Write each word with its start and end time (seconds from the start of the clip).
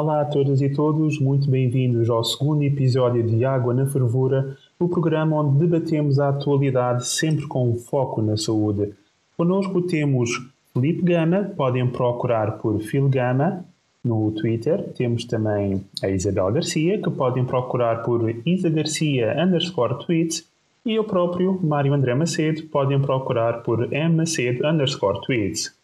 Olá 0.00 0.20
a 0.20 0.24
todas 0.24 0.62
e 0.62 0.68
todos, 0.68 1.18
muito 1.18 1.50
bem-vindos 1.50 2.08
ao 2.08 2.22
segundo 2.22 2.62
episódio 2.62 3.20
de 3.20 3.44
Água 3.44 3.74
na 3.74 3.84
Fervura, 3.84 4.56
o 4.78 4.88
programa 4.88 5.42
onde 5.42 5.58
debatemos 5.58 6.20
a 6.20 6.28
atualidade 6.28 7.04
sempre 7.04 7.48
com 7.48 7.74
foco 7.74 8.22
na 8.22 8.36
saúde. 8.36 8.94
Conosco 9.36 9.82
temos 9.82 10.30
Felipe 10.72 11.02
Gama, 11.02 11.50
podem 11.56 11.84
procurar 11.88 12.58
por 12.58 12.78
Phil 12.78 13.08
Gama 13.08 13.64
no 14.04 14.30
Twitter. 14.30 14.88
Temos 14.92 15.24
também 15.24 15.84
a 16.00 16.08
Isabel 16.08 16.52
Garcia, 16.52 17.02
que 17.02 17.10
podem 17.10 17.44
procurar 17.44 18.04
por 18.04 18.30
Isa 18.46 18.70
Garcia 18.70 19.34
underscore 19.36 20.06
tweets. 20.06 20.48
E 20.86 20.94
eu 20.94 21.02
próprio, 21.02 21.58
Mário 21.60 21.92
André 21.92 22.14
Macedo, 22.14 22.62
podem 22.68 23.00
procurar 23.00 23.64
por 23.64 23.92
M 23.92 24.14
Macedo 24.14 24.64
underscore 24.64 25.20
tweets. 25.22 25.74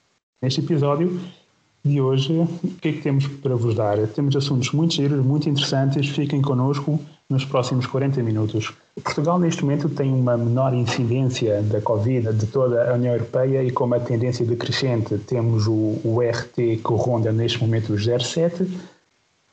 Neste 0.40 0.60
episódio 0.60 1.18
de 1.84 2.00
hoje, 2.00 2.32
o 2.32 2.68
que 2.80 2.88
é 2.88 2.92
que 2.92 3.02
temos 3.02 3.26
para 3.26 3.54
vos 3.54 3.74
dar? 3.74 3.98
Temos 4.08 4.34
assuntos 4.34 4.72
muito 4.72 4.94
giros, 4.94 5.22
muito 5.22 5.48
interessantes. 5.50 6.08
Fiquem 6.08 6.40
connosco 6.40 6.98
nos 7.28 7.44
próximos 7.44 7.86
40 7.86 8.22
minutos. 8.22 8.72
Portugal, 9.02 9.38
neste 9.38 9.62
momento, 9.62 9.90
tem 9.90 10.10
uma 10.10 10.36
menor 10.36 10.72
incidência 10.72 11.62
da 11.62 11.82
Covid 11.82 12.32
de 12.32 12.46
toda 12.46 12.90
a 12.90 12.94
União 12.94 13.12
Europeia 13.12 13.62
e 13.62 13.70
com 13.70 13.84
uma 13.84 14.00
tendência 14.00 14.46
decrescente. 14.46 15.18
Temos 15.18 15.66
o, 15.66 16.00
o 16.02 16.20
RT 16.20 16.54
que 16.54 16.92
ronda 16.94 17.30
neste 17.32 17.60
momento 17.60 17.92
os 17.92 18.06
0,7, 18.06 18.66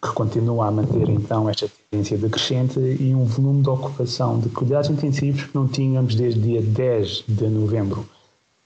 que 0.01 0.11
continua 0.13 0.67
a 0.67 0.71
manter 0.71 1.09
então 1.09 1.49
esta 1.49 1.69
tendência 1.89 2.17
decrescente 2.17 2.79
e 2.79 3.13
um 3.13 3.25
volume 3.25 3.61
de 3.61 3.69
ocupação 3.69 4.39
de 4.39 4.47
cuidados 4.49 4.89
intensivos 4.89 5.43
que 5.43 5.55
não 5.55 5.67
tínhamos 5.67 6.15
desde 6.15 6.39
dia 6.39 6.61
10 6.61 7.25
de 7.27 7.47
novembro. 7.47 8.05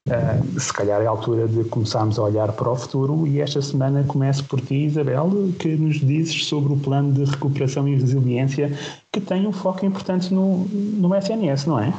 Uh, 0.08 0.60
se 0.60 0.72
calhar 0.72 1.02
é 1.02 1.08
a 1.08 1.10
altura 1.10 1.48
de 1.48 1.64
começarmos 1.64 2.20
a 2.20 2.24
olhar 2.24 2.52
para 2.52 2.70
o 2.70 2.76
futuro 2.76 3.26
e 3.26 3.42
esta 3.42 3.60
semana 3.60 4.04
começo 4.04 4.44
por 4.44 4.62
ti, 4.62 4.86
Isabel, 4.86 5.32
que 5.58 5.70
nos 5.70 6.00
dizes 6.00 6.46
sobre 6.46 6.74
o 6.74 6.78
plano 6.78 7.12
de 7.12 7.24
recuperação 7.24 7.88
e 7.88 7.96
resiliência 7.96 8.72
que 9.12 9.20
tem 9.20 9.48
um 9.48 9.52
foco 9.52 9.84
importante 9.84 10.32
no, 10.32 10.66
no 10.66 11.16
SNS, 11.16 11.66
não 11.66 11.80
é? 11.80 11.92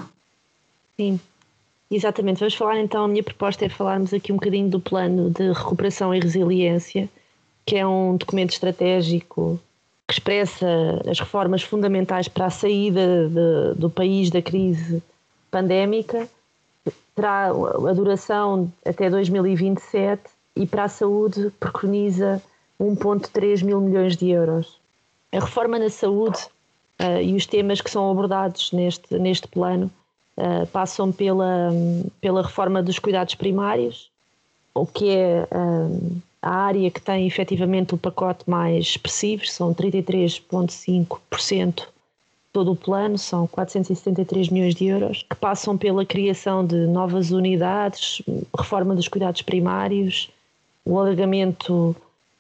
Sim, 0.96 1.18
exatamente. 1.90 2.38
Vamos 2.38 2.54
falar 2.54 2.78
então, 2.78 3.06
a 3.06 3.08
minha 3.08 3.24
proposta 3.24 3.64
é 3.64 3.68
falarmos 3.68 4.14
aqui 4.14 4.30
um 4.30 4.36
bocadinho 4.36 4.68
do 4.68 4.78
plano 4.78 5.28
de 5.28 5.50
recuperação 5.50 6.14
e 6.14 6.20
resiliência, 6.20 7.08
que 7.64 7.74
é 7.74 7.84
um 7.84 8.16
documento 8.16 8.52
estratégico 8.52 9.58
que 10.06 10.14
expressa 10.14 10.68
as 11.10 11.18
reformas 11.18 11.64
fundamentais 11.64 12.28
para 12.28 12.46
a 12.46 12.50
saída 12.50 13.28
de, 13.28 13.80
do 13.80 13.90
país 13.90 14.30
da 14.30 14.40
crise 14.40 15.02
pandémica 15.50 16.28
terá 17.16 17.48
a 17.48 17.92
duração 17.94 18.70
até 18.84 19.10
2027 19.10 20.22
e 20.54 20.66
para 20.66 20.84
a 20.84 20.88
saúde 20.88 21.50
preconiza 21.58 22.40
1,3 22.80 23.64
mil 23.64 23.80
milhões 23.80 24.16
de 24.16 24.30
euros. 24.30 24.78
A 25.32 25.40
reforma 25.40 25.76
na 25.78 25.88
saúde 25.88 26.38
uh, 27.00 27.22
e 27.22 27.34
os 27.34 27.46
temas 27.46 27.80
que 27.80 27.90
são 27.90 28.10
abordados 28.10 28.70
neste, 28.70 29.18
neste 29.18 29.48
plano 29.48 29.90
uh, 30.36 30.66
passam 30.68 31.10
pela, 31.10 31.70
pela 32.20 32.42
reforma 32.42 32.82
dos 32.82 32.98
cuidados 32.98 33.34
primários, 33.34 34.10
o 34.74 34.84
que 34.86 35.08
é 35.08 35.48
uh, 35.50 36.20
a 36.42 36.50
área 36.50 36.90
que 36.90 37.00
tem 37.00 37.26
efetivamente 37.26 37.94
o 37.94 37.98
pacote 37.98 38.44
mais 38.48 38.84
expressivo, 38.84 39.46
são 39.46 39.74
33,5% 39.74 41.88
todo 42.56 42.72
o 42.72 42.76
plano, 42.76 43.18
são 43.18 43.46
473 43.46 44.48
milhões 44.48 44.74
de 44.74 44.86
euros, 44.86 45.22
que 45.28 45.36
passam 45.36 45.76
pela 45.76 46.06
criação 46.06 46.64
de 46.64 46.86
novas 46.86 47.30
unidades, 47.30 48.22
reforma 48.58 48.94
dos 48.94 49.08
cuidados 49.08 49.42
primários, 49.42 50.30
o 50.82 50.98
alargamento 50.98 51.94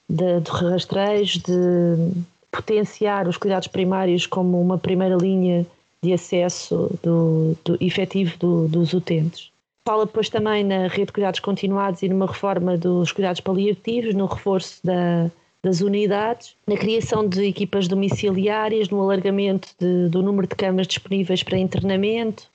de, 0.08 0.40
de 0.40 0.50
rastreios, 0.50 1.36
de 1.36 2.22
potenciar 2.50 3.28
os 3.28 3.36
cuidados 3.36 3.68
primários 3.68 4.26
como 4.26 4.58
uma 4.58 4.78
primeira 4.78 5.16
linha 5.16 5.66
de 6.02 6.14
acesso 6.14 6.90
do, 7.02 7.54
do 7.62 7.76
efetivo 7.78 8.38
do, 8.38 8.68
dos 8.68 8.94
utentes. 8.94 9.50
Fala 9.86 10.06
depois 10.06 10.30
também 10.30 10.64
na 10.64 10.88
rede 10.88 11.08
de 11.08 11.12
cuidados 11.12 11.40
continuados 11.40 12.00
e 12.00 12.08
numa 12.08 12.26
reforma 12.26 12.78
dos 12.78 13.12
cuidados 13.12 13.42
paliativos, 13.42 14.14
no 14.14 14.24
reforço 14.24 14.78
da 14.82 15.30
das 15.66 15.80
unidades, 15.80 16.54
na 16.64 16.76
criação 16.76 17.28
de 17.28 17.44
equipas 17.44 17.88
domiciliárias, 17.88 18.88
no 18.88 19.02
alargamento 19.02 19.68
de, 19.76 20.08
do 20.08 20.22
número 20.22 20.46
de 20.46 20.54
camas 20.54 20.86
disponíveis 20.86 21.42
para 21.42 21.58
internamento. 21.58 22.48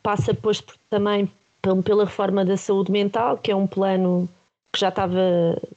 Passa 0.00 0.32
depois 0.32 0.62
também 0.88 1.28
pela 1.84 2.04
reforma 2.04 2.44
da 2.44 2.56
saúde 2.56 2.92
mental, 2.92 3.38
que 3.38 3.50
é 3.50 3.56
um 3.56 3.66
plano 3.66 4.28
que 4.72 4.78
já 4.78 4.88
estava 4.88 5.18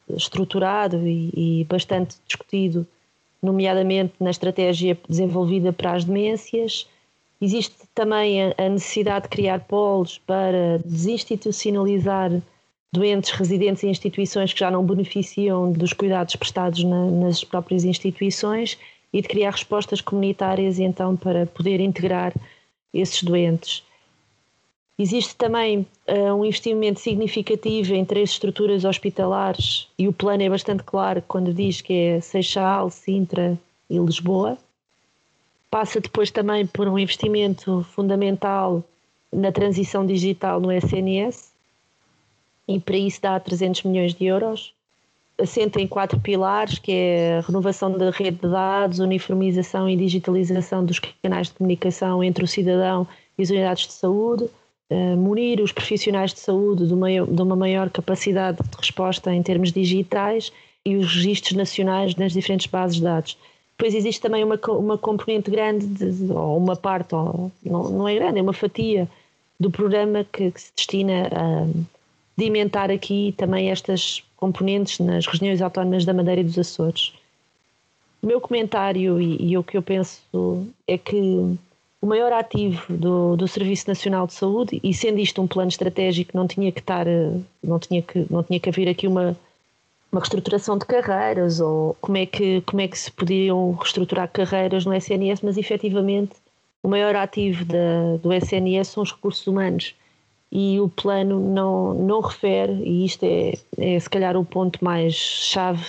estruturado 0.08 0.98
e, 1.08 1.32
e 1.62 1.64
bastante 1.64 2.18
discutido, 2.28 2.86
nomeadamente 3.42 4.14
na 4.20 4.30
estratégia 4.30 4.96
desenvolvida 5.10 5.74
para 5.74 5.94
as 5.94 6.06
demências. 6.06 6.88
Existe 7.42 7.76
também 7.96 8.54
a 8.56 8.70
necessidade 8.70 9.24
de 9.24 9.30
criar 9.30 9.62
polos 9.62 10.20
para 10.20 10.78
desinstitucionalizar 10.86 12.32
doentes 12.94 13.32
residentes 13.32 13.84
em 13.84 13.90
instituições 13.90 14.54
que 14.54 14.60
já 14.60 14.72
não 14.72 14.86
beneficiam 14.86 15.72
dos 15.72 15.94
cuidados 15.94 16.36
prestados 16.36 16.84
na, 16.84 17.06
nas 17.06 17.44
próprias 17.44 17.84
instituições 17.84 18.78
e 19.12 19.22
de 19.22 19.28
criar 19.28 19.52
respostas 19.52 20.02
comunitárias 20.02 20.80
então 20.80 21.16
para 21.16 21.46
poder 21.46 21.80
integrar 21.80 22.34
esses 22.94 23.22
doentes. 23.24 23.84
Existe 25.00 25.36
também 25.36 25.86
uh, 26.08 26.34
um 26.34 26.44
investimento 26.44 27.00
significativo 27.00 27.94
em 27.94 28.04
três 28.04 28.32
estruturas 28.32 28.84
hospitalares 28.84 29.88
e 29.98 30.08
o 30.08 30.14
plano 30.14 30.42
é 30.42 30.50
bastante 30.50 30.82
claro 30.82 31.22
quando 31.28 31.54
diz 31.54 31.82
que 31.82 31.94
é 31.94 32.22
Seixal, 32.22 32.90
Sintra 32.90 33.58
e 33.88 34.00
Lisboa. 34.00 34.58
Passa 35.70 36.00
depois 36.00 36.32
também 36.32 36.66
por 36.66 36.88
um 36.88 36.98
investimento 36.98 37.86
fundamental 37.92 38.84
na 39.32 39.52
transição 39.52 40.04
digital 40.04 40.60
no 40.60 40.72
SNS, 40.72 41.52
e 42.68 42.80
para 42.80 42.98
isso 42.98 43.22
dá 43.22 43.40
300 43.40 43.84
milhões 43.84 44.14
de 44.14 44.26
euros. 44.26 44.74
Assenta 45.40 45.80
em 45.80 45.88
quatro 45.88 46.20
pilares, 46.20 46.80
que 46.80 46.92
é 46.92 47.42
renovação 47.46 47.92
da 47.92 48.10
rede 48.10 48.38
de 48.38 48.50
dados, 48.50 49.00
uniformização 49.00 49.88
e 49.88 49.96
digitalização 49.96 50.84
dos 50.84 51.00
canais 51.00 51.48
de 51.48 51.54
comunicação 51.54 52.24
entre 52.24 52.44
o 52.44 52.48
cidadão 52.48 53.08
e 53.38 53.44
as 53.44 53.50
unidades 53.50 53.86
de 53.86 53.94
saúde, 53.94 54.46
uh, 54.90 55.18
munir 55.18 55.62
os 55.62 55.72
profissionais 55.72 56.34
de 56.34 56.40
saúde 56.40 56.88
de 56.88 56.94
uma 56.94 57.56
maior 57.56 57.90
capacidade 57.90 58.58
de 58.58 58.78
resposta 58.78 59.34
em 59.34 59.44
termos 59.44 59.72
digitais 59.72 60.52
e 60.84 60.96
os 60.96 61.14
registros 61.14 61.54
nacionais 61.54 62.16
nas 62.16 62.34
diferentes 62.34 62.66
bases 62.66 62.98
de 62.98 63.04
dados. 63.04 63.38
Depois 63.78 63.94
existe 63.94 64.20
também 64.20 64.44
uma, 64.44 64.60
uma 64.70 64.98
componente 64.98 65.52
grande, 65.52 65.86
de, 65.86 66.34
ou 66.34 66.58
uma 66.58 66.76
parte, 66.76 67.14
ou, 67.14 67.52
não, 67.64 67.90
não 67.90 68.08
é 68.08 68.16
grande, 68.16 68.40
é 68.40 68.42
uma 68.42 68.54
fatia 68.54 69.08
do 69.60 69.70
programa 69.70 70.26
que, 70.32 70.50
que 70.50 70.62
se 70.62 70.72
destina 70.76 71.28
a 71.32 71.68
dimentar 72.38 72.92
aqui 72.92 73.34
também 73.36 73.72
estas 73.72 74.24
componentes 74.36 75.00
nas 75.00 75.26
regiões 75.26 75.62
autónomas 75.62 76.06
da 76.06 76.14
Madeira 76.14 76.42
e 76.42 76.44
dos 76.44 76.58
Açores. 76.58 77.14
O 78.22 78.28
meu 78.28 78.40
comentário 78.40 79.20
e, 79.20 79.52
e 79.52 79.58
o 79.58 79.64
que 79.64 79.78
eu 79.78 79.82
penso 79.82 80.22
é 80.88 80.98
que 80.98 81.58
o 82.00 82.06
maior 82.06 82.32
ativo 82.32 82.86
do, 82.94 83.36
do 83.36 83.48
Serviço 83.48 83.88
Nacional 83.88 84.28
de 84.28 84.34
Saúde, 84.34 84.80
e 84.84 84.94
sendo 84.94 85.20
isto 85.20 85.42
um 85.42 85.48
plano 85.48 85.70
estratégico, 85.70 86.38
não 86.38 86.48
tinha 86.48 86.72
que 86.72 86.80
estar, 86.80 87.06
não 87.64 87.80
tinha 87.80 88.02
que, 88.02 88.26
não 88.30 88.44
tinha 88.44 88.60
que 88.60 88.70
haver 88.70 88.88
aqui 88.88 89.08
uma, 89.08 89.36
uma 90.12 90.22
reestruturação 90.22 90.78
de 90.78 90.86
carreiras 90.86 91.60
ou 91.60 91.98
como 92.00 92.18
é 92.18 92.26
que, 92.26 92.62
como 92.62 92.82
é 92.82 92.88
que 92.88 92.98
se 92.98 93.12
podiam 93.12 93.72
reestruturar 93.72 94.30
carreiras 94.32 94.86
no 94.86 94.94
SNS, 94.94 95.42
mas 95.42 95.58
efetivamente 95.58 96.34
o 96.84 96.88
maior 96.88 97.16
ativo 97.16 97.66
da, 97.66 98.18
do 98.22 98.32
SNS 98.32 98.90
são 98.90 99.02
os 99.02 99.12
recursos 99.12 99.46
humanos 99.48 99.96
e 100.52 100.80
o 100.80 100.88
plano 100.88 101.40
não, 101.40 101.94
não 101.94 102.22
refere, 102.22 102.74
e 102.74 103.06
isto 103.06 103.24
é, 103.24 103.54
é 103.78 104.00
se 104.00 104.10
calhar 104.10 104.38
o 104.38 104.46
ponto 104.46 104.84
mais 104.84 105.14
chave, 105.14 105.86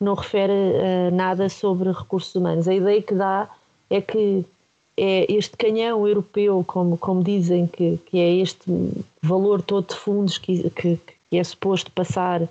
não 0.00 0.14
refere 0.14 0.52
uh, 0.52 1.14
nada 1.14 1.48
sobre 1.48 1.90
recursos 1.90 2.34
humanos. 2.34 2.66
A 2.68 2.74
ideia 2.74 3.02
que 3.02 3.14
dá 3.14 3.48
é 3.90 4.00
que 4.00 4.44
é 4.96 5.32
este 5.32 5.56
canhão 5.56 6.06
europeu, 6.06 6.64
como, 6.66 6.96
como 6.96 7.22
dizem, 7.22 7.66
que, 7.66 7.98
que 8.06 8.18
é 8.18 8.34
este 8.36 8.64
valor 9.22 9.62
todo 9.62 9.88
de 9.88 9.94
fundos 9.94 10.38
que, 10.38 10.70
que, 10.70 10.98
que 11.30 11.36
é 11.36 11.44
suposto 11.44 11.90
passar 11.92 12.48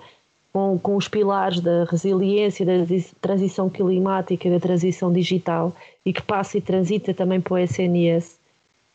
com, 0.54 0.80
com 0.80 0.96
os 0.96 1.08
pilares 1.08 1.60
da 1.60 1.84
resiliência, 1.86 2.66
da 2.66 2.74
transição 3.22 3.70
climática 3.70 4.50
da 4.50 4.60
transição 4.60 5.12
digital 5.12 5.74
e 6.06 6.14
que 6.14 6.22
passa 6.22 6.58
e 6.58 6.62
transita 6.62 7.14
também 7.14 7.42
para 7.42 7.54
o 7.56 7.58
SNS 7.58 8.37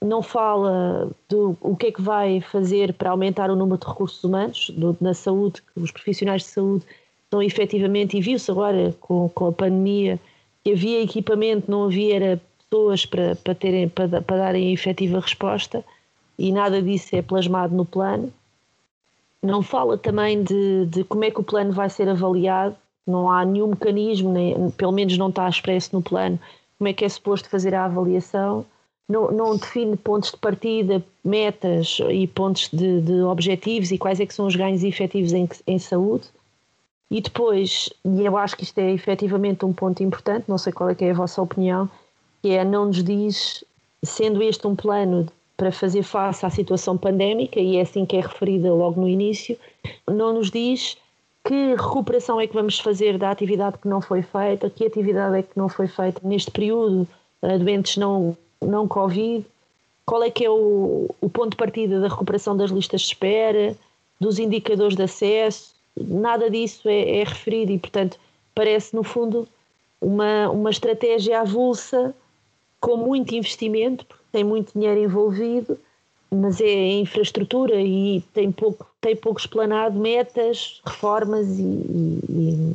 não 0.02 0.22
fala 0.22 1.10
do 1.28 1.56
o 1.60 1.76
que 1.76 1.86
é 1.86 1.92
que 1.92 2.02
vai 2.02 2.40
fazer 2.40 2.92
para 2.92 3.10
aumentar 3.10 3.50
o 3.50 3.56
número 3.56 3.78
de 3.78 3.86
recursos 3.86 4.22
humanos 4.22 4.70
do, 4.70 4.96
na 5.00 5.14
saúde, 5.14 5.62
que 5.62 5.80
os 5.80 5.90
profissionais 5.90 6.42
de 6.42 6.48
saúde 6.48 6.84
estão 7.24 7.42
efetivamente, 7.42 8.16
e 8.16 8.20
viu-se 8.20 8.50
agora 8.50 8.94
com, 9.00 9.28
com 9.30 9.46
a 9.46 9.52
pandemia, 9.52 10.20
que 10.62 10.72
havia 10.72 11.02
equipamento, 11.02 11.70
não 11.70 11.84
havia 11.84 12.40
pessoas 12.68 13.06
para, 13.06 13.34
para, 13.36 13.54
terem, 13.54 13.88
para, 13.88 14.20
para 14.20 14.36
darem 14.36 14.72
efetiva 14.72 15.20
resposta, 15.20 15.84
e 16.38 16.52
nada 16.52 16.82
disso 16.82 17.14
é 17.16 17.22
plasmado 17.22 17.74
no 17.74 17.84
plano. 17.84 18.32
Não 19.42 19.62
fala 19.62 19.98
também 19.98 20.42
de, 20.42 20.86
de 20.86 21.04
como 21.04 21.24
é 21.24 21.30
que 21.30 21.40
o 21.40 21.44
plano 21.44 21.72
vai 21.72 21.88
ser 21.88 22.08
avaliado, 22.08 22.76
não 23.06 23.30
há 23.30 23.44
nenhum 23.44 23.68
mecanismo, 23.68 24.32
nem, 24.32 24.70
pelo 24.70 24.92
menos 24.92 25.16
não 25.18 25.28
está 25.30 25.48
expresso 25.48 25.90
no 25.92 26.02
plano, 26.02 26.38
como 26.78 26.88
é 26.88 26.92
que 26.92 27.04
é 27.04 27.08
suposto 27.08 27.48
fazer 27.48 27.74
a 27.74 27.84
avaliação, 27.84 28.64
não, 29.08 29.30
não 29.30 29.56
define 29.56 29.96
pontos 29.96 30.30
de 30.30 30.36
partida, 30.36 31.04
metas 31.24 31.98
e 32.10 32.26
pontos 32.26 32.68
de, 32.72 33.00
de, 33.00 33.22
objetivos 33.22 33.90
e 33.90 33.98
quais 33.98 34.20
é 34.20 34.26
que 34.26 34.34
são 34.34 34.46
os 34.46 34.56
ganhos 34.56 34.82
efetivos 34.82 35.32
em, 35.32 35.48
em 35.66 35.78
saúde. 35.78 36.28
E 37.10 37.20
depois, 37.20 37.90
e 38.04 38.24
eu 38.24 38.36
acho 38.38 38.56
que 38.56 38.64
isto 38.64 38.78
é 38.78 38.90
efetivamente 38.90 39.64
um 39.64 39.72
ponto 39.72 40.02
importante, 40.02 40.46
não 40.48 40.56
sei 40.56 40.72
qual 40.72 40.88
é 40.88 40.94
que 40.94 41.04
é 41.04 41.10
a 41.10 41.14
vossa 41.14 41.42
opinião, 41.42 41.90
que 42.42 42.50
é 42.50 42.64
não 42.64 42.86
nos 42.86 43.04
diz, 43.04 43.62
sendo 44.02 44.42
este 44.42 44.66
um 44.66 44.74
plano 44.74 45.26
para 45.56 45.70
fazer 45.70 46.02
face 46.02 46.46
à 46.46 46.50
situação 46.50 46.96
pandémica, 46.96 47.60
e 47.60 47.76
é 47.76 47.82
assim 47.82 48.06
que 48.06 48.16
é 48.16 48.20
referida 48.20 48.72
logo 48.72 49.00
no 49.00 49.08
início, 49.08 49.58
não 50.10 50.32
nos 50.32 50.50
diz 50.50 50.96
que 51.44 51.74
recuperação 51.74 52.40
é 52.40 52.46
que 52.46 52.54
vamos 52.54 52.78
fazer 52.78 53.18
da 53.18 53.30
atividade 53.30 53.78
que 53.78 53.88
não 53.88 54.00
foi 54.00 54.22
feita, 54.22 54.70
que 54.70 54.86
atividade 54.86 55.36
é 55.36 55.42
que 55.42 55.56
não 55.56 55.68
foi 55.68 55.88
feita 55.88 56.20
neste 56.24 56.50
período, 56.50 57.06
doentes 57.58 57.96
não, 57.96 58.36
não 58.66 58.88
Covid, 58.88 59.44
qual 60.04 60.22
é 60.22 60.30
que 60.30 60.44
é 60.44 60.50
o, 60.50 61.08
o 61.20 61.30
ponto 61.30 61.50
de 61.50 61.56
partida 61.56 62.00
da 62.00 62.08
recuperação 62.08 62.56
das 62.56 62.70
listas 62.70 63.02
de 63.02 63.08
espera, 63.08 63.76
dos 64.20 64.38
indicadores 64.38 64.96
de 64.96 65.02
acesso, 65.02 65.74
nada 65.96 66.50
disso 66.50 66.88
é, 66.88 67.20
é 67.20 67.24
referido 67.24 67.72
e, 67.72 67.78
portanto, 67.78 68.18
parece 68.54 68.94
no 68.94 69.02
fundo 69.02 69.48
uma, 70.00 70.50
uma 70.50 70.70
estratégia 70.70 71.40
avulsa 71.40 72.14
com 72.80 72.96
muito 72.96 73.34
investimento, 73.34 74.04
porque 74.04 74.24
tem 74.32 74.42
muito 74.42 74.72
dinheiro 74.72 75.00
envolvido, 75.00 75.78
mas 76.30 76.60
é 76.60 76.98
infraestrutura 76.98 77.80
e 77.80 78.22
tem 78.32 78.50
pouco, 78.50 78.86
tem 79.00 79.14
pouco 79.14 79.38
explanado 79.38 79.98
metas, 79.98 80.80
reformas 80.84 81.46
e, 81.58 81.62
e, 81.62 82.74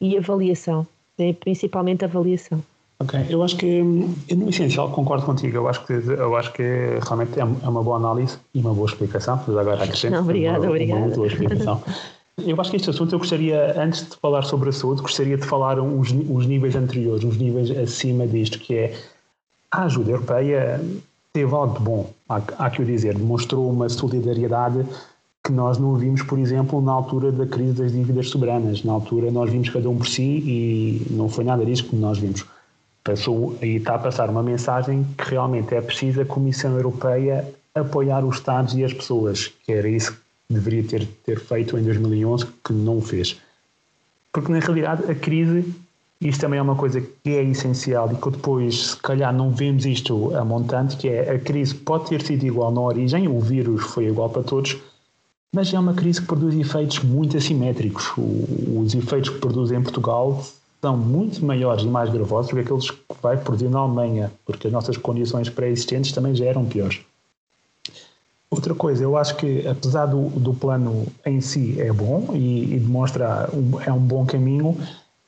e 0.00 0.16
avaliação, 0.16 0.86
é 1.18 1.32
principalmente 1.32 2.04
avaliação. 2.04 2.62
Ok, 3.00 3.26
eu 3.28 3.42
acho 3.44 3.56
que 3.56 3.80
no 3.80 4.48
essencial 4.48 4.90
concordo 4.90 5.24
contigo. 5.24 5.56
Eu 5.56 5.68
acho 5.68 5.86
que 5.86 5.92
eu 5.92 6.36
acho 6.36 6.52
que 6.52 6.62
realmente 7.00 7.38
é, 7.38 7.42
é 7.42 7.68
uma 7.68 7.82
boa 7.82 7.96
análise 7.96 8.38
e 8.52 8.60
uma 8.60 8.74
boa 8.74 8.88
explicação. 8.88 9.40
Mas 9.46 9.56
agora 9.56 9.84
acrescento. 9.84 10.14
Não, 10.14 10.22
obrigada, 10.22 10.58
uma, 10.58 10.68
obrigada. 10.68 11.00
Uma 11.02 11.14
boa 11.14 11.26
explicação. 11.28 11.82
Eu 12.38 12.60
acho 12.60 12.70
que 12.70 12.76
este 12.76 12.90
assunto 12.90 13.14
eu 13.14 13.18
gostaria, 13.18 13.80
antes 13.80 14.08
de 14.08 14.16
falar 14.16 14.42
sobre 14.42 14.68
a 14.68 14.72
saúde, 14.72 15.02
gostaria 15.02 15.36
de 15.36 15.46
falar 15.46 15.80
os, 15.80 16.10
os 16.10 16.46
níveis 16.46 16.74
anteriores, 16.76 17.24
os 17.24 17.36
níveis 17.36 17.70
acima 17.70 18.26
disto, 18.26 18.58
que 18.58 18.74
é 18.74 18.96
a 19.70 19.84
ajuda 19.84 20.12
europeia 20.12 20.80
teve 21.32 21.54
algo 21.54 21.78
de 21.78 21.84
bom, 21.84 22.10
há, 22.28 22.40
há 22.58 22.70
que 22.70 22.82
o 22.82 22.84
dizer, 22.84 23.14
demonstrou 23.14 23.68
uma 23.70 23.88
solidariedade 23.88 24.84
que 25.44 25.52
nós 25.52 25.78
não 25.78 25.94
vimos, 25.94 26.22
por 26.22 26.38
exemplo, 26.38 26.80
na 26.80 26.92
altura 26.92 27.30
da 27.30 27.46
crise 27.46 27.72
das 27.72 27.92
dívidas 27.92 28.28
soberanas. 28.28 28.82
Na 28.82 28.92
altura 28.92 29.30
nós 29.30 29.50
vimos 29.50 29.68
cada 29.70 29.88
um 29.88 29.96
por 29.96 30.06
si 30.06 30.22
e 30.22 31.06
não 31.10 31.28
foi 31.28 31.44
nada 31.44 31.64
disso 31.64 31.84
que 31.84 31.96
nós 31.96 32.18
vimos. 32.18 32.44
Passou, 33.08 33.56
aí 33.62 33.76
está 33.76 33.94
a 33.94 33.98
passar 33.98 34.28
uma 34.28 34.42
mensagem 34.42 35.02
que 35.16 35.30
realmente 35.30 35.74
é 35.74 35.80
preciso 35.80 36.20
a 36.20 36.26
Comissão 36.26 36.76
Europeia 36.76 37.42
apoiar 37.74 38.22
os 38.22 38.36
Estados 38.36 38.74
e 38.74 38.84
as 38.84 38.92
pessoas, 38.92 39.50
que 39.64 39.72
era 39.72 39.88
isso 39.88 40.12
que 40.12 40.18
deveria 40.50 40.84
ter, 40.84 41.08
ter 41.24 41.40
feito 41.40 41.78
em 41.78 41.82
2011, 41.84 42.44
que 42.62 42.74
não 42.74 43.00
fez. 43.00 43.40
Porque 44.30 44.52
na 44.52 44.58
realidade 44.58 45.10
a 45.10 45.14
crise 45.14 45.64
isto 46.20 46.40
também 46.42 46.58
é 46.58 46.62
uma 46.62 46.76
coisa 46.76 47.00
que 47.00 47.30
é 47.30 47.42
essencial 47.44 48.12
e 48.12 48.16
que 48.16 48.30
depois, 48.30 48.88
se 48.88 48.96
calhar, 48.98 49.32
não 49.32 49.52
vemos 49.52 49.86
isto 49.86 50.36
a 50.36 50.44
montante, 50.44 50.98
que 50.98 51.08
é 51.08 51.30
a 51.30 51.38
crise 51.38 51.74
pode 51.74 52.10
ter 52.10 52.20
sido 52.20 52.44
igual 52.44 52.70
na 52.70 52.82
origem, 52.82 53.26
o 53.26 53.40
vírus 53.40 53.84
foi 53.84 54.08
igual 54.08 54.28
para 54.28 54.42
todos, 54.42 54.76
mas 55.54 55.72
é 55.72 55.78
uma 55.78 55.94
crise 55.94 56.20
que 56.20 56.26
produz 56.26 56.54
efeitos 56.54 56.98
muito 56.98 57.38
assimétricos. 57.38 58.12
os 58.18 58.94
efeitos 58.94 59.30
que 59.30 59.38
produz 59.38 59.70
em 59.70 59.80
Portugal 59.80 60.44
são 60.80 60.96
muito 60.96 61.44
maiores 61.44 61.84
e 61.84 61.88
mais 61.88 62.10
gravosos 62.10 62.50
do 62.50 62.56
que 62.56 62.62
aqueles 62.62 62.90
que 62.90 62.98
vai 63.20 63.36
produzir 63.36 63.68
na 63.68 63.80
Alemanha, 63.80 64.30
porque 64.44 64.68
as 64.68 64.72
nossas 64.72 64.96
condições 64.96 65.48
pré-existentes 65.48 66.12
também 66.12 66.34
já 66.34 66.44
eram 66.44 66.64
piores. 66.64 67.00
Outra 68.50 68.74
coisa, 68.74 69.02
eu 69.02 69.16
acho 69.16 69.36
que 69.36 69.66
apesar 69.66 70.06
do, 70.06 70.30
do 70.30 70.54
plano 70.54 71.06
em 71.26 71.40
si 71.40 71.78
é 71.78 71.92
bom 71.92 72.30
e, 72.32 72.74
e 72.74 72.78
demonstra 72.78 73.48
um, 73.52 73.80
é 73.80 73.92
um 73.92 73.98
bom 73.98 74.24
caminho, 74.24 74.76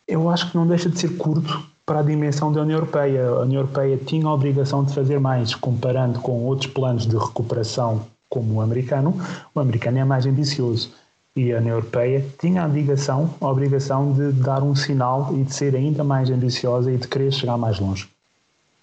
eu 0.09 0.31
acho 0.31 0.51
que 0.51 0.57
não 0.57 0.67
deixa 0.67 0.89
de 0.89 0.99
ser 0.99 1.17
curto 1.17 1.63
para 1.85 2.01
a 2.01 2.03
dimensão 2.03 2.53
da 2.53 2.63
União 2.63 2.79
Europeia. 2.79 3.29
A 3.29 3.41
União 3.41 3.61
Europeia 3.61 3.99
tinha 3.99 4.27
a 4.27 4.33
obrigação 4.33 4.85
de 4.85 4.95
fazer 4.95 5.21
mais, 5.21 5.55
comparando 5.55 6.21
com 6.21 6.45
outros 6.45 6.73
planos 6.73 7.07
de 7.07 7.17
recuperação 7.17 8.01
como 8.29 8.55
o 8.55 8.61
americano. 8.61 9.15
O 9.55 9.61
americano 9.61 9.99
é 9.99 10.05
mais 10.05 10.25
ambicioso 10.25 10.93
e 11.37 11.53
a 11.53 11.59
União 11.59 11.77
Europeia 11.77 12.25
tinha 12.39 12.63
a 12.63 12.67
obrigação, 12.67 13.31
a 13.41 13.49
obrigação 13.49 14.13
de 14.13 14.33
dar 14.33 14.63
um 14.63 14.75
sinal 14.75 15.31
e 15.33 15.45
de 15.45 15.55
ser 15.55 15.77
ainda 15.77 16.03
mais 16.03 16.31
ambiciosa 16.31 16.91
e 16.91 16.97
de 16.97 17.07
querer 17.07 17.33
chegar 17.33 17.57
mais 17.57 17.79
longe. 17.79 18.09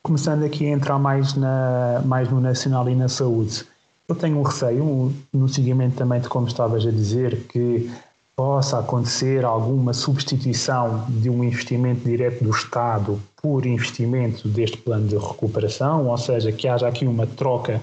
Começando 0.02 0.44
aqui 0.44 0.66
a 0.66 0.70
entrar 0.70 0.98
mais, 0.98 1.34
na, 1.36 2.02
mais 2.06 2.30
no 2.30 2.40
nacional 2.40 2.90
e 2.90 2.96
na 2.96 3.10
saúde. 3.10 3.66
Eu 4.08 4.16
tenho 4.16 4.38
um 4.40 4.42
receio, 4.42 5.14
no 5.34 5.50
seguimento 5.50 5.98
também 5.98 6.22
de 6.22 6.30
como 6.30 6.48
estavas 6.48 6.88
a 6.88 6.92
dizer, 6.92 7.44
que 7.50 7.92
possa 8.38 8.80
acontecer 8.80 9.44
alguma 9.44 9.94
substituição 9.94 11.06
de 11.10 11.30
um 11.30 11.44
investimento 11.44 12.08
direto 12.08 12.44
do 12.44 12.52
Estado 12.52 13.20
por 13.42 13.66
investimento 13.66 14.48
deste 14.48 14.78
plano 14.78 15.08
de 15.08 15.18
recuperação, 15.18 16.08
ou 16.08 16.18
seja, 16.18 16.52
que 16.52 16.68
haja 16.68 16.88
aqui 16.88 17.06
uma 17.06 17.28
troca 17.28 17.82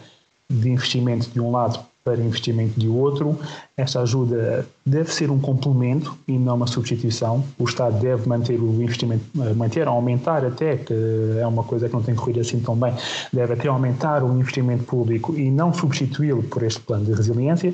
de 0.48 0.70
investimento 0.70 1.28
de 1.28 1.40
um 1.40 1.50
lado 1.50 1.80
para 2.04 2.20
investimento 2.20 2.78
de 2.78 2.86
outro. 2.86 3.38
Esta 3.74 4.02
ajuda 4.02 4.68
deve 4.84 5.10
ser 5.10 5.30
um 5.30 5.40
complemento 5.40 6.14
e 6.28 6.38
não 6.38 6.54
uma 6.54 6.66
substituição. 6.66 7.42
O 7.58 7.64
Estado 7.64 7.98
deve 7.98 8.28
manter 8.28 8.60
o 8.60 8.82
investimento, 8.82 9.24
eh, 9.40 9.54
manter, 9.54 9.88
aumentar 9.88 10.44
até, 10.44 10.76
que 10.76 10.94
é 11.40 11.46
uma 11.46 11.64
coisa 11.64 11.88
que 11.88 11.94
não 11.94 12.02
tem 12.02 12.14
corrido 12.14 12.40
assim 12.40 12.60
tão 12.60 12.76
bem, 12.76 12.94
deve 13.32 13.54
até 13.54 13.68
aumentar 13.68 14.22
o 14.22 14.38
investimento 14.38 14.84
público 14.84 15.34
e 15.34 15.50
não 15.50 15.72
substituí-lo 15.72 16.42
por 16.42 16.62
este 16.62 16.80
plano 16.82 17.06
de 17.06 17.14
resiliência. 17.14 17.72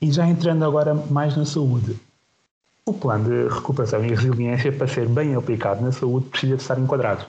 E 0.00 0.10
já 0.10 0.26
entrando 0.26 0.64
agora 0.64 0.94
mais 0.94 1.36
na 1.36 1.44
saúde. 1.44 1.94
O 2.86 2.94
plano 2.94 3.26
de 3.26 3.54
recuperação 3.54 4.02
e 4.04 4.08
resiliência, 4.08 4.72
para 4.72 4.88
ser 4.88 5.06
bem 5.06 5.34
aplicado 5.34 5.84
na 5.84 5.92
saúde, 5.92 6.26
precisa 6.26 6.56
de 6.56 6.62
estar 6.62 6.78
enquadrado. 6.78 7.26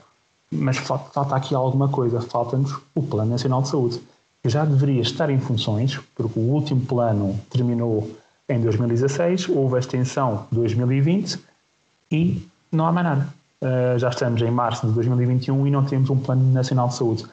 Mas 0.50 0.78
falta, 0.78 1.36
aqui 1.36 1.54
alguma 1.54 1.88
coisa, 1.88 2.20
falta-nos 2.20 2.74
o 2.94 3.02
Plano 3.02 3.32
Nacional 3.32 3.62
de 3.62 3.68
Saúde, 3.68 4.00
já 4.44 4.64
deveria 4.64 5.02
estar 5.02 5.30
em 5.30 5.38
funções, 5.38 5.98
porque 6.14 6.38
o 6.38 6.42
último 6.42 6.80
plano 6.82 7.38
terminou 7.50 8.10
em 8.48 8.60
2016, 8.60 9.48
houve 9.48 9.76
a 9.76 9.78
extensão 9.78 10.46
de 10.50 10.58
2020 10.58 11.38
e 12.10 12.46
não 12.70 12.86
há 12.86 12.92
mais 12.92 13.06
nada. 13.06 13.34
Uh, 13.62 13.98
já 13.98 14.10
estamos 14.10 14.42
em 14.42 14.50
março 14.50 14.86
de 14.86 14.92
2021 14.92 15.66
e 15.66 15.70
não 15.70 15.84
temos 15.84 16.10
um 16.10 16.18
Plano 16.18 16.52
Nacional 16.52 16.88
de 16.88 16.96
Saúde 16.96 17.24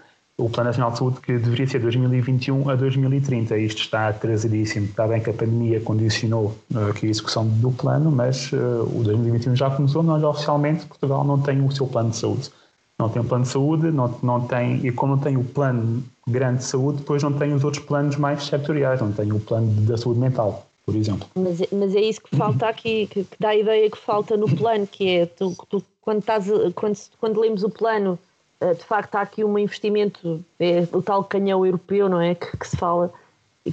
o 0.42 0.50
Plano 0.50 0.70
Nacional 0.70 0.92
de 0.92 0.98
Saúde 0.98 1.20
que 1.22 1.38
deveria 1.38 1.68
ser 1.68 1.80
2021 1.80 2.70
a 2.70 2.76
2030. 2.76 3.58
Isto 3.58 3.82
está 3.82 4.10
atrasadíssimo. 4.10 4.88
Está 4.88 5.08
bem 5.08 5.22
que 5.22 5.30
a 5.30 5.34
pandemia 5.34 5.80
condicionou 5.82 6.58
uh, 6.74 6.92
a 7.02 7.06
execução 7.06 7.48
do 7.48 7.72
plano, 7.72 8.12
mas 8.12 8.52
uh, 8.52 8.90
o 8.94 9.04
2021 9.04 9.56
já 9.56 9.70
começou, 9.70 10.02
nós 10.02 10.24
oficialmente 10.24 10.86
Portugal 10.86 11.24
não 11.24 11.40
tem 11.40 11.64
o 11.64 11.72
seu 11.72 11.88
plano 11.88 12.10
de 12.10 12.18
saúde. 12.18 12.50
Não 12.98 13.10
tem 13.10 13.22
um 13.22 13.26
plano 13.26 13.44
de 13.44 13.50
saúde, 13.50 13.92
não, 13.92 14.16
não 14.22 14.42
tem, 14.42 14.86
e 14.86 14.92
como 14.92 15.16
não 15.16 15.22
tem 15.22 15.38
o 15.38 15.44
plano 15.44 16.04
grande 16.28 16.60
de 16.60 16.66
saúde, 16.66 17.00
depois 17.00 17.24
não 17.24 17.34
tem 17.34 17.54
os 17.54 17.64
outros 17.64 17.84
planos 17.84 18.16
mais 18.16 18.46
sectoriais, 18.46 19.02
não 19.02 19.12
tem 19.12 19.32
o 19.32 19.40
plano 19.40 19.70
da 19.82 19.98
saúde 19.98 20.20
mental, 20.20 20.68
por 20.86 20.96
exemplo. 20.96 21.28
Mas, 21.36 21.60
mas 21.72 21.96
é 21.96 22.02
isso 22.02 22.22
que 22.22 22.36
falta 22.36 22.68
aqui, 22.70 23.08
que, 23.08 23.24
que, 23.24 23.38
dá 23.40 23.50
a 23.50 23.56
ideia 23.56 23.90
que 23.90 23.98
falta 23.98 24.38
no 24.38 24.54
plano, 24.56 24.86
que 24.88 25.10
é 25.10 25.26
tu, 25.26 25.56
tu 25.70 25.84
quando, 26.02 26.20
estás, 26.20 26.46
quando, 26.76 26.98
quando 27.20 27.40
lemos 27.40 27.64
o 27.64 27.70
plano 27.70 28.18
eh, 28.62 28.76
de 28.76 28.84
facto 28.84 29.16
há 29.16 29.22
aqui 29.22 29.44
um 29.44 29.58
investimento, 29.58 30.46
é 30.60 30.88
o 30.94 31.02
tal 31.02 31.24
canhão 31.24 31.66
europeu, 31.66 32.08
não 32.08 32.22
é? 32.22 32.36
Que, 32.36 32.56
que 32.56 32.68
se 32.68 32.78
fala, 32.78 33.12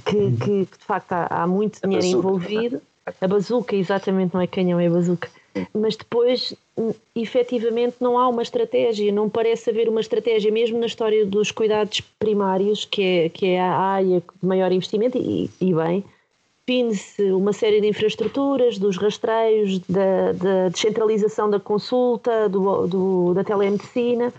que, 0.03 0.17
uhum. 0.17 0.35
que, 0.35 0.65
de 0.65 0.85
facto 0.85 1.13
há, 1.13 1.27
há 1.29 1.47
muito 1.47 1.79
dinheiro 1.81 2.05
envolvido. 2.05 2.81
A 3.21 3.27
bazuca, 3.27 3.75
exatamente, 3.75 4.33
não 4.33 4.41
é 4.41 4.47
canhão, 4.47 4.79
é 4.79 4.89
bazuca. 4.89 5.29
Mas 5.73 5.95
depois, 5.95 6.53
efetivamente, 7.15 7.97
não 7.99 8.17
há 8.17 8.27
uma 8.27 8.41
estratégia, 8.41 9.11
não 9.11 9.29
parece 9.29 9.69
haver 9.69 9.89
uma 9.89 10.01
estratégia, 10.01 10.51
mesmo 10.51 10.79
na 10.79 10.85
história 10.85 11.25
dos 11.25 11.51
cuidados 11.51 12.01
primários, 12.17 12.85
que 12.85 13.01
é, 13.01 13.29
que 13.29 13.45
é 13.47 13.61
a 13.61 13.75
área 13.75 14.19
de 14.19 14.47
maior 14.47 14.71
investimento, 14.71 15.17
e, 15.17 15.49
e 15.59 15.73
bem, 15.73 16.03
define-se 16.65 17.31
uma 17.31 17.53
série 17.53 17.81
de 17.81 17.87
infraestruturas, 17.87 18.77
dos 18.77 18.97
rastreios, 18.97 19.79
da, 19.79 20.31
da 20.33 20.69
descentralização 20.69 21.49
da 21.49 21.59
consulta, 21.59 22.47
do, 22.47 22.87
do 22.87 23.33
da 23.33 23.43
telemedicina 23.43 24.33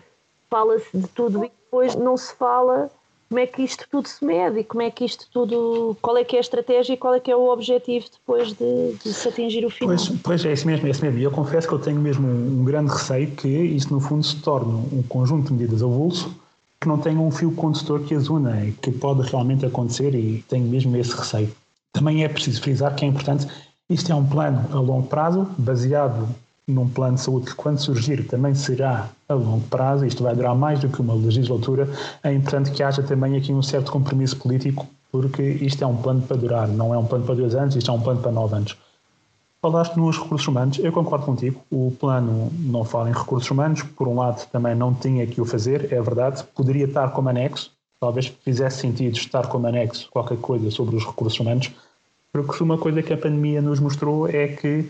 fala-se 0.50 0.99
de 0.99 1.06
tudo 1.09 1.44
e 1.44 1.49
depois 1.49 1.94
não 1.94 2.16
se 2.16 2.35
fala 2.35 2.90
como 3.30 3.38
é 3.38 3.46
que 3.46 3.62
isto 3.62 3.87
tudo 3.88 4.08
se 4.08 4.25
mede, 4.25 4.64
como 4.64 4.82
é 4.82 4.90
que 4.90 5.04
isto 5.04 5.28
tudo, 5.32 5.96
qual 6.02 6.16
é 6.16 6.25
que 6.25 6.34
é 6.34 6.38
a 6.38 6.40
estratégia 6.40 6.94
e 6.94 6.96
qual 6.96 7.14
é 7.14 7.20
que 7.20 7.30
é 7.30 7.37
o 7.37 7.49
objetivo 7.49 8.04
depois 8.10 8.52
de, 8.54 8.94
de 9.04 9.14
se 9.14 9.28
atingir 9.28 9.64
o 9.64 9.70
final. 9.70 9.94
Pois, 9.94 10.08
pois 10.20 10.44
é 10.44 10.52
isso 10.52 10.66
mesmo, 10.66 10.88
é 10.88 10.90
isso 10.90 11.04
mesmo. 11.04 11.20
E 11.20 11.22
eu 11.22 11.30
confesso 11.30 11.68
que 11.68 11.75
eu 11.75 11.78
tenho 11.78 12.00
mesmo 12.00 12.26
um, 12.26 12.60
um, 12.60 12.64
grande 12.64 12.90
receio 12.90 13.30
que 13.30 13.46
isto 13.46 13.94
no 13.94 14.00
fundo 14.00 14.25
se 14.25 14.34
torne 14.42 14.72
um 14.92 15.00
conjunto 15.04 15.46
de 15.46 15.52
medidas 15.52 15.80
avulso 15.80 16.34
que 16.80 16.88
não 16.88 16.99
tenha 16.99 17.20
um 17.20 17.30
fio 17.30 17.52
condutor 17.52 18.00
que 18.00 18.14
as 18.14 18.28
una 18.28 18.64
e 18.64 18.72
que 18.72 18.90
pode 18.90 19.22
realmente 19.30 19.64
acontecer 19.64 20.12
e 20.12 20.44
tenho 20.49 20.66
mesmo 20.66 20.96
esse 20.96 21.14
receio. 21.14 21.52
Também 21.92 22.25
é 22.25 22.28
preciso 22.28 22.60
frisar 22.60 22.96
que 22.96 23.04
é 23.04 23.08
importante 23.08 23.46
Isto 23.88 24.12
é 24.12 24.14
um 24.14 24.25
plano 24.25 24.66
a 24.72 24.80
longo 24.80 25.06
prazo, 25.08 25.46
baseado 25.58 26.28
num 26.71 26.89
plano 26.89 27.17
de 27.17 27.23
saúde 27.23 27.47
que, 27.47 27.55
quando 27.55 27.79
surgir, 27.79 28.27
também 28.27 28.55
será 28.55 29.09
a 29.29 29.35
longo 29.35 29.67
prazo. 29.69 30.07
Isto 30.07 30.23
vai 30.23 30.35
durar 30.35 30.55
mais 30.55 30.81
do 30.81 30.89
que 30.89 31.00
uma 31.00 31.15
legislatura. 31.15 31.89
É 32.23 32.33
importante 32.33 32.71
que 32.71 32.83
haja 32.83 33.03
também 33.03 33.37
aqui 33.37 33.53
um 33.53 33.62
certo 33.62 33.93
compromisso 33.93 34.37
político, 34.37 34.87
porque 35.11 35.43
isto 35.43 35.83
é 35.83 35.87
um 35.87 35.97
plano 35.97 36.23
para 36.23 36.37
durar, 36.37 36.69
não 36.69 36.95
é 36.95 36.99
um 36.99 37.05
plano 37.05 37.25
para 37.25 37.35
dois 37.35 37.55
anos, 37.55 37.77
isto 37.77 37.91
é 37.91 37.95
um 37.95 38.00
plano 38.00 38.21
para 38.21 38.33
nove 38.33 38.57
anos. 38.57 38.77
Falaste 39.62 39.97
nos 39.97 40.17
recursos 40.17 40.49
humanos, 40.49 40.79
eu 40.79 40.91
concordo 40.91 41.27
contigo. 41.27 41.61
O 41.71 41.95
plano 42.00 42.50
não 42.59 42.83
fala 42.83 43.11
em 43.11 43.12
recursos 43.12 43.50
humanos, 43.50 43.83
por 43.83 44.09
um 44.09 44.17
lado 44.17 44.47
também 44.50 44.75
não 44.75 44.95
tinha 44.95 45.27
que 45.27 45.39
o 45.39 45.45
fazer, 45.45 45.93
é 45.93 46.00
verdade. 46.00 46.43
Poderia 46.55 46.87
estar 46.87 47.11
como 47.11 47.29
anexo, 47.29 47.71
talvez 48.00 48.27
fizesse 48.43 48.79
sentido 48.81 49.17
estar 49.17 49.47
como 49.49 49.67
anexo 49.67 50.09
qualquer 50.11 50.39
coisa 50.39 50.71
sobre 50.71 50.97
os 50.97 51.05
recursos 51.05 51.39
humanos, 51.39 51.71
porque 52.33 52.62
uma 52.62 52.79
coisa 52.79 53.03
que 53.03 53.12
a 53.12 53.19
pandemia 53.19 53.61
nos 53.61 53.81
mostrou 53.81 54.27
é 54.29 54.49
que 54.49 54.89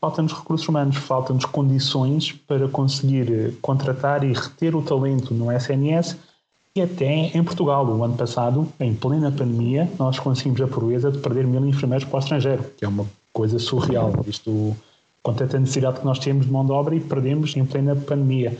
faltam-nos 0.00 0.32
recursos 0.32 0.66
humanos, 0.66 0.96
faltam-nos 0.96 1.44
condições 1.44 2.32
para 2.32 2.66
conseguir 2.68 3.30
eh, 3.30 3.52
contratar 3.60 4.24
e 4.24 4.32
reter 4.32 4.74
o 4.74 4.82
talento 4.82 5.34
no 5.34 5.52
SNS 5.52 6.16
e 6.74 6.80
até 6.80 7.06
em 7.06 7.44
Portugal. 7.44 7.86
O 7.86 8.02
ano 8.02 8.16
passado, 8.16 8.66
em 8.80 8.94
plena 8.94 9.30
pandemia, 9.30 9.88
nós 9.98 10.18
conseguimos 10.18 10.60
a 10.62 10.66
proeza 10.66 11.10
de 11.10 11.18
perder 11.18 11.46
mil 11.46 11.64
enfermeiros 11.66 12.06
para 12.06 12.16
o 12.16 12.20
estrangeiro, 12.20 12.64
que 12.76 12.84
é 12.84 12.88
uma 12.88 13.06
coisa 13.32 13.58
surreal. 13.58 14.12
Isto, 14.26 14.74
com 15.22 15.34
tanta 15.34 15.58
necessidade 15.58 16.00
que 16.00 16.06
nós 16.06 16.18
temos 16.18 16.46
de 16.46 16.52
mão 16.52 16.64
de 16.64 16.72
obra 16.72 16.94
e 16.94 17.00
perdemos 17.00 17.54
em 17.54 17.64
plena 17.66 17.94
pandemia. 17.94 18.56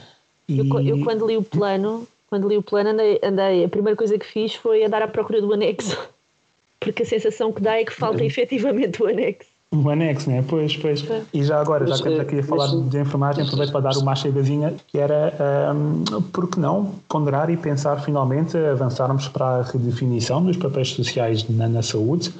E... 0.46 0.58
Eu, 0.58 0.80
eu, 0.80 1.04
quando 1.04 1.26
li 1.26 1.38
o 1.38 1.42
plano, 1.42 2.06
quando 2.28 2.48
li 2.48 2.56
o 2.58 2.62
plano, 2.62 2.90
andei, 2.90 3.18
andei, 3.22 3.64
a 3.64 3.68
primeira 3.68 3.96
coisa 3.96 4.18
que 4.18 4.26
fiz 4.26 4.54
foi 4.54 4.84
andar 4.84 5.00
à 5.00 5.08
procura 5.08 5.40
do 5.40 5.54
anexo, 5.54 5.96
porque 6.78 7.02
a 7.02 7.06
sensação 7.06 7.50
que 7.50 7.62
dá 7.62 7.80
é 7.80 7.84
que 7.84 7.94
falta 7.94 8.22
efetivamente 8.22 9.02
o 9.02 9.06
anexo. 9.06 9.59
O 9.72 9.88
anexo, 9.88 10.28
né? 10.28 10.44
Pois, 10.48 10.76
pois. 10.76 11.04
E 11.32 11.44
já 11.44 11.60
agora, 11.60 11.86
já 11.86 11.92
que 11.92 11.98
estamos 12.00 12.20
aqui 12.20 12.38
a 12.40 12.42
falar 12.42 12.66
de 12.66 12.98
enfermagem, 12.98 13.44
aproveito 13.44 13.70
para 13.70 13.80
dar 13.80 13.96
uma 13.98 14.16
chegazinha, 14.16 14.74
que 14.88 14.98
era, 14.98 15.32
um, 15.72 16.22
por 16.22 16.48
que 16.48 16.58
não 16.58 16.92
ponderar 17.08 17.48
e 17.50 17.56
pensar 17.56 18.02
finalmente 18.02 18.56
avançarmos 18.56 19.28
para 19.28 19.46
a 19.46 19.62
redefinição 19.62 20.44
dos 20.44 20.56
papéis 20.56 20.88
sociais 20.88 21.48
na, 21.48 21.68
na 21.68 21.82
saúde, 21.82 22.34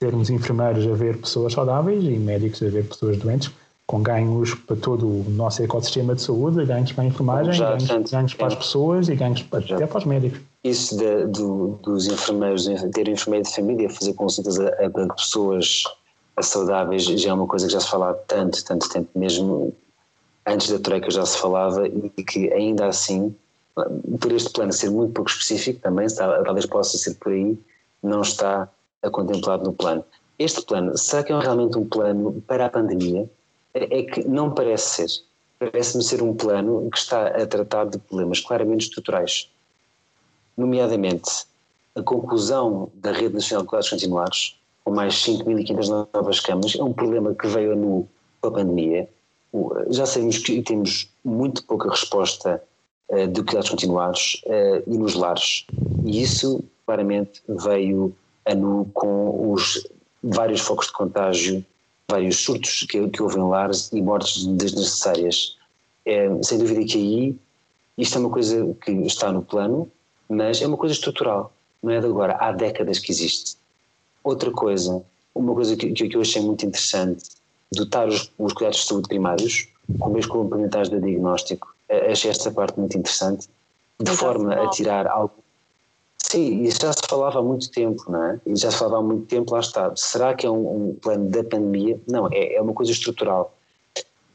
termos 0.00 0.28
enfermeiros 0.28 0.84
a 0.84 0.94
ver 0.94 1.18
pessoas 1.18 1.52
saudáveis 1.52 2.02
e 2.02 2.18
médicos 2.18 2.60
a 2.64 2.68
ver 2.68 2.88
pessoas 2.88 3.16
doentes, 3.16 3.52
com 3.86 4.02
ganhos 4.02 4.52
para 4.52 4.74
todo 4.74 5.06
o 5.06 5.24
nosso 5.28 5.62
ecossistema 5.62 6.16
de 6.16 6.22
saúde, 6.22 6.64
ganhos 6.64 6.90
para 6.90 7.04
a 7.04 7.06
enfermagem, 7.06 7.52
já, 7.52 7.76
ganhos, 7.76 8.10
ganhos, 8.10 8.34
para 8.34 8.46
as 8.48 8.56
pessoas 8.56 9.08
e 9.08 9.14
ganhos 9.14 9.42
para, 9.42 9.60
até 9.60 9.86
para 9.86 9.98
os 9.98 10.04
médicos. 10.04 10.40
Isso 10.64 10.96
de, 10.96 11.26
do, 11.26 11.78
dos 11.84 12.08
enfermeiros, 12.08 12.66
ter 12.92 13.06
enfermeiro 13.06 13.46
de 13.46 13.54
família, 13.54 13.88
fazer 13.88 14.14
consultas 14.14 14.58
a, 14.58 14.66
a 14.66 15.14
pessoas 15.14 15.84
saudáveis 16.40 17.04
já 17.04 17.30
é 17.30 17.32
uma 17.32 17.46
coisa 17.46 17.66
que 17.66 17.72
já 17.72 17.80
se 17.80 17.88
fala 17.88 18.10
há 18.10 18.14
tanto, 18.14 18.64
tanto 18.64 18.88
tempo, 18.88 19.08
mesmo 19.14 19.74
antes 20.46 20.70
da 20.70 20.78
Troika 20.78 21.10
já 21.10 21.24
se 21.26 21.38
falava 21.38 21.86
e 21.86 22.10
que 22.24 22.52
ainda 22.52 22.86
assim, 22.86 23.34
por 24.20 24.32
este 24.32 24.50
plano 24.50 24.72
ser 24.72 24.90
muito 24.90 25.12
pouco 25.12 25.30
específico 25.30 25.80
também, 25.80 26.06
talvez 26.08 26.66
possa 26.66 26.96
ser 26.96 27.14
por 27.14 27.32
aí, 27.32 27.58
não 28.02 28.22
está 28.22 28.68
contemplado 29.10 29.64
no 29.64 29.72
plano. 29.72 30.04
Este 30.38 30.62
plano, 30.62 30.96
será 30.96 31.22
que 31.22 31.32
é 31.32 31.38
realmente 31.38 31.78
um 31.78 31.86
plano 31.86 32.42
para 32.46 32.66
a 32.66 32.70
pandemia? 32.70 33.28
É, 33.74 34.00
é 34.00 34.02
que 34.02 34.26
não 34.26 34.52
parece 34.52 35.08
ser. 35.08 35.24
Parece-me 35.58 36.02
ser 36.02 36.22
um 36.22 36.34
plano 36.34 36.88
que 36.90 36.98
está 36.98 37.28
a 37.28 37.46
tratar 37.46 37.84
de 37.84 37.98
problemas 37.98 38.40
claramente 38.40 38.82
estruturais, 38.82 39.48
nomeadamente 40.56 41.46
a 41.94 42.02
conclusão 42.02 42.90
da 42.94 43.12
Rede 43.12 43.34
Nacional 43.34 43.62
de 43.62 43.68
Cuidados 43.68 43.90
Continuados, 43.90 44.60
com 44.84 44.92
mais 44.92 45.14
5.500 45.14 46.08
novas 46.12 46.40
camas, 46.40 46.74
é 46.76 46.82
um 46.82 46.92
problema 46.92 47.34
que 47.34 47.46
veio 47.46 47.76
nu 47.76 48.08
com 48.40 48.48
a 48.48 48.52
pandemia. 48.52 49.08
Já 49.90 50.06
sabemos 50.06 50.38
que 50.38 50.62
temos 50.62 51.08
muito 51.24 51.64
pouca 51.64 51.90
resposta 51.90 52.62
uh, 53.08 53.26
de 53.26 53.42
cuidados 53.42 53.70
continuados 53.70 54.42
uh, 54.46 54.82
e 54.86 54.98
nos 54.98 55.14
lares. 55.14 55.66
E 56.04 56.22
isso, 56.22 56.64
claramente, 56.86 57.42
veio 57.48 58.14
a 58.44 58.54
nu 58.54 58.90
com 58.94 59.52
os 59.52 59.86
vários 60.22 60.60
focos 60.60 60.86
de 60.86 60.92
contágio, 60.92 61.64
vários 62.10 62.36
surtos 62.36 62.86
que, 62.88 63.08
que 63.08 63.22
houve 63.22 63.38
em 63.38 63.48
lares 63.48 63.90
e 63.92 64.00
mortes 64.00 64.44
desnecessárias. 64.44 65.56
É, 66.04 66.28
sem 66.42 66.58
dúvida 66.58 66.84
que 66.84 66.98
aí 66.98 67.36
isto 67.96 68.16
é 68.16 68.20
uma 68.20 68.30
coisa 68.30 68.74
que 68.82 68.90
está 68.90 69.30
no 69.30 69.42
plano, 69.42 69.90
mas 70.28 70.60
é 70.62 70.66
uma 70.66 70.76
coisa 70.76 70.94
estrutural, 70.94 71.52
não 71.82 71.92
é 71.92 72.00
de 72.00 72.06
agora, 72.06 72.36
há 72.40 72.50
décadas 72.50 72.98
que 72.98 73.12
existe. 73.12 73.56
Outra 74.24 74.50
coisa, 74.50 75.02
uma 75.34 75.54
coisa 75.54 75.76
que, 75.76 75.92
que 75.92 76.16
eu 76.16 76.20
achei 76.20 76.42
muito 76.42 76.64
interessante, 76.66 77.24
dotar 77.72 78.08
os, 78.08 78.30
os 78.38 78.52
cuidados 78.52 78.80
de 78.80 78.86
saúde 78.86 79.08
primários 79.08 79.68
com 79.98 80.10
meios 80.10 80.26
complementares 80.26 80.88
de 80.88 81.00
diagnóstico, 81.00 81.74
achei 82.10 82.30
esta 82.30 82.50
parte 82.50 82.78
muito 82.78 82.96
interessante, 82.96 83.48
de 84.00 84.10
forma 84.12 84.54
a 84.54 84.68
tirar 84.70 85.06
algo. 85.06 85.34
Sim, 86.16 86.62
isso 86.62 86.80
já 86.80 86.92
se 86.92 87.02
falava 87.08 87.40
há 87.40 87.42
muito 87.42 87.70
tempo, 87.70 88.04
não 88.08 88.24
é? 88.24 88.40
E 88.46 88.56
já 88.56 88.70
se 88.70 88.78
falava 88.78 88.98
há 88.98 89.02
muito 89.02 89.26
tempo, 89.26 89.52
lá 89.52 89.60
está. 89.60 89.94
Será 89.96 90.34
que 90.34 90.46
é 90.46 90.50
um, 90.50 90.90
um 90.90 90.94
plano 90.94 91.28
da 91.28 91.42
pandemia? 91.44 92.00
Não, 92.08 92.28
é, 92.32 92.54
é 92.54 92.62
uma 92.62 92.72
coisa 92.72 92.92
estrutural. 92.92 93.54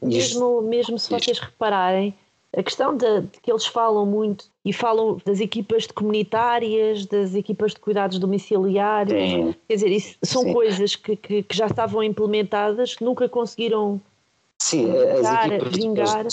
Mesmo, 0.02 0.62
mesmo 0.62 1.00
se 1.00 1.10
vocês 1.10 1.40
repararem, 1.40 2.14
a 2.56 2.62
questão 2.62 2.96
de, 2.96 3.22
de, 3.22 3.40
que 3.42 3.52
eles 3.52 3.66
falam 3.66 4.06
muito 4.06 4.46
e 4.68 4.74
falam 4.74 5.18
das 5.24 5.40
equipas 5.40 5.84
de 5.84 5.94
comunitárias, 5.94 7.06
das 7.06 7.34
equipas 7.34 7.74
de 7.74 7.80
cuidados 7.80 8.20
domiciliários, 8.20 9.30
Sim. 9.30 9.56
quer 9.66 9.76
dizer, 9.76 9.90
isso 9.90 10.18
são 10.22 10.44
Sim. 10.44 10.54
coisas 10.54 10.94
que, 10.94 11.16
que, 11.16 11.42
que, 11.42 11.56
já 11.56 11.68
estavam 11.68 12.04
implementadas, 12.04 12.94
que 12.94 13.02
nunca 13.02 13.30
conseguiram 13.30 14.02
Sim, 14.62 14.88
vingar, 14.92 15.16
as 15.16 15.46
equipas 15.46 15.76
vingar. 15.78 16.28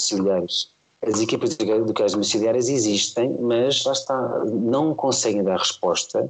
As 1.06 1.20
equipas 1.20 1.50
de 1.50 1.64
cuidados 1.64 2.12
domiciliárias 2.12 2.68
existem, 2.68 3.36
mas 3.38 3.84
lá 3.84 3.92
está, 3.92 4.44
não 4.46 4.96
conseguem 4.96 5.44
dar 5.44 5.58
resposta 5.58 6.28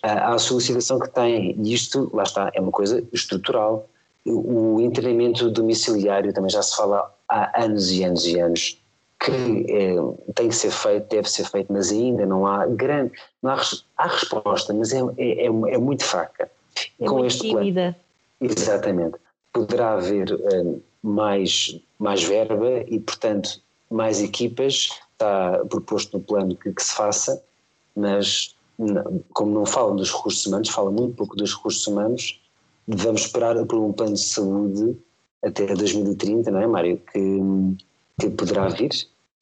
à, 0.00 0.34
à 0.34 0.38
solicitação 0.38 1.00
que 1.00 1.10
têm. 1.10 1.56
E 1.60 1.74
isto, 1.74 2.08
lá 2.14 2.22
está, 2.22 2.52
é 2.54 2.60
uma 2.60 2.70
coisa 2.70 3.02
estrutural. 3.12 3.88
O, 4.24 4.76
o 4.76 4.80
internamento 4.80 5.50
domiciliário 5.50 6.32
também 6.32 6.50
já 6.50 6.62
se 6.62 6.76
fala 6.76 7.12
há 7.28 7.64
anos 7.64 7.90
e 7.90 8.04
anos 8.04 8.26
e 8.26 8.38
anos 8.38 8.81
que 9.24 9.66
é, 9.68 9.94
tem 10.34 10.48
que 10.48 10.54
ser 10.54 10.70
feito, 10.72 11.08
deve 11.08 11.30
ser 11.30 11.44
feito, 11.44 11.72
mas 11.72 11.92
ainda 11.92 12.26
não 12.26 12.46
há 12.46 12.66
grande, 12.66 13.12
não 13.42 13.52
há, 13.52 13.62
há 13.96 14.06
resposta, 14.06 14.74
mas 14.74 14.92
é, 14.92 15.00
é, 15.16 15.46
é, 15.46 15.46
é 15.46 15.78
muito 15.78 16.04
fraca. 16.04 16.50
É 17.00 17.06
Com 17.06 17.18
muito 17.18 17.26
este 17.28 17.48
tímida. 17.48 17.96
Plano, 18.38 18.52
exatamente. 18.52 19.16
Poderá 19.52 19.92
haver 19.92 20.32
um, 20.32 20.80
mais, 21.02 21.80
mais 21.98 22.24
verba 22.24 22.82
e, 22.86 22.98
portanto, 22.98 23.60
mais 23.90 24.20
equipas, 24.20 24.88
está 25.12 25.64
proposto 25.68 26.18
no 26.18 26.24
plano 26.24 26.56
que, 26.56 26.72
que 26.72 26.82
se 26.82 26.94
faça, 26.94 27.42
mas 27.94 28.56
como 29.32 29.52
não 29.52 29.66
falam 29.66 29.94
dos 29.94 30.10
recursos 30.10 30.44
humanos, 30.46 30.70
fala 30.70 30.90
muito 30.90 31.14
pouco 31.14 31.36
dos 31.36 31.54
recursos 31.54 31.86
humanos, 31.86 32.40
vamos 32.88 33.22
esperar 33.22 33.54
por 33.66 33.78
um 33.78 33.92
plano 33.92 34.14
de 34.14 34.20
saúde 34.20 34.96
até 35.44 35.66
2030, 35.66 36.50
não 36.50 36.60
é, 36.60 36.66
Mário? 36.66 37.00
Que, 37.12 37.40
que 38.18 38.30
poderá 38.30 38.68
vir 38.68 38.90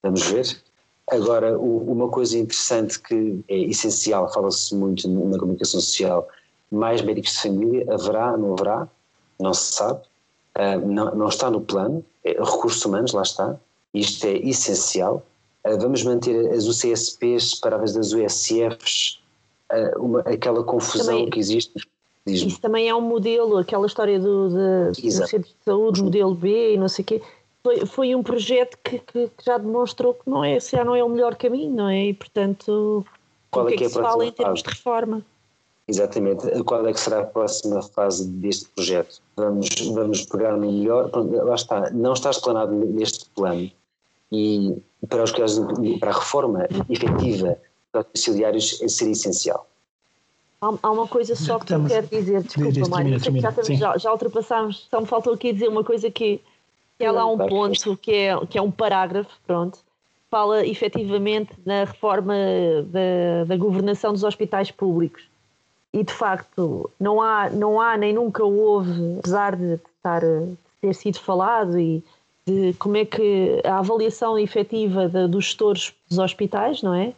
Vamos 0.03 0.23
ver. 0.23 0.63
Agora, 1.11 1.59
o, 1.59 1.91
uma 1.91 2.09
coisa 2.09 2.39
interessante 2.39 2.99
que 3.01 3.41
é 3.49 3.59
essencial, 3.59 4.33
fala-se 4.33 4.75
muito 4.75 5.09
na 5.09 5.39
comunicação 5.39 5.81
social, 5.81 6.29
mais 6.71 7.03
médicos 7.03 7.33
de 7.33 7.41
família, 7.41 7.87
haverá, 7.93 8.37
não 8.37 8.53
haverá, 8.53 8.89
não 9.39 9.53
se 9.53 9.75
sabe, 9.75 10.01
uh, 10.57 10.87
não, 10.87 11.15
não, 11.15 11.29
está 11.29 11.51
no 11.51 11.61
plano, 11.61 12.05
é, 12.25 12.31
recursos 12.33 12.85
humanos, 12.85 13.13
lá 13.13 13.23
está, 13.23 13.57
isto 13.93 14.25
é 14.25 14.37
essencial. 14.37 15.27
Uh, 15.67 15.77
vamos 15.79 16.05
manter 16.05 16.53
as 16.53 16.67
UCSPs 16.67 17.57
separadas 17.57 17.93
das 17.93 18.13
USFs, 18.13 19.21
uh, 19.73 20.01
uma, 20.01 20.21
aquela 20.21 20.63
confusão 20.63 21.17
também, 21.17 21.31
que 21.31 21.41
existe. 21.41 21.73
Isso 22.25 22.61
também 22.61 22.89
é 22.89 22.95
um 22.95 23.01
modelo, 23.01 23.57
aquela 23.57 23.87
história 23.87 24.21
do, 24.21 24.49
de, 24.93 25.03
do 25.03 25.27
centro 25.27 25.49
de 25.49 25.65
saúde, 25.65 26.03
modelo 26.03 26.35
B 26.35 26.75
e 26.75 26.77
não 26.77 26.87
sei 26.87 27.03
o 27.03 27.07
quê 27.07 27.23
foi, 27.63 27.87
foi 27.87 28.15
um 28.15 28.23
projeto 28.23 28.79
que, 28.83 28.99
que, 28.99 29.29
que, 29.29 29.45
já 29.45 29.59
demonstrou 29.59 30.15
que 30.15 30.29
não 30.29 30.45
é, 30.45 30.59
já 30.61 30.85
não 30.85 30.95
é 30.95 31.05
o 31.05 31.09
melhor 31.09 31.37
caminho, 31.37 31.75
não 31.75 31.89
é? 31.89 32.07
E 32.07 32.15
portanto, 32.15 33.05
qual 33.51 33.69
é 33.69 33.71
que, 33.71 33.75
é, 33.75 33.79
que, 33.79 33.85
é 33.85 33.89
se 33.89 33.95
fala 33.95 34.25
em 34.25 34.33
termos 34.33 34.63
de 34.63 34.69
reforma? 34.71 35.25
Exatamente. 35.89 36.63
Qual 36.65 36.87
é 36.87 36.93
que 36.93 37.01
será 37.01 37.21
a 37.21 37.25
próxima 37.25 37.83
fase 37.83 38.29
deste 38.29 38.69
projeto? 38.69 39.21
Vamos, 39.37 39.69
vamos 39.93 40.25
pegar 40.25 40.57
no 40.57 40.71
melhor. 40.71 41.11
Lá 41.13 41.55
está, 41.55 41.91
não 41.91 42.13
está 42.13 42.31
explanado 42.31 42.73
neste 42.73 43.29
plano 43.31 43.71
e 44.31 44.81
para, 45.09 45.25
os 45.25 45.33
casos, 45.33 45.67
para 45.99 46.11
a 46.11 46.15
reforma 46.15 46.69
efetiva 46.89 47.59
dos 47.93 48.07
auxiliares 48.15 48.79
seria 48.87 49.13
essencial. 49.13 49.67
Há, 50.61 50.91
uma 50.91 51.09
coisa 51.09 51.35
só 51.35 51.59
que 51.59 51.73
eu 51.73 51.85
quero 51.87 52.07
dizer, 52.07 52.43
desculpa, 52.43 52.89
Mário, 52.91 53.19
já, 53.19 53.75
já, 53.75 53.97
já 53.97 54.13
ultrapassámos, 54.13 54.87
só 54.91 55.01
me 55.01 55.07
faltou 55.07 55.33
aqui 55.33 55.53
dizer 55.55 55.69
uma 55.69 55.83
coisa 55.83 56.11
que 56.11 56.41
e 57.01 57.07
há 57.07 57.11
lá 57.11 57.27
um 57.27 57.39
ponto 57.39 57.97
que 57.97 58.13
é, 58.13 58.47
que 58.47 58.59
é 58.59 58.63
um 58.63 58.71
parágrafo, 58.71 59.31
pronto, 59.47 59.79
fala 60.31 60.65
efetivamente 60.67 61.51
na 61.65 61.85
reforma 61.85 62.35
da, 62.87 63.45
da 63.47 63.57
governação 63.57 64.13
dos 64.13 64.23
hospitais 64.23 64.71
públicos. 64.71 65.23
E 65.93 66.05
de 66.05 66.13
facto, 66.13 66.89
não 67.01 67.21
há, 67.21 67.51
não 67.51 67.81
há 67.81 67.97
nem 67.97 68.13
nunca 68.13 68.45
houve, 68.45 69.19
apesar 69.19 69.57
de 69.57 69.75
estar, 69.97 70.21
ter 70.81 70.95
sido 70.95 71.19
falado 71.19 71.79
e 71.81 72.05
de 72.47 72.75
como 72.75 72.97
é 72.97 73.05
que 73.05 73.61
a 73.65 73.79
avaliação 73.79 74.39
efetiva 74.39 75.09
de, 75.09 75.27
dos 75.27 75.47
gestores 75.47 75.93
dos 76.09 76.19
hospitais, 76.19 76.83
não 76.83 76.95
é? 76.95 77.13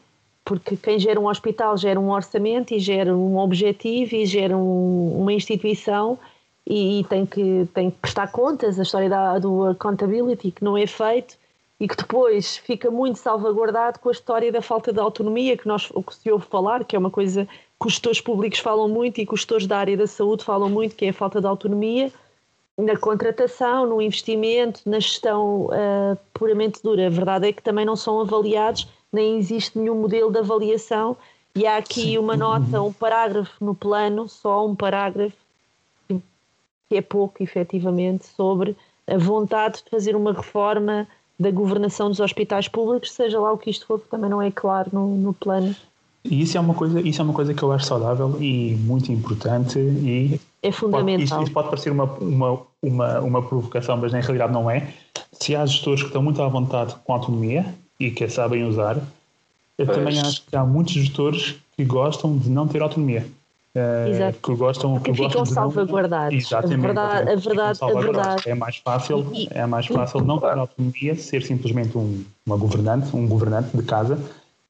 Porque 0.44 0.76
quem 0.76 0.98
gera 0.98 1.20
um 1.20 1.28
hospital 1.28 1.76
gera 1.76 2.00
um 2.00 2.10
orçamento 2.10 2.72
e 2.72 2.78
gera 2.78 3.14
um 3.14 3.36
objetivo 3.36 4.14
e 4.14 4.26
gera 4.26 4.56
um, 4.56 5.20
uma 5.20 5.32
instituição 5.32 6.18
e, 6.66 7.00
e, 7.00 7.04
tem, 7.04 7.26
que, 7.26 7.68
tem 7.74 7.90
que 7.90 7.98
prestar 7.98 8.30
contas, 8.30 8.78
a 8.78 8.82
história 8.82 9.08
da, 9.08 9.38
do 9.38 9.64
accountability 9.64 10.50
que 10.50 10.62
não 10.62 10.76
é 10.76 10.86
feito 10.86 11.36
e 11.80 11.88
que 11.88 11.96
depois 11.96 12.56
fica 12.58 12.90
muito 12.90 13.18
salvaguardado 13.18 13.98
com 13.98 14.08
a 14.08 14.12
história 14.12 14.52
da 14.52 14.62
falta 14.62 14.92
de 14.92 15.00
autonomia 15.00 15.56
que 15.56 15.66
nós 15.66 15.88
que 15.88 16.14
se 16.14 16.30
ouve 16.30 16.46
falar, 16.46 16.84
que 16.84 16.94
é 16.94 16.98
uma 16.98 17.10
coisa 17.10 17.44
que 17.44 17.86
os 17.86 17.94
gestores 17.94 18.20
públicos 18.20 18.60
falam 18.60 18.88
muito 18.88 19.20
e 19.20 19.26
que 19.26 19.34
os 19.34 19.40
gestores 19.40 19.66
da 19.66 19.78
área 19.78 19.96
da 19.96 20.06
saúde 20.06 20.44
falam 20.44 20.70
muito, 20.70 20.94
que 20.94 21.04
é 21.04 21.08
a 21.08 21.12
falta 21.12 21.40
de 21.40 21.46
autonomia 21.46 22.12
na 22.78 22.96
contratação, 22.96 23.86
no 23.86 24.00
investimento, 24.00 24.80
na 24.86 24.98
gestão 24.98 25.66
uh, 25.66 26.18
puramente 26.32 26.82
dura. 26.82 27.06
A 27.06 27.10
verdade 27.10 27.48
é 27.48 27.52
que 27.52 27.62
também 27.62 27.84
não 27.84 27.96
são 27.96 28.20
avaliados, 28.20 28.88
nem 29.12 29.38
existe 29.38 29.78
nenhum 29.78 30.00
modelo 30.00 30.30
de 30.30 30.38
avaliação. 30.38 31.16
E 31.54 31.66
há 31.66 31.76
aqui 31.76 32.16
uma 32.18 32.34
nota, 32.34 32.80
um 32.80 32.92
parágrafo 32.92 33.52
no 33.62 33.74
plano, 33.74 34.26
só 34.26 34.66
um 34.66 34.74
parágrafo, 34.74 35.36
que 36.92 36.98
é 36.98 37.00
pouco, 37.00 37.42
efetivamente, 37.42 38.26
sobre 38.26 38.76
a 39.06 39.16
vontade 39.16 39.82
de 39.82 39.90
fazer 39.90 40.14
uma 40.14 40.34
reforma 40.34 41.08
da 41.40 41.50
governação 41.50 42.10
dos 42.10 42.20
hospitais 42.20 42.68
públicos, 42.68 43.12
seja 43.12 43.40
lá 43.40 43.50
o 43.50 43.56
que 43.56 43.70
isto 43.70 43.86
for, 43.86 43.98
também 43.98 44.28
não 44.28 44.42
é 44.42 44.50
claro 44.50 44.90
no, 44.92 45.16
no 45.16 45.32
plano. 45.32 45.74
E 46.22 46.42
isso 46.42 46.58
é 46.58 46.60
uma 46.60 46.74
coisa, 46.74 47.00
isso 47.00 47.22
é 47.22 47.24
uma 47.24 47.32
coisa 47.32 47.54
que 47.54 47.62
eu 47.62 47.72
acho 47.72 47.86
saudável 47.86 48.36
e 48.40 48.74
muito 48.74 49.10
importante 49.10 49.78
e 49.78 50.38
é 50.62 50.70
fundamental. 50.70 51.16
Pode, 51.16 51.24
isto, 51.24 51.42
isto, 51.44 51.52
pode 51.54 51.68
parecer 51.70 51.90
uma, 51.90 52.04
uma, 52.04 52.60
uma, 52.82 53.20
uma 53.20 53.42
provocação, 53.42 53.96
mas 53.96 54.12
na 54.12 54.20
realidade 54.20 54.52
não 54.52 54.70
é. 54.70 54.92
Se 55.32 55.56
há 55.56 55.64
gestores 55.64 56.02
que 56.02 56.08
estão 56.08 56.22
muito 56.22 56.42
à 56.42 56.48
vontade 56.48 56.94
com 57.04 57.14
autonomia 57.14 57.74
e 57.98 58.10
que 58.10 58.24
a 58.24 58.28
sabem 58.28 58.64
usar, 58.64 58.98
eu 59.78 59.86
pois. 59.86 59.96
também 59.96 60.20
acho 60.20 60.44
que 60.44 60.54
há 60.54 60.62
muitos 60.62 60.92
gestores 60.92 61.56
que 61.74 61.84
gostam 61.86 62.36
de 62.36 62.50
não 62.50 62.68
ter 62.68 62.82
autonomia. 62.82 63.26
Uh, 63.74 64.10
Exato. 64.10 64.38
que 64.42 64.54
gostam 64.54 65.00
que, 65.00 65.12
que 65.12 65.28
ficam 65.28 65.46
salvaguardados. 65.46 66.34
Exatamente. 66.34 66.84
A 66.84 66.86
verdade, 66.86 67.30
a 67.30 67.36
verdade, 67.36 67.78
a 67.80 68.00
verdade. 68.00 68.50
É 68.50 68.54
mais 68.54 68.76
fácil, 68.76 69.32
é 69.50 69.64
mais 69.64 69.86
fácil 69.86 70.20
não 70.20 70.38
ter 70.38 70.58
autonomia, 70.58 71.14
ser 71.14 71.42
simplesmente 71.42 71.96
um, 71.96 72.22
uma 72.44 72.58
governante, 72.58 73.16
um 73.16 73.26
governante 73.26 73.74
de 73.74 73.82
casa 73.82 74.18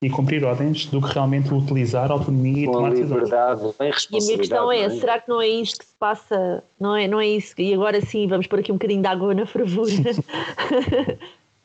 e 0.00 0.08
cumprir 0.08 0.44
ordens 0.44 0.86
do 0.86 1.00
que 1.00 1.12
realmente 1.14 1.52
utilizar 1.52 2.10
a 2.10 2.14
autonomia 2.14 2.66
Com 2.66 2.72
e 2.72 2.74
tomar 2.74 2.90
decisões. 2.90 3.22
Liberdade, 3.24 3.60
bem 3.78 3.90
e 3.90 4.16
a 4.16 4.20
minha 4.20 4.38
questão 4.38 4.72
é, 4.72 4.80
é, 4.82 4.90
será 4.90 5.20
que 5.20 5.28
não 5.28 5.40
é 5.40 5.48
isto 5.48 5.78
que 5.78 5.84
se 5.84 5.94
passa? 5.98 6.62
Não 6.78 6.94
é, 6.94 7.08
não 7.08 7.20
é 7.20 7.26
isso? 7.26 7.54
E 7.58 7.74
agora 7.74 8.00
sim, 8.00 8.28
vamos 8.28 8.46
pôr 8.46 8.60
aqui 8.60 8.70
um 8.70 8.76
bocadinho 8.76 9.02
de 9.02 9.08
água 9.08 9.34
na 9.34 9.46
fervura. 9.46 9.90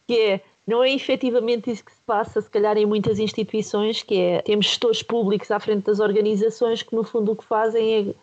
que 0.07 0.19
é, 0.19 0.41
não 0.67 0.83
é 0.83 0.93
efetivamente 0.93 1.71
isso 1.71 1.83
que 1.83 1.91
se 1.91 2.01
passa, 2.05 2.41
se 2.41 2.49
calhar, 2.49 2.77
em 2.77 2.85
muitas 2.85 3.17
instituições, 3.19 4.03
que 4.03 4.15
é, 4.15 4.41
temos 4.41 4.65
gestores 4.65 5.01
públicos 5.01 5.49
à 5.49 5.59
frente 5.59 5.85
das 5.85 5.99
organizações 5.99 6.83
que, 6.83 6.93
no 6.93 7.03
fundo, 7.03 7.31
o 7.31 7.35
que 7.35 7.45
fazem 7.45 7.93
é, 7.93 8.13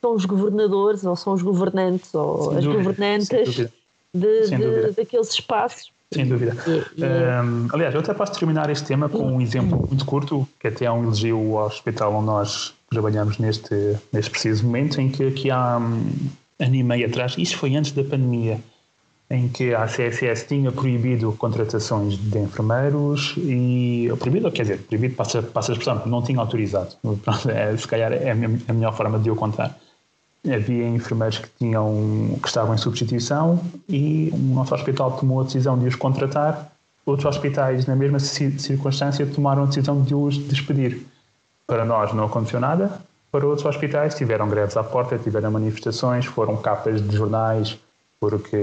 são 0.00 0.14
os 0.14 0.24
governadores, 0.24 1.04
ou 1.04 1.16
são 1.16 1.32
os 1.32 1.42
governantes, 1.42 2.14
ou 2.14 2.50
Sem 2.50 2.58
as 2.58 2.64
dúvida. 2.64 2.82
governantas 2.82 3.54
de, 3.54 3.70
de, 4.14 4.90
daqueles 4.92 5.30
espaços 5.30 5.94
sem 6.14 6.28
dúvida. 6.28 6.56
Um, 6.96 7.68
aliás, 7.72 7.92
eu 7.92 8.00
até 8.00 8.14
posso 8.14 8.38
terminar 8.38 8.70
este 8.70 8.86
tema 8.86 9.08
com 9.08 9.24
um 9.24 9.40
exemplo 9.40 9.84
muito 9.88 10.04
curto, 10.04 10.48
que 10.60 10.68
até 10.68 10.84
é 10.84 10.92
um 10.92 11.02
elogio 11.02 11.58
ao 11.58 11.66
hospital 11.66 12.14
onde 12.14 12.26
nós 12.26 12.72
trabalhamos 12.88 13.38
neste, 13.38 13.96
neste 14.12 14.30
preciso 14.30 14.64
momento, 14.64 15.00
em 15.00 15.10
que 15.10 15.24
aqui 15.24 15.50
há 15.50 15.78
um, 15.78 16.06
ano 16.60 16.74
e 16.74 16.82
meio 16.82 17.06
atrás, 17.06 17.34
isto 17.36 17.58
foi 17.58 17.74
antes 17.74 17.90
da 17.92 18.04
pandemia, 18.04 18.60
em 19.30 19.48
que 19.48 19.74
a 19.74 19.86
CSS 19.86 20.46
tinha 20.46 20.70
proibido 20.70 21.32
contratações 21.32 22.16
de 22.16 22.38
enfermeiros 22.38 23.34
e 23.38 24.08
proibido, 24.18 24.50
quer 24.52 24.62
dizer, 24.62 24.78
proibido 24.82 25.14
passa, 25.14 25.42
passa 25.42 25.72
a 25.72 25.74
expressão, 25.74 26.06
não 26.06 26.22
tinha 26.22 26.38
autorizado. 26.38 26.94
É, 27.48 27.76
se 27.76 27.88
calhar 27.88 28.12
é 28.12 28.30
a 28.30 28.72
melhor 28.72 28.94
forma 28.94 29.18
de 29.18 29.28
eu 29.28 29.36
contar 29.36 29.76
havia 30.52 30.86
enfermeiros 30.88 31.38
que, 31.38 31.48
tinham, 31.58 32.38
que 32.42 32.48
estavam 32.48 32.74
em 32.74 32.78
substituição 32.78 33.60
e 33.88 34.30
o 34.32 34.54
nosso 34.54 34.74
hospital 34.74 35.12
tomou 35.12 35.40
a 35.40 35.44
decisão 35.44 35.78
de 35.78 35.86
os 35.86 35.94
contratar. 35.94 36.70
Outros 37.06 37.26
hospitais, 37.26 37.86
na 37.86 37.94
mesma 37.94 38.18
circunstância, 38.18 39.26
tomaram 39.26 39.64
a 39.64 39.66
decisão 39.66 40.02
de 40.02 40.14
os 40.14 40.38
despedir. 40.38 41.06
Para 41.66 41.84
nós 41.84 42.12
não 42.12 42.24
aconteceu 42.24 42.60
nada, 42.60 42.98
para 43.30 43.46
outros 43.46 43.66
hospitais 43.66 44.14
tiveram 44.14 44.48
greves 44.48 44.76
à 44.76 44.82
porta, 44.82 45.18
tiveram 45.18 45.50
manifestações, 45.50 46.24
foram 46.24 46.56
capas 46.56 47.06
de 47.06 47.16
jornais 47.16 47.78
porque 48.20 48.56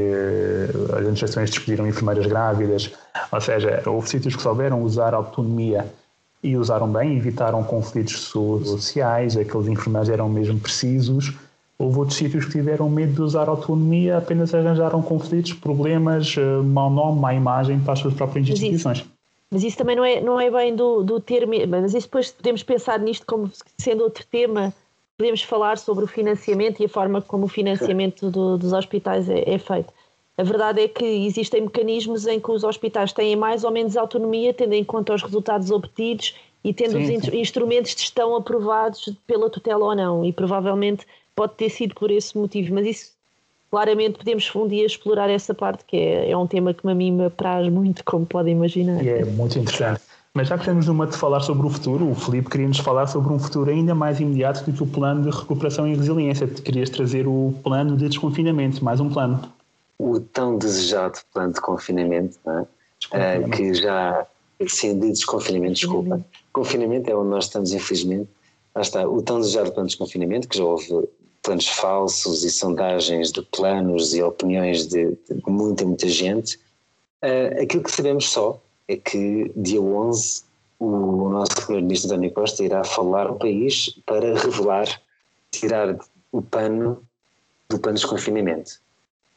as 0.90 0.98
administrações 0.98 1.50
despediram 1.50 1.88
enfermeiras 1.88 2.26
grávidas, 2.26 2.92
ou 3.32 3.42
seja, 3.42 3.84
houve 3.86 4.10
sítios 4.10 4.36
que 4.36 4.42
souberam 4.42 4.82
usar 4.82 5.14
a 5.14 5.18
autonomia 5.18 5.86
e 6.44 6.58
usaram 6.58 6.92
bem, 6.92 7.18
evitaram 7.18 7.64
conflitos 7.64 8.20
sociais, 8.20 9.38
aqueles 9.38 9.68
enfermeiros 9.68 10.10
eram 10.10 10.28
mesmo 10.28 10.60
precisos, 10.60 11.34
Houve 11.82 11.98
outros 11.98 12.18
sítios 12.18 12.46
que 12.46 12.52
tiveram 12.52 12.88
medo 12.88 13.14
de 13.14 13.22
usar 13.24 13.50
autonomia, 13.50 14.20
apenas 14.20 14.54
arranjaram 14.54 15.02
conflitos, 15.02 15.54
problemas, 15.54 16.36
eh, 16.38 16.62
mau 16.62 16.92
nome, 16.92 17.20
má 17.20 17.34
imagem 17.34 17.80
para 17.80 17.94
as 17.94 18.00
suas 18.00 18.14
próprias 18.14 18.48
instituições. 18.48 19.00
Mas 19.00 19.08
isso, 19.08 19.16
mas 19.50 19.64
isso 19.64 19.78
também 19.78 19.96
não 19.96 20.06
é, 20.06 20.22
não 20.22 20.40
é 20.40 20.52
bem 20.52 20.76
do, 20.76 21.02
do 21.02 21.20
termo, 21.20 21.54
mas 21.68 21.96
isso 21.96 22.06
depois 22.06 22.30
podemos 22.30 22.62
pensar 22.62 23.00
nisto 23.00 23.26
como 23.26 23.50
sendo 23.80 24.04
outro 24.04 24.24
tema. 24.30 24.72
Podemos 25.22 25.44
falar 25.44 25.78
sobre 25.78 26.04
o 26.04 26.08
financiamento 26.08 26.82
e 26.82 26.86
a 26.86 26.90
forma 26.90 27.22
como 27.22 27.46
o 27.46 27.48
financiamento 27.48 28.32
do, 28.32 28.58
dos 28.58 28.74
hospitais 28.74 29.30
é, 29.30 29.48
é 29.48 29.60
feito. 29.60 29.94
A 30.36 30.42
verdade 30.42 30.82
é 30.82 30.88
que 30.88 31.06
existem 31.06 31.62
mecanismos 31.62 32.26
em 32.26 32.40
que 32.40 32.50
os 32.50 32.64
hospitais 32.64 33.14
têm 33.14 33.36
mais 33.36 33.64
ou 33.64 33.70
menos 33.70 33.96
autonomia, 33.96 34.52
tendo 34.52 34.74
em 34.74 34.84
conta 34.84 35.14
os 35.14 35.22
resultados 35.22 35.70
obtidos 35.70 36.36
e 36.64 36.74
tendo 36.74 36.94
sim, 36.94 37.18
os 37.18 37.26
sim. 37.26 37.40
instrumentos 37.40 37.94
de 37.94 38.02
gestão 38.02 38.36
aprovados 38.36 39.14
pela 39.28 39.48
tutela 39.48 39.86
ou 39.86 39.96
não. 39.96 40.26
E 40.26 40.34
provavelmente 40.34 41.06
pode 41.36 41.54
ter 41.54 41.70
sido 41.70 41.94
por 41.94 42.10
esse 42.10 42.36
motivo, 42.36 42.74
mas 42.74 42.88
isso 42.88 43.12
claramente 43.70 44.18
podemos 44.18 44.50
um 44.56 44.68
dia 44.68 44.88
explorar 44.88 45.30
essa 45.30 45.54
parte, 45.54 45.86
que 45.86 45.98
é, 45.98 46.32
é 46.32 46.36
um 46.36 46.48
tema 46.48 46.74
que 46.74 46.90
a 46.90 46.96
mim 46.96 47.12
me 47.12 47.26
apraz 47.26 47.72
muito, 47.72 48.04
como 48.04 48.26
podem 48.26 48.56
imaginar. 48.56 49.06
E 49.06 49.10
é 49.10 49.24
muito 49.24 49.60
interessante. 49.60 50.02
Mas 50.34 50.48
já 50.48 50.56
que 50.56 50.62
estamos 50.62 50.88
numa 50.88 51.06
de 51.06 51.18
falar 51.18 51.42
sobre 51.42 51.68
o 51.68 51.70
futuro, 51.70 52.10
o 52.10 52.16
Felipe 52.16 52.50
queria-nos 52.50 52.80
falar 52.80 53.06
sobre 53.08 53.34
um 53.34 53.40
futuro 53.40 53.70
ainda 53.70 53.94
mais 53.94 54.22
imediato 54.22 54.64
do 54.64 54.72
que 54.72 54.82
o 54.82 54.88
plano 54.88 55.30
de 55.30 55.38
recuperação 55.38 55.86
e 55.86 55.94
resiliência. 55.94 56.48
Querias 56.48 56.90
trazer 56.90 57.28
o 57.28 57.54
plano 57.62 57.98
de 57.98 58.08
desconfinamento, 58.08 58.84
mais 58.84 59.02
um 59.02 59.10
plano. 59.10 59.42
O 60.00 60.22
tão 60.22 60.58
desejado 60.58 61.20
plano 61.34 61.52
de 61.52 61.60
confinamento, 61.60 62.40
é? 62.48 63.40
uh, 63.40 63.50
que 63.50 63.74
já. 63.74 64.26
Sim, 64.68 65.00
de 65.00 65.10
desconfinamento, 65.10 65.74
desculpa. 65.74 66.24
Confinamento 66.54 67.10
é 67.10 67.16
onde 67.16 67.30
nós 67.30 67.46
estamos, 67.46 67.74
infelizmente. 67.74 68.30
Lá 68.74 68.82
está, 68.84 69.06
o 69.06 69.22
tão 69.22 69.42
desejado 69.42 69.74
plano 69.74 69.90
de 69.90 69.96
desconfinamento, 69.96 70.48
que 70.48 70.58
já 70.58 70.64
houve 70.64 71.10
planos 71.44 71.68
falsos 71.68 72.46
e 72.46 72.50
sondagens 72.50 73.34
de 73.34 73.42
planos 73.42 74.14
e 74.14 74.24
opiniões 74.24 74.88
de, 74.88 75.10
de 75.30 75.44
muita, 75.46 75.84
muita 75.84 76.08
gente. 76.08 76.58
Uh, 77.22 77.64
aquilo 77.64 77.84
que 77.84 77.92
sabemos 77.92 78.30
só 78.30 78.62
é 78.92 78.98
que 78.98 79.52
dia 79.56 79.82
11 79.82 80.44
o 80.80 81.30
nosso 81.30 81.56
primeiro-ministro 81.56 82.12
António 82.12 82.32
Costa 82.34 82.64
irá 82.64 82.84
falar 82.84 83.28
ao 83.28 83.38
país 83.38 83.98
para 84.06 84.36
revelar, 84.36 84.88
tirar 85.52 85.96
o 86.32 86.42
pano 86.42 87.04
do 87.70 87.80
plano 87.80 87.96
de 87.96 88.02
desconfinamento. 88.02 88.82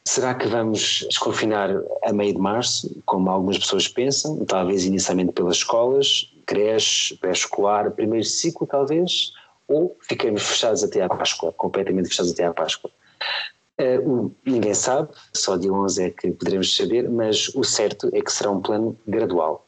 Será 0.07 0.33
que 0.33 0.47
vamos 0.47 1.05
desconfinar 1.07 1.69
a 2.03 2.11
meio 2.11 2.33
de 2.33 2.39
março, 2.39 3.01
como 3.05 3.29
algumas 3.29 3.59
pessoas 3.59 3.87
pensam, 3.87 4.43
talvez 4.45 4.85
inicialmente 4.85 5.31
pelas 5.33 5.57
escolas, 5.57 6.31
creche, 6.45 7.15
pré-escolar, 7.17 7.91
primeiro 7.91 8.25
ciclo 8.25 8.67
talvez, 8.67 9.31
ou 9.67 9.95
ficamos 10.01 10.43
fechados 10.43 10.83
até 10.83 11.01
à 11.01 11.09
Páscoa, 11.09 11.53
completamente 11.53 12.09
fechados 12.09 12.31
até 12.33 12.45
à 12.45 12.53
Páscoa. 12.53 12.89
Uh, 13.79 14.33
ninguém 14.45 14.73
sabe, 14.73 15.09
só 15.33 15.57
dia 15.57 15.71
11 15.71 16.03
é 16.03 16.09
que 16.09 16.31
poderemos 16.31 16.75
saber, 16.75 17.09
mas 17.09 17.49
o 17.55 17.63
certo 17.63 18.09
é 18.13 18.21
que 18.21 18.31
será 18.31 18.49
um 18.49 18.61
plano 18.61 18.97
gradual. 19.05 19.67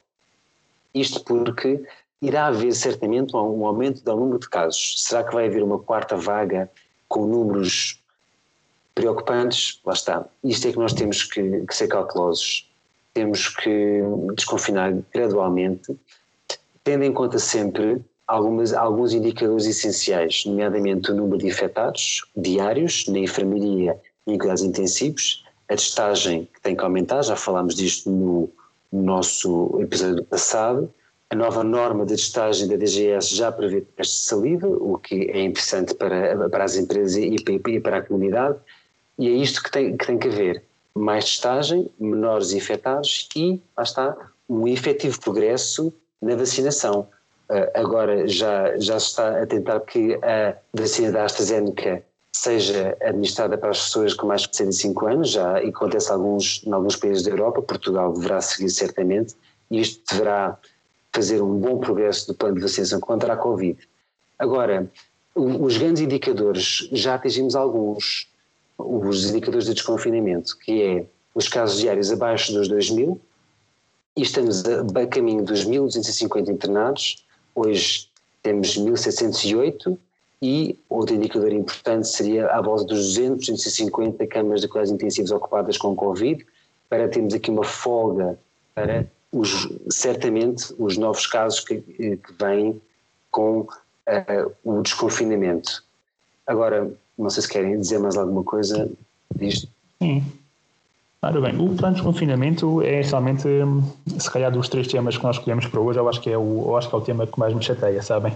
Isto 0.93 1.23
porque 1.23 1.83
irá 2.21 2.47
haver 2.47 2.73
certamente 2.73 3.35
um 3.35 3.65
aumento 3.65 4.03
do 4.03 4.15
número 4.15 4.39
de 4.39 4.49
casos. 4.49 5.03
Será 5.03 5.23
que 5.23 5.33
vai 5.33 5.47
haver 5.47 5.61
uma 5.61 5.79
quarta 5.79 6.15
vaga 6.15 6.71
com 7.07 7.25
números 7.25 8.01
preocupantes? 8.95 9.79
Lá 9.85 9.93
está. 9.93 10.25
Isto 10.43 10.69
é 10.69 10.71
que 10.71 10.79
nós 10.79 10.93
temos 10.93 11.23
que, 11.23 11.65
que 11.65 11.75
ser 11.75 11.87
cautelosos. 11.87 12.69
Temos 13.13 13.49
que 13.49 14.01
desconfinar 14.35 14.93
gradualmente, 15.13 15.97
tendo 16.83 17.03
em 17.03 17.13
conta 17.13 17.39
sempre 17.39 18.01
algumas, 18.27 18.73
alguns 18.73 19.13
indicadores 19.13 19.65
essenciais, 19.65 20.43
nomeadamente 20.45 21.11
o 21.11 21.15
número 21.15 21.37
de 21.37 21.47
infectados 21.47 22.25
diários 22.35 23.07
na 23.07 23.19
enfermaria 23.19 23.97
e 24.25 24.33
em 24.33 24.37
cuidados 24.37 24.63
intensivos, 24.63 25.45
a 25.69 25.75
testagem 25.75 26.47
que 26.53 26.61
tem 26.61 26.75
que 26.75 26.83
aumentar, 26.83 27.21
já 27.23 27.35
falámos 27.35 27.75
disto 27.75 28.09
no, 28.09 28.49
no 28.91 29.03
nosso 29.03 29.79
episódio 29.81 30.23
passado, 30.23 30.93
a 31.29 31.35
nova 31.35 31.63
norma 31.63 32.05
de 32.05 32.15
testagem 32.15 32.67
da 32.67 32.77
DGS 32.77 33.35
já 33.35 33.51
prevê 33.51 33.81
testes 33.81 34.21
de 34.21 34.25
saliva, 34.27 34.67
o 34.67 34.97
que 34.97 35.29
é 35.29 35.43
interessante 35.43 35.93
para, 35.93 36.49
para 36.49 36.63
as 36.63 36.77
empresas 36.77 37.17
e 37.17 37.35
para, 37.43 37.71
e 37.71 37.79
para 37.81 37.97
a 37.97 38.01
comunidade, 38.01 38.57
E 39.19 39.27
é 39.27 39.31
isto 39.31 39.61
que 39.61 39.71
tem 39.71 39.97
que, 39.97 40.05
tem 40.05 40.17
que 40.17 40.27
haver. 40.27 40.63
Mais 40.95 41.25
testagem, 41.25 41.89
menores 41.99 42.53
infectados 42.53 43.27
e, 43.35 43.61
lá 43.75 43.83
está, 43.83 44.15
um 44.47 44.67
efetivo 44.67 45.19
progresso 45.19 45.93
na 46.21 46.35
vacinação. 46.35 47.07
Uh, 47.49 47.71
agora 47.73 48.27
já, 48.27 48.77
já 48.77 48.99
se 48.99 49.07
está 49.07 49.41
a 49.41 49.45
tentar 49.45 49.79
que 49.81 50.15
a 50.15 50.57
vacina 50.73 51.11
da 51.11 51.23
AstraZeneca 51.23 52.03
seja 52.31 52.95
administrada 53.01 53.57
para 53.57 53.71
as 53.71 53.85
pessoas 53.85 54.13
com 54.13 54.27
mais 54.27 54.41
de 54.41 54.55
65 54.55 55.07
anos, 55.07 55.29
já 55.31 55.63
e 55.63 55.69
acontece 55.69 56.11
alguns, 56.11 56.61
em 56.65 56.71
alguns 56.71 56.95
países 56.95 57.23
da 57.23 57.31
Europa, 57.31 57.61
Portugal 57.61 58.13
deverá 58.13 58.41
seguir 58.41 58.69
certamente, 58.69 59.35
e 59.71 59.79
isto 59.79 60.03
deverá 60.13 60.57
fazer 61.13 61.41
um 61.41 61.57
bom 61.57 61.79
progresso 61.79 62.27
do 62.27 62.35
plano 62.35 62.55
de 62.55 62.61
vacinação 62.61 62.99
contra 62.99 63.33
a 63.33 63.37
Covid. 63.37 63.77
Agora, 64.37 64.89
os 65.33 65.77
grandes 65.77 66.01
indicadores, 66.01 66.87
já 66.91 67.15
atingimos 67.15 67.55
alguns, 67.55 68.27
os 68.77 69.29
indicadores 69.29 69.65
de 69.65 69.73
desconfinamento, 69.73 70.57
que 70.59 70.83
é 70.83 71.05
os 71.33 71.47
casos 71.47 71.79
diários 71.79 72.11
abaixo 72.11 72.53
dos 72.53 72.67
2 72.67 72.91
mil, 72.91 73.19
e 74.15 74.21
estamos 74.21 74.63
a, 74.65 74.81
a 74.81 75.07
caminho 75.07 75.43
dos 75.43 75.65
1.250 75.65 76.49
internados, 76.49 77.25
hoje 77.57 78.07
temos 78.43 78.77
1.708, 78.77 79.97
e 80.41 80.77
outro 80.87 81.15
indicador 81.15 81.51
importante 81.51 82.07
seria 82.07 82.47
à 82.47 82.61
volta 82.61 82.85
dos 82.85 83.15
200, 83.15 83.47
250 83.47 84.27
camas 84.27 84.61
de 84.61 84.67
cuidados 84.67 84.91
intensivos 84.91 85.31
ocupadas 85.31 85.77
com 85.77 85.95
Covid, 85.95 86.45
para 86.87 87.07
termos 87.09 87.33
aqui 87.33 87.49
uma 87.49 87.63
folga 87.63 88.37
para 88.75 89.07
os, 89.31 89.67
certamente 89.89 90.73
os 90.77 90.97
novos 90.97 91.25
casos 91.25 91.59
que, 91.61 91.81
que 91.81 92.33
vêm 92.39 92.79
com 93.31 93.61
uh, 93.61 94.51
o 94.63 94.81
desconfinamento. 94.81 95.83
Agora, 96.45 96.91
não 97.17 97.29
sei 97.29 97.41
se 97.41 97.49
querem 97.49 97.79
dizer 97.79 97.99
mais 97.99 98.15
alguma 98.15 98.43
coisa 98.43 98.89
disto. 99.35 99.67
Sim. 100.01 100.23
Ora 101.27 101.41
bem, 101.41 101.59
o 101.59 101.75
plano 101.75 101.93
de 101.93 102.01
desconfinamento 102.01 102.81
é 102.81 103.01
realmente, 103.01 103.45
hum, 103.49 103.83
se 104.17 104.31
calhar, 104.31 104.49
dos 104.49 104.69
três 104.69 104.87
temas 104.87 105.17
que 105.17 105.23
nós 105.25 105.35
escolhemos 105.35 105.65
para 105.65 105.81
hoje, 105.81 105.99
eu 105.99 106.07
acho 106.07 106.21
que 106.21 106.29
é 106.29 106.37
o, 106.37 106.63
eu 106.67 106.77
acho 106.77 106.87
que 106.87 106.95
é 106.95 106.97
o 106.97 107.01
tema 107.01 107.27
que 107.27 107.37
mais 107.37 107.53
me 107.53 107.61
chateia, 107.61 108.01
sabem? 108.01 108.33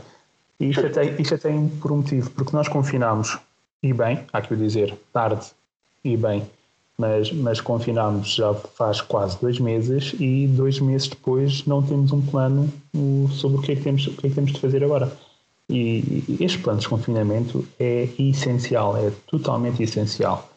E 0.59 0.69
isto 0.69 0.85
até, 0.85 1.05
isto 1.05 1.35
até 1.35 1.49
por 1.79 1.93
um 1.93 1.97
motivo, 1.97 2.29
porque 2.31 2.53
nós 2.53 2.67
confinámos, 2.67 3.39
e 3.81 3.93
bem, 3.93 4.25
há 4.33 4.41
que 4.41 4.53
o 4.53 4.57
dizer, 4.57 4.93
tarde 5.13 5.45
e 6.03 6.17
bem, 6.17 6.45
mas, 6.97 7.31
mas 7.31 7.61
confinámos 7.61 8.35
já 8.35 8.53
faz 8.53 8.99
quase 8.99 9.39
dois 9.39 9.57
meses 9.57 10.13
e 10.19 10.45
dois 10.47 10.81
meses 10.81 11.07
depois 11.07 11.65
não 11.65 11.81
temos 11.81 12.11
um 12.11 12.21
plano 12.21 12.69
sobre 13.31 13.57
o 13.57 13.61
que 13.61 13.71
é 13.71 13.75
que 13.77 13.83
temos, 13.83 14.05
o 14.05 14.17
que 14.17 14.27
é 14.27 14.29
que 14.29 14.35
temos 14.35 14.51
de 14.51 14.59
fazer 14.59 14.83
agora. 14.83 15.09
E 15.69 16.25
este 16.41 16.57
plano 16.57 16.79
de 16.79 16.85
desconfinamento 16.85 17.65
é 17.79 18.09
essencial, 18.19 18.97
é 18.97 19.13
totalmente 19.27 19.81
essencial. 19.81 20.50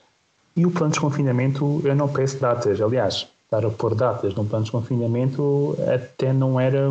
E 0.57 0.65
o 0.65 0.71
plano 0.71 0.93
de 0.93 1.01
desconfinamento, 1.01 1.81
eu 1.85 1.97
não 1.97 2.09
peço 2.09 2.39
datas, 2.39 2.81
aliás, 2.81 3.27
estar 3.45 3.67
a 3.67 3.71
pôr 3.71 3.95
datas 3.95 4.35
num 4.35 4.45
plano 4.45 4.65
de 4.65 4.71
desconfinamento 4.71 5.77
até 5.93 6.33
não 6.33 6.59
era, 6.61 6.91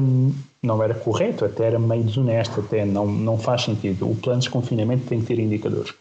não 0.61 0.83
era 0.83 0.93
correto, 0.93 1.45
até 1.45 1.65
era 1.65 1.79
meio 1.79 2.03
desonesto, 2.03 2.59
até 2.59 2.85
não, 2.85 3.05
não 3.05 3.37
faz 3.37 3.63
sentido. 3.63 4.09
O 4.09 4.15
plano 4.15 4.39
de 4.39 4.47
desconfinamento 4.47 5.07
tem 5.07 5.21
que 5.21 5.27
ter 5.27 5.39
indicadores. 5.39 5.93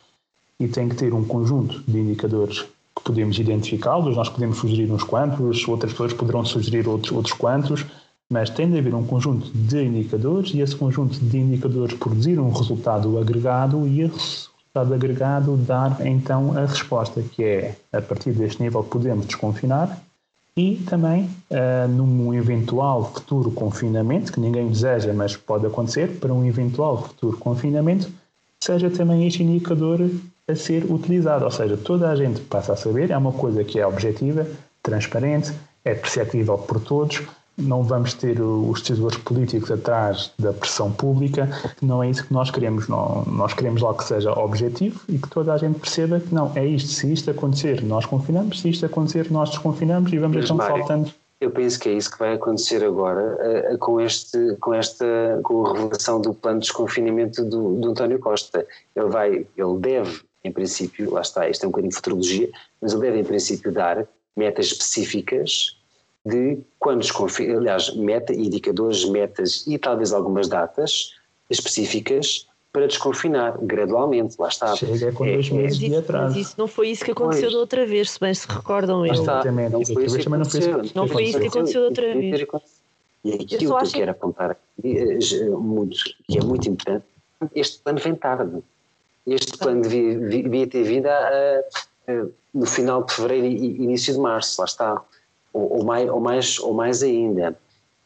E 0.59 0.69
tem 0.69 0.89
que 0.89 0.97
ter 0.97 1.15
um 1.15 1.25
conjunto 1.25 1.83
de 1.87 1.99
indicadores 1.99 2.63
que 2.97 3.03
podemos 3.05 3.39
identificá-los, 3.39 4.17
nós 4.17 4.29
podemos 4.29 4.59
sugerir 4.59 4.91
uns 4.91 5.03
quantos, 5.03 5.67
outras 5.67 5.93
pessoas 5.93 6.13
poderão 6.13 6.45
sugerir 6.45 6.87
outros, 6.89 7.13
outros 7.13 7.35
quantos, 7.35 7.87
mas 8.29 8.51
tem 8.51 8.71
de 8.71 8.79
haver 8.79 8.95
um 8.95 9.05
conjunto 9.05 9.51
de 9.55 9.85
indicadores 9.85 10.53
e 10.55 10.61
esse 10.61 10.75
conjunto 10.75 11.19
de 11.19 11.39
indicadores 11.39 11.95
produzir 11.95 12.39
um 12.39 12.51
resultado 12.51 13.19
agregado 13.19 13.87
e 13.87 14.03
esse 14.03 14.52
resultado 14.75 14.95
agregado 14.95 15.57
dar 15.57 16.07
então 16.07 16.57
a 16.57 16.65
resposta 16.65 17.23
que 17.23 17.45
é, 17.45 17.77
a 17.93 18.01
partir 18.01 18.33
deste 18.33 18.63
nível 18.63 18.83
podemos 18.83 19.27
desconfinar 19.27 20.01
e 20.57 20.77
também 20.89 21.31
uh, 21.51 21.89
num 21.89 22.33
eventual 22.33 23.13
futuro 23.13 23.51
confinamento, 23.51 24.33
que 24.33 24.41
ninguém 24.41 24.69
deseja, 24.69 25.13
mas 25.13 25.37
pode 25.37 25.67
acontecer, 25.67 26.19
para 26.19 26.33
um 26.33 26.45
eventual 26.45 27.03
futuro 27.03 27.37
confinamento, 27.39 28.11
seja 28.63 28.91
também 28.91 29.27
este 29.27 29.43
indicador 29.43 30.11
a 30.47 30.55
ser 30.55 30.85
utilizado. 30.91 31.45
Ou 31.45 31.51
seja, 31.51 31.77
toda 31.77 32.11
a 32.11 32.17
gente 32.17 32.41
passa 32.41 32.75
a 32.75 32.77
saber, 32.77 33.11
é 33.11 33.17
uma 33.17 33.33
coisa 33.33 33.65
que 33.65 33.79
é 33.79 33.87
objetiva, 33.87 34.47
transparente, 34.83 35.53
é 35.85 35.95
perceptível 35.95 36.59
por 36.59 36.81
todos, 36.81 37.23
não 37.57 37.83
vamos 37.83 38.15
ter 38.15 38.41
os 38.41 38.81
decisores 38.81 39.19
políticos 39.19 39.71
atrás 39.71 40.33
da 40.39 40.53
pressão 40.53 40.91
pública, 40.91 41.49
não 41.81 42.03
é 42.03 42.11
isso 42.11 42.27
que 42.27 42.33
nós 42.33 42.51
queremos. 42.51 42.89
Não, 42.89 43.25
nós 43.27 43.53
queremos 43.53 43.83
lá 43.83 43.95
que 43.95 44.05
seja 44.05 44.33
objetivo 44.33 45.01
e 45.09 45.19
que 45.19 45.29
toda 45.29 45.53
a 45.53 45.59
gente 45.59 45.79
perceba 45.79 46.19
que 46.19 46.35
não, 46.35 46.51
é 46.55 46.67
isto. 46.67 46.89
Se 46.89 47.13
isto 47.13 47.31
acontecer, 47.31 47.83
nós 47.83 48.07
confinamos, 48.07 48.61
se 48.61 48.71
isto 48.71 48.87
acontecer, 48.87 49.31
nós 49.31 49.51
desconfinamos 49.51 50.13
e 50.13 50.19
vamos 50.19 50.45
então 50.45 50.57
faltando. 50.57 51.13
Eu 51.41 51.51
penso 51.51 51.79
que 51.81 51.89
é 51.89 51.93
isso 51.93 52.11
que 52.11 52.19
vai 52.21 52.35
acontecer 52.35 52.85
agora 52.85 53.37
uh, 53.73 53.79
com, 53.79 54.01
este, 54.01 54.57
com 54.61 54.73
esta 54.73 55.41
com 55.43 55.67
a 55.67 55.73
revelação 55.73 56.21
do 56.21 56.33
plano 56.33 56.61
de 56.61 56.67
desconfinamento 56.67 57.45
do, 57.45 57.81
do 57.81 57.91
António 57.91 58.21
Costa. 58.21 58.65
Ele 58.95 59.09
vai, 59.09 59.47
ele 59.57 59.79
deve, 59.79 60.23
em 60.45 60.53
princípio, 60.53 61.13
lá 61.13 61.21
está, 61.21 61.49
isto 61.49 61.65
é 61.65 61.67
um 61.67 61.71
bocadinho 61.71 61.91
de 61.91 61.97
futurologia, 61.97 62.49
mas 62.81 62.93
ele 62.93 63.03
deve, 63.03 63.19
em 63.19 63.25
princípio, 63.25 63.73
dar 63.73 64.07
metas 64.37 64.67
específicas 64.67 65.82
de 66.25 66.59
quando 66.79 67.01
desconfia, 67.01 67.57
aliás, 67.57 67.95
meta, 67.97 68.33
indicadores, 68.33 69.05
metas 69.05 69.67
e 69.67 69.79
talvez 69.79 70.13
algumas 70.13 70.49
datas 70.49 71.15
específicas 71.51 72.47
para 72.73 72.87
desconfinar 72.87 73.59
gradualmente, 73.61 74.37
lá 74.39 74.49
está. 74.49 74.75
Chega 74.75 75.13
com 75.13 75.27
é, 75.27 75.35
dois 75.35 75.51
meses 75.51 75.79
de 75.79 75.95
atraso. 75.95 76.35
Mas 76.35 76.47
isso 76.47 76.55
não 76.57 76.67
foi 76.67 76.89
isso 76.89 77.05
que 77.05 77.11
aconteceu 77.11 77.43
pois. 77.43 77.53
da 77.53 77.59
outra 77.59 77.87
vez, 77.87 78.13
se 78.13 78.21
bem 78.21 78.33
se 78.33 78.49
recordam. 78.49 79.01
Lá 79.01 79.09
está, 79.09 79.45
não 79.45 79.85
foi 79.85 80.05
isso 80.07 80.19
que 80.19 80.29
aconteceu. 80.29 80.83
Não 80.95 81.07
foi 81.07 81.25
isso 81.25 81.39
que 81.39 81.47
aconteceu 81.49 81.81
da 81.83 81.89
outra 81.89 82.15
vez. 82.15 82.47
E 83.25 83.35
aquilo 83.35 83.59
que 83.59 83.67
eu 83.67 83.93
quero 83.93 84.11
apontar 84.11 84.57
eh, 84.83 85.51
muito, 85.51 85.97
que 86.29 86.39
é 86.39 86.43
muito 86.43 86.69
importante, 86.69 87.05
este 87.55 87.79
plano 87.79 88.01
vem 88.01 88.15
tarde. 88.17 88.63
Este 89.25 89.57
plano 89.57 89.83
devia, 89.83 90.19
devia 90.19 90.67
ter 90.67 90.83
vindo 90.83 91.07
a, 91.07 91.13
a, 91.13 92.13
a, 92.13 92.27
no 92.53 92.67
final 92.67 93.05
de 93.05 93.15
fevereiro 93.15 93.47
e 93.47 93.83
início 93.83 94.15
de 94.15 94.19
março, 94.19 94.61
lá 94.61 94.65
está 94.65 95.05
ou, 95.53 95.79
ou, 95.79 95.85
mais, 95.85 96.09
ou, 96.09 96.21
mais, 96.21 96.59
ou 96.59 96.75
mais 96.75 97.03
ainda, 97.03 97.57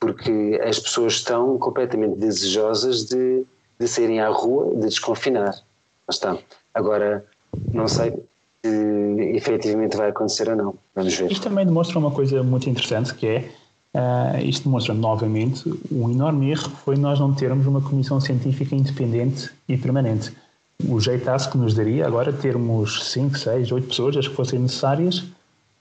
porque 0.01 0.61
as 0.63 0.79
pessoas 0.79 1.15
estão 1.15 1.59
completamente 1.59 2.17
desejosas 2.17 3.05
de, 3.05 3.45
de 3.79 3.89
saírem 3.89 4.21
à 4.21 4.29
rua, 4.29 4.75
de 4.75 4.89
desconfinar. 4.89 5.55
Mas 6.07 6.17
está. 6.17 6.39
Agora, 6.75 7.25
não 7.73 7.89
sei 7.89 8.13
se 8.65 9.37
efetivamente 9.37 9.97
vai 9.97 10.11
acontecer 10.11 10.49
ou 10.49 10.57
não. 10.57 10.75
Vamos 10.95 11.15
ver. 11.15 11.31
Isto 11.31 11.49
também 11.49 11.65
demonstra 11.65 11.99
uma 11.99 12.11
coisa 12.11 12.43
muito 12.43 12.69
interessante 12.69 13.15
que 13.15 13.27
é. 13.27 13.49
Uh, 13.95 14.45
isto 14.45 14.65
demonstra 14.65 14.93
novamente 14.93 15.65
um 15.91 16.11
enorme 16.11 16.51
erro 16.51 16.69
que 16.69 16.77
foi 16.83 16.97
nós 16.97 17.19
não 17.19 17.33
termos 17.33 17.67
uma 17.67 17.81
comissão 17.81 18.21
científica 18.21 18.75
independente 18.75 19.51
e 19.67 19.79
permanente. 19.79 20.37
O 20.87 21.01
jeitaço 21.01 21.51
que 21.51 21.57
nos 21.57 21.73
daria 21.73 22.07
agora 22.07 22.31
termos 22.31 23.11
5, 23.11 23.39
6, 23.39 23.73
8 23.73 23.89
pessoas, 23.89 24.17
as 24.19 24.29
que 24.29 24.35
fossem 24.35 24.59
necessárias, 24.59 25.25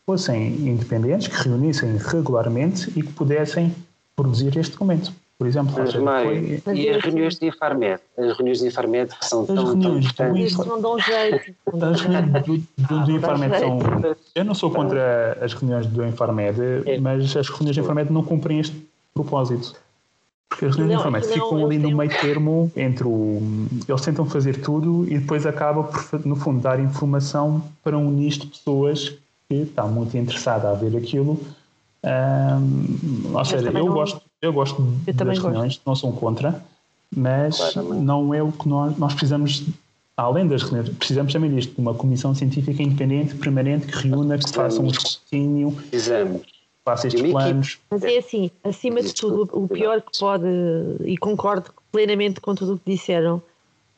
fossem 0.05 0.67
independentes, 0.67 1.27
que 1.27 1.47
reunissem 1.47 1.97
regularmente 1.97 2.91
e 2.95 3.01
que 3.01 3.11
pudessem 3.13 3.73
produzir 4.15 4.55
este 4.57 4.73
documento. 4.73 5.11
Por 5.37 5.47
exemplo, 5.47 5.73
mas, 5.77 5.93
Mário, 5.95 6.61
foi... 6.61 6.77
e 6.77 6.89
as 6.89 7.03
reuniões 7.03 7.37
de 7.37 7.47
Infarmed? 7.47 7.99
As 8.17 8.37
reuniões 8.37 8.59
de 8.59 8.67
Infarmed 8.67 9.11
são 9.19 9.41
as 9.41 9.47
tão, 9.47 9.65
reuniões 9.65 10.13
tão 10.13 10.31
do, 10.31 10.65
não 10.65 10.81
dão 10.81 10.99
jeito. 10.99 11.53
As 11.81 12.01
reuniões 12.01 12.45
do, 12.45 12.57
do, 12.77 13.05
do 13.05 13.11
Infarmed 13.11 13.59
são... 13.59 13.79
Eu 14.33 14.45
não 14.45 14.53
sou 14.53 14.71
contra 14.71 15.37
as 15.41 15.53
reuniões 15.53 15.87
do 15.87 16.05
Infarmed, 16.05 16.57
é. 16.85 16.97
mas 16.99 17.35
as 17.35 17.49
reuniões 17.49 17.75
do 17.75 17.81
Infarmed 17.81 18.13
não 18.13 18.23
cumprem 18.23 18.59
este 18.59 18.87
propósito. 19.13 19.75
Porque 20.47 20.67
as 20.67 20.75
reuniões 20.77 21.01
do 21.01 21.09
Infarmed 21.09 21.27
ficam 21.27 21.65
ali 21.65 21.79
no 21.79 21.97
meio 21.97 22.11
termo 22.21 22.71
entre 22.73 23.05
o... 23.05 23.41
Eles 23.89 24.01
tentam 24.01 24.25
fazer 24.25 24.61
tudo 24.61 25.05
e 25.09 25.17
depois 25.17 25.45
acaba 25.45 25.83
por, 25.83 26.25
no 26.25 26.37
fundo, 26.37 26.61
dar 26.61 26.79
informação 26.79 27.61
para 27.83 27.97
um 27.97 28.09
nicho 28.09 28.39
de 28.39 28.47
pessoas 28.47 29.17
que 29.63 29.69
está 29.69 29.83
muito 29.85 30.17
interessada 30.17 30.69
a 30.69 30.73
ver 30.73 30.95
aquilo. 30.97 31.39
Um, 32.05 33.35
ou 33.35 33.45
seja, 33.45 33.67
eu 33.67 33.73
não, 33.73 33.87
gosto, 33.87 34.21
eu 34.39 34.53
gosto 34.53 34.87
eu 35.07 35.13
das 35.13 35.39
reuniões, 35.39 35.73
gosto. 35.73 35.81
não 35.87 35.95
sou 35.95 36.13
contra, 36.13 36.63
mas 37.15 37.57
claro, 37.57 37.95
não 37.95 38.33
é 38.33 38.43
o 38.43 38.51
que 38.51 38.69
nós, 38.69 38.95
nós 38.97 39.13
precisamos, 39.13 39.63
além 40.15 40.47
das 40.47 40.61
reuniões, 40.61 40.89
precisamos 40.89 41.33
também 41.33 41.53
disto, 41.55 41.73
de 41.73 41.81
uma 41.81 41.95
comissão 41.95 42.35
científica 42.35 42.83
independente, 42.83 43.35
permanente, 43.35 43.87
que 43.87 44.07
reúna, 44.07 44.37
que 44.37 44.49
faça 44.51 44.79
um 44.81 44.87
escrutínio, 44.87 45.75
faça 46.83 47.07
estes 47.07 47.31
planos. 47.31 47.79
Mas 47.89 48.03
é 48.03 48.17
assim, 48.19 48.51
acima 48.63 49.01
de 49.01 49.11
tudo, 49.11 49.49
o 49.51 49.67
pior 49.67 49.99
que 50.01 50.19
pode, 50.19 50.47
e 51.03 51.17
concordo 51.17 51.71
plenamente 51.91 52.39
com 52.39 52.53
tudo 52.53 52.75
o 52.75 52.77
que 52.77 52.91
disseram, 52.91 53.41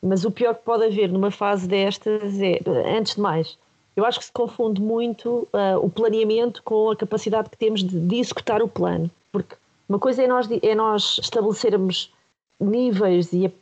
mas 0.02 0.24
o 0.24 0.30
pior 0.30 0.54
que 0.54 0.64
pode 0.64 0.84
haver 0.84 1.10
numa 1.10 1.30
fase 1.30 1.68
destas 1.68 2.40
é, 2.40 2.60
antes 2.96 3.16
de 3.16 3.20
mais, 3.20 3.58
eu 3.98 4.04
acho 4.04 4.20
que 4.20 4.26
se 4.26 4.32
confunde 4.32 4.80
muito 4.80 5.48
uh, 5.52 5.76
o 5.82 5.90
planeamento 5.90 6.62
com 6.62 6.90
a 6.90 6.96
capacidade 6.96 7.50
que 7.50 7.56
temos 7.56 7.82
de, 7.82 7.98
de, 7.98 8.16
executar 8.16 8.62
o 8.62 8.68
plano. 8.68 9.10
Porque 9.32 9.56
uma 9.88 9.98
coisa 9.98 10.22
é 10.22 10.26
nós, 10.28 10.48
é 10.62 10.74
nós 10.74 11.18
estabelecermos 11.20 12.12
níveis 12.60 13.32
e 13.32 13.52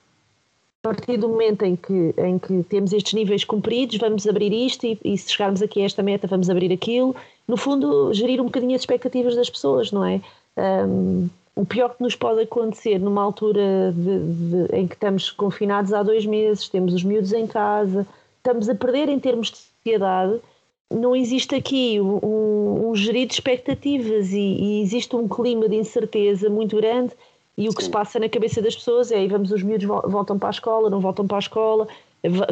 partir 0.82 1.16
do 1.16 1.28
momento 1.28 1.62
em 1.62 1.74
que, 1.74 2.14
em 2.18 2.38
que 2.38 2.62
temos 2.64 2.92
estes 2.92 3.14
níveis 3.14 3.44
cumpridos, 3.44 3.96
vamos 3.96 4.26
abrir 4.26 4.52
isto 4.52 4.86
e, 4.86 4.98
e 5.02 5.16
se 5.16 5.32
chegarmos 5.32 5.62
aqui 5.62 5.80
a 5.80 5.86
esta 5.86 6.02
meta, 6.02 6.26
vamos 6.26 6.50
abrir 6.50 6.70
aquilo. 6.70 7.16
No 7.48 7.56
fundo, 7.56 8.12
gerir 8.12 8.38
um 8.38 8.44
bocadinho 8.44 8.74
as 8.74 8.82
expectativas 8.82 9.34
das 9.34 9.48
pessoas, 9.48 9.90
não 9.90 10.04
é? 10.04 10.20
Um, 10.56 11.30
o 11.56 11.64
pior 11.64 11.96
que 11.96 12.02
nos 12.02 12.14
pode 12.14 12.42
acontecer 12.42 12.98
numa 12.98 13.22
altura 13.22 13.90
de, 13.96 14.18
de, 14.66 14.76
em 14.76 14.86
que 14.86 14.94
estamos 14.94 15.30
confinados 15.30 15.94
há 15.94 16.02
dois 16.02 16.26
meses, 16.26 16.68
temos 16.68 16.92
os 16.92 17.02
miúdos 17.02 17.32
em 17.32 17.46
casa, 17.46 18.06
estamos 18.36 18.68
a 18.68 18.74
perder 18.74 19.08
em 19.08 19.18
termos 19.18 19.50
de 19.50 19.75
sociedade. 19.86 20.40
Não 20.90 21.16
existe 21.16 21.54
aqui 21.54 22.00
um, 22.00 22.90
um 22.90 22.94
gerir 22.94 23.26
de 23.26 23.34
expectativas 23.34 24.32
e, 24.32 24.38
e, 24.38 24.82
existe 24.82 25.14
um 25.16 25.28
clima 25.28 25.68
de 25.68 25.76
incerteza 25.76 26.48
muito 26.48 26.76
grande. 26.76 27.12
E 27.56 27.68
o 27.68 27.72
que 27.72 27.82
Sim. 27.82 27.86
se 27.86 27.90
passa 27.90 28.18
na 28.18 28.28
cabeça 28.28 28.60
das 28.60 28.76
pessoas 28.76 29.10
é: 29.10 29.26
vamos, 29.26 29.50
os 29.50 29.62
miúdos 29.62 29.86
voltam 29.86 30.38
para 30.38 30.48
a 30.48 30.50
escola, 30.50 30.90
não 30.90 31.00
voltam 31.00 31.26
para 31.26 31.38
a 31.38 31.40
escola, 31.40 31.88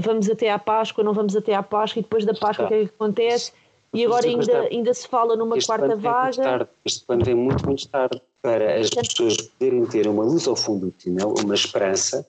vamos 0.03 0.29
até 0.29 0.51
à 0.51 0.59
Páscoa, 0.59 1.05
não 1.05 1.12
vamos 1.12 1.37
até 1.37 1.55
à 1.55 1.62
Páscoa, 1.62 2.01
e 2.01 2.03
depois 2.03 2.25
da 2.25 2.35
Páscoa 2.35 2.64
o 2.64 2.68
que 2.68 2.75
é 2.75 2.79
que 2.87 2.92
acontece? 2.94 3.53
E 3.92 4.05
agora 4.05 4.27
ainda, 4.27 4.61
ainda 4.73 4.92
se 4.92 5.07
fala 5.07 5.37
numa 5.37 5.57
este 5.57 5.68
quarta 5.68 5.94
vaga. 5.94 6.42
Tarde, 6.42 6.68
este 6.85 7.07
plano 7.07 7.25
vem 7.25 7.35
muito, 7.37 7.64
muito 7.64 7.87
tarde 7.88 8.20
para 8.42 8.81
as 8.81 8.90
pessoas 8.90 9.37
poderem 9.37 9.87
ter 9.87 10.09
uma 10.09 10.25
luz 10.25 10.49
ao 10.49 10.57
fundo 10.57 10.87
do 10.87 10.92
túnel, 10.92 11.35
uma 11.44 11.55
esperança, 11.55 12.27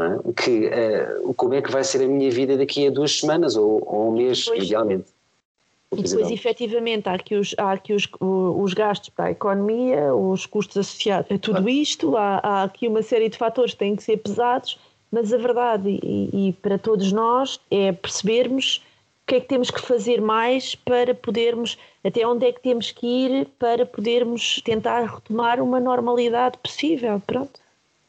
é? 0.00 0.32
que 0.32 0.66
uh, 0.66 1.34
como 1.34 1.54
é 1.54 1.62
que 1.62 1.70
vai 1.70 1.82
ser 1.82 2.04
a 2.04 2.08
minha 2.08 2.30
vida 2.30 2.56
daqui 2.56 2.86
a 2.86 2.90
duas 2.90 3.18
semanas 3.18 3.56
ou, 3.56 3.82
ou 3.86 4.08
um 4.08 4.12
mês, 4.12 4.44
depois, 4.44 4.64
idealmente. 4.64 5.06
E 5.92 6.02
depois, 6.02 6.30
efetivamente, 6.30 7.08
há 7.08 7.14
aqui, 7.14 7.34
os, 7.36 7.54
há 7.56 7.72
aqui 7.72 7.94
os, 7.94 8.08
os 8.20 8.74
gastos 8.74 9.08
para 9.10 9.26
a 9.26 9.30
economia, 9.30 10.14
os 10.14 10.44
custos 10.44 10.76
associados 10.76 11.30
a 11.30 11.38
tudo 11.38 11.68
isto, 11.68 12.16
há, 12.16 12.40
há 12.42 12.62
aqui 12.64 12.88
uma 12.88 13.02
série 13.02 13.28
de 13.28 13.38
fatores 13.38 13.72
que 13.72 13.78
têm 13.78 13.96
que 13.96 14.02
ser 14.02 14.16
pesados, 14.18 14.78
mas 15.10 15.32
a 15.32 15.38
verdade, 15.38 15.88
e, 16.02 16.48
e 16.48 16.52
para 16.54 16.76
todos 16.76 17.12
nós, 17.12 17.60
é 17.70 17.92
percebermos 17.92 18.82
o 19.22 19.26
que 19.26 19.36
é 19.36 19.40
que 19.40 19.48
temos 19.48 19.70
que 19.70 19.80
fazer 19.80 20.20
mais 20.20 20.74
para 20.74 21.14
podermos, 21.14 21.78
até 22.04 22.26
onde 22.26 22.46
é 22.46 22.52
que 22.52 22.60
temos 22.60 22.90
que 22.90 23.06
ir 23.06 23.46
para 23.58 23.86
podermos 23.86 24.60
tentar 24.64 25.04
retomar 25.04 25.60
uma 25.60 25.80
normalidade 25.80 26.58
possível, 26.58 27.20
pronto. 27.26 27.65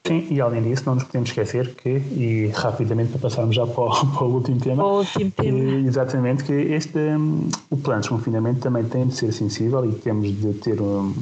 Sim, 0.07 0.27
e 0.29 0.41
além 0.41 0.63
disso, 0.63 0.83
não 0.85 0.95
nos 0.95 1.03
podemos 1.03 1.29
esquecer 1.29 1.75
que, 1.75 1.89
e 1.89 2.51
rapidamente 2.55 3.11
para 3.11 3.19
passarmos 3.19 3.55
já 3.55 3.65
para 3.67 3.83
o, 3.83 4.05
para 4.13 4.23
o 4.23 4.33
último 4.33 4.59
tema, 4.59 4.85
o 4.85 4.97
último 4.99 5.31
tema. 5.31 5.59
Que, 5.59 5.87
exatamente, 5.87 6.43
que 6.43 6.53
este, 6.53 6.97
um, 6.97 7.49
o 7.69 7.77
plano 7.77 8.01
de 8.01 8.09
confinamento 8.09 8.59
também 8.59 8.83
tem 8.85 9.07
de 9.07 9.15
ser 9.15 9.31
sensível 9.31 9.85
e 9.85 9.93
temos 9.93 10.29
de 10.29 10.53
ter, 10.53 10.81
um, 10.81 11.13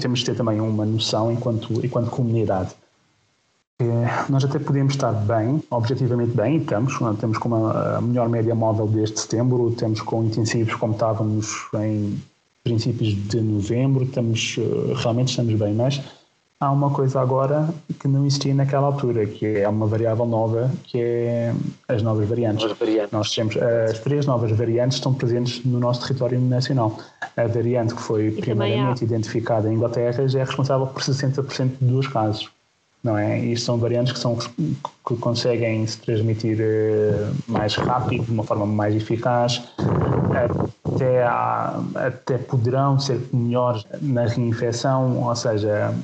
temos 0.00 0.20
de 0.20 0.26
ter 0.26 0.34
também 0.36 0.60
uma 0.60 0.86
noção 0.86 1.32
enquanto, 1.32 1.84
enquanto 1.84 2.10
comunidade 2.10 2.74
nós 4.28 4.44
até 4.44 4.58
podemos 4.58 4.94
estar 4.94 5.12
bem, 5.12 5.62
objetivamente 5.70 6.32
bem, 6.32 6.56
e 6.56 6.58
estamos, 6.58 6.98
temos 7.20 7.38
com 7.38 7.54
a 7.54 8.00
melhor 8.00 8.28
média 8.28 8.52
móvel 8.52 8.88
desde 8.88 9.20
setembro, 9.20 9.70
temos 9.70 10.00
com 10.00 10.24
intensivos 10.24 10.74
como 10.74 10.94
estávamos 10.94 11.68
em 11.74 12.20
princípios 12.64 13.14
de 13.14 13.40
novembro, 13.40 14.02
estamos, 14.02 14.56
eh, 14.58 14.94
realmente 14.96 15.28
estamos 15.28 15.54
bem, 15.54 15.74
mas 15.74 16.02
há 16.60 16.70
uma 16.70 16.90
coisa 16.90 17.20
agora 17.20 17.68
que 18.00 18.08
não 18.08 18.26
existia 18.26 18.54
naquela 18.54 18.86
altura, 18.86 19.26
que 19.26 19.46
é 19.46 19.68
uma 19.68 19.86
variável 19.86 20.26
nova, 20.26 20.70
que 20.84 21.00
é 21.00 21.54
as 21.88 22.02
novas 22.02 22.28
variantes. 22.28 22.64
Novas 22.64 22.78
variantes. 22.78 23.12
Nós 23.12 23.34
temos 23.34 23.56
as 23.56 23.98
três 24.00 24.26
novas 24.26 24.50
variantes 24.52 24.98
estão 24.98 25.14
presentes 25.14 25.64
no 25.64 25.78
nosso 25.78 26.06
território 26.06 26.40
nacional. 26.40 26.98
A 27.36 27.46
variante 27.46 27.94
que 27.94 28.02
foi 28.02 28.28
e 28.28 28.30
primeiramente 28.32 29.04
identificada 29.04 29.70
em 29.70 29.74
Inglaterra 29.74 30.26
já 30.26 30.40
é 30.40 30.44
responsável 30.44 30.86
por 30.86 31.02
60% 31.02 31.76
dos 31.80 32.08
casos 32.08 32.50
não 33.02 33.16
é? 33.16 33.38
E 33.38 33.56
são 33.56 33.78
variantes 33.78 34.12
que, 34.12 34.18
são, 34.18 34.36
que 34.36 35.16
conseguem 35.20 35.86
se 35.86 35.98
transmitir 35.98 36.58
eh, 36.60 37.30
mais 37.46 37.74
rápido, 37.76 38.24
de 38.24 38.32
uma 38.32 38.42
forma 38.42 38.66
mais 38.66 38.94
eficaz, 38.94 39.62
até, 40.84 41.22
há, 41.22 41.80
até 41.94 42.38
poderão 42.38 42.98
ser 42.98 43.20
melhores 43.32 43.84
na 44.02 44.26
reinfecção, 44.26 45.22
ou 45.22 45.36
seja... 45.36 45.94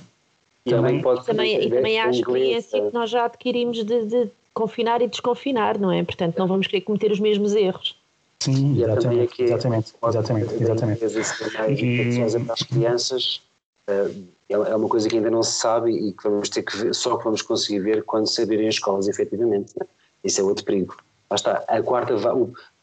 E 0.67 0.71
também, 0.71 1.03
pode 1.03 1.27
também, 1.27 1.63
e 1.63 1.71
também 1.71 2.01
há 2.01 2.07
a 2.07 2.11
experiência 2.11 2.81
que 2.81 2.95
nós 2.95 3.11
já 3.11 3.27
adquirimos 3.27 3.85
de, 3.85 4.07
de, 4.07 4.31
confinar 4.55 5.03
e 5.03 5.09
desconfinar, 5.09 5.79
não 5.79 5.93
é? 5.93 6.03
Portanto, 6.03 6.39
não 6.39 6.47
vamos 6.47 6.67
querer 6.67 6.83
cometer 6.83 7.13
os 7.13 7.21
mesmos 7.21 7.55
erros. 7.55 7.99
Sim, 8.41 8.83
exatamente, 8.83 9.43
exatamente, 9.43 9.95
exatamente, 10.03 10.55
exatamente. 10.55 11.85
E 11.85 12.23
as 12.51 12.63
crianças 12.63 13.43
eh, 13.87 14.11
é, 14.49 14.55
é 14.55 14.77
uma 14.77 14.89
coisa 14.89 15.09
que 15.09 15.17
ainda 15.17 15.31
não 15.31 15.43
se 15.43 15.59
sabe 15.59 15.91
e 15.91 16.13
que 16.13 16.25
vamos 16.25 16.49
ter 16.49 16.63
que 16.63 16.77
ver, 16.77 16.95
só 16.95 17.17
que 17.17 17.25
vamos 17.25 17.43
conseguir 17.43 17.81
ver 17.81 18.05
quando 18.05 18.27
se 18.27 18.43
abrirem 18.43 18.69
as 18.69 18.75
escolas, 18.75 19.09
efetivamente. 19.09 19.73
Né? 19.79 19.87
Isso 20.23 20.41
é 20.41 20.45
outro 20.45 20.65
perigo. 20.65 20.97
Lá 21.31 21.37
está, 21.37 21.65
a, 21.67 21.83
quarta 21.83 22.15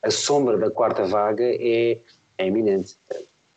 a 0.04 0.12
sombra 0.12 0.58
da 0.58 0.70
quarta 0.70 1.04
vaga 1.06 1.44
é, 1.44 1.98
é 2.38 2.48
iminente. 2.48 2.96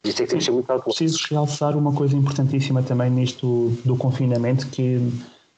Isso 0.05 0.23
é 0.23 0.25
que 0.25 0.31
temos 0.31 0.45
ser 0.45 0.51
muito 0.51 0.67
cautelosos. 0.67 0.99
Preciso 0.99 1.27
realçar 1.31 1.77
uma 1.77 1.93
coisa 1.93 2.17
importantíssima 2.17 2.83
também 2.83 3.11
nisto 3.11 3.73
do 3.85 3.97
confinamento, 3.97 4.67
que 4.69 5.01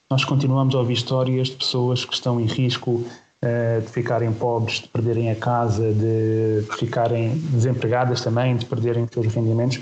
nós 0.08 0.24
continuamos 0.24 0.74
a 0.74 0.78
ouvir 0.78 0.94
histórias 0.94 1.48
de 1.48 1.56
pessoas 1.56 2.04
que 2.04 2.14
estão 2.14 2.40
em 2.40 2.46
risco 2.46 2.92
uh, 2.92 3.80
de 3.80 3.88
ficarem 3.88 4.32
pobres, 4.32 4.80
de 4.80 4.88
perderem 4.88 5.30
a 5.30 5.34
casa, 5.34 5.92
de 5.92 6.64
ficarem 6.78 7.36
desempregadas 7.50 8.20
também, 8.20 8.56
de 8.56 8.64
perderem 8.64 9.04
os 9.04 9.10
seus 9.10 9.26
rendimentos 9.26 9.80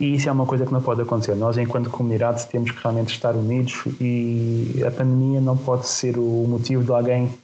e 0.00 0.14
isso 0.14 0.28
é 0.28 0.32
uma 0.32 0.46
coisa 0.46 0.64
que 0.64 0.72
não 0.72 0.80
pode 0.80 1.02
acontecer. 1.02 1.34
Nós, 1.34 1.58
enquanto 1.58 1.90
comunidade, 1.90 2.46
temos 2.46 2.70
que 2.70 2.80
realmente 2.80 3.12
estar 3.12 3.34
unidos 3.34 3.82
e 4.00 4.80
a 4.86 4.92
pandemia 4.92 5.40
não 5.40 5.56
pode 5.56 5.88
ser 5.88 6.16
o 6.16 6.46
motivo 6.48 6.84
de 6.84 6.92
alguém 6.92 7.36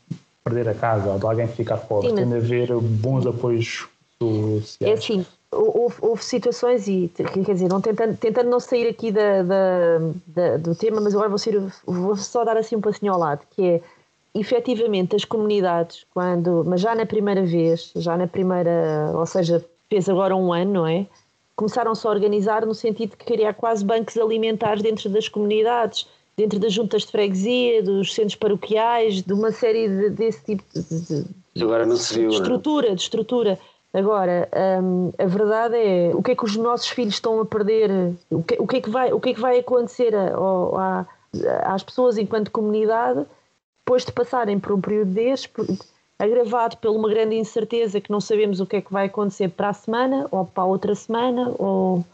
perder 0.44 0.68
a 0.68 0.74
casa 0.74 1.10
ou 1.10 1.18
de 1.18 1.26
alguém 1.26 1.48
ficar 1.48 1.78
pobre. 1.78 2.10
Sim, 2.10 2.14
Tem 2.14 2.28
de 2.28 2.36
haver 2.36 2.72
bons 2.80 3.26
apoios 3.26 3.88
sociais. 4.20 4.76
É 4.80 4.92
assim, 4.92 5.26
houve, 5.54 5.96
houve, 6.00 6.24
situações 6.24 6.86
e, 6.88 7.10
quer 7.14 7.54
dizer, 7.54 7.68
não 7.68 7.80
tentando, 7.80 8.16
tentando 8.16 8.50
não 8.50 8.60
sair 8.60 8.88
aqui 8.88 9.10
da, 9.12 9.42
da, 9.42 9.98
da, 10.26 10.56
do 10.56 10.74
tema, 10.74 11.00
mas 11.00 11.14
agora 11.14 11.28
vou, 11.28 11.38
ser, 11.38 11.60
vou 11.86 12.16
só 12.16 12.44
dar 12.44 12.56
assim 12.56 12.76
um 12.76 12.80
passinho 12.80 13.12
ao 13.12 13.18
lado, 13.18 13.42
que 13.50 13.62
é 13.62 13.80
efetivamente 14.34 15.14
as 15.14 15.24
comunidades, 15.24 16.04
quando, 16.12 16.64
mas 16.66 16.80
já 16.80 16.94
na 16.94 17.06
primeira 17.06 17.44
vez, 17.44 17.92
já 17.96 18.16
na 18.16 18.26
primeira, 18.26 19.12
ou 19.14 19.26
seja, 19.26 19.64
fez 19.88 20.08
agora 20.08 20.34
um 20.34 20.52
ano, 20.52 20.72
não 20.72 20.86
é? 20.86 21.06
começaram-se 21.56 22.06
a 22.06 22.10
organizar 22.10 22.66
no 22.66 22.74
sentido 22.74 23.10
de 23.10 23.16
criar 23.16 23.54
quase 23.54 23.84
bancos 23.84 24.16
alimentares 24.16 24.82
dentro 24.82 25.08
das 25.08 25.28
comunidades, 25.28 26.06
dentro 26.36 26.58
das 26.58 26.72
juntas 26.72 27.02
de 27.02 27.12
freguesia, 27.12 27.82
dos 27.82 28.12
centros 28.12 28.34
paroquiais, 28.34 29.22
de 29.22 29.32
uma 29.32 29.52
série 29.52 29.88
de, 29.88 30.10
desse 30.10 30.44
tipo 30.44 30.64
de, 30.74 31.24
de, 31.54 31.62
Agora 31.62 31.86
não 31.86 31.96
se 31.96 32.18
viu, 32.18 32.30
de 32.30 32.34
estrutura, 32.34 32.88
não? 32.88 32.94
de 32.96 33.02
estrutura. 33.02 33.58
Agora, 33.94 34.48
hum, 34.82 35.12
a 35.16 35.24
verdade 35.24 35.76
é 35.76 36.10
o 36.12 36.20
que 36.20 36.32
é 36.32 36.34
que 36.34 36.44
os 36.44 36.56
nossos 36.56 36.88
filhos 36.88 37.14
estão 37.14 37.40
a 37.40 37.46
perder, 37.46 37.88
o 38.28 38.42
que, 38.42 38.56
o 38.58 38.66
que, 38.66 38.76
é, 38.76 38.80
que, 38.80 38.90
vai, 38.90 39.12
o 39.12 39.20
que 39.20 39.28
é 39.28 39.34
que 39.34 39.40
vai 39.40 39.60
acontecer 39.60 40.12
a, 40.16 40.34
a, 40.34 41.72
às 41.72 41.84
pessoas 41.84 42.18
enquanto 42.18 42.50
comunidade 42.50 43.24
depois 43.78 44.04
de 44.04 44.10
passarem 44.10 44.58
por 44.58 44.72
um 44.72 44.80
período 44.80 45.12
destes, 45.12 45.78
agravado 46.18 46.76
por 46.78 46.90
uma 46.90 47.08
grande 47.08 47.36
incerteza 47.36 48.00
que 48.00 48.10
não 48.10 48.20
sabemos 48.20 48.58
o 48.58 48.66
que 48.66 48.76
é 48.76 48.80
que 48.80 48.92
vai 48.92 49.06
acontecer 49.06 49.48
para 49.50 49.68
a 49.68 49.74
semana 49.74 50.26
ou 50.32 50.44
para 50.44 50.64
a 50.64 50.66
outra 50.66 50.94
semana 50.96 51.54
ou 51.56 52.04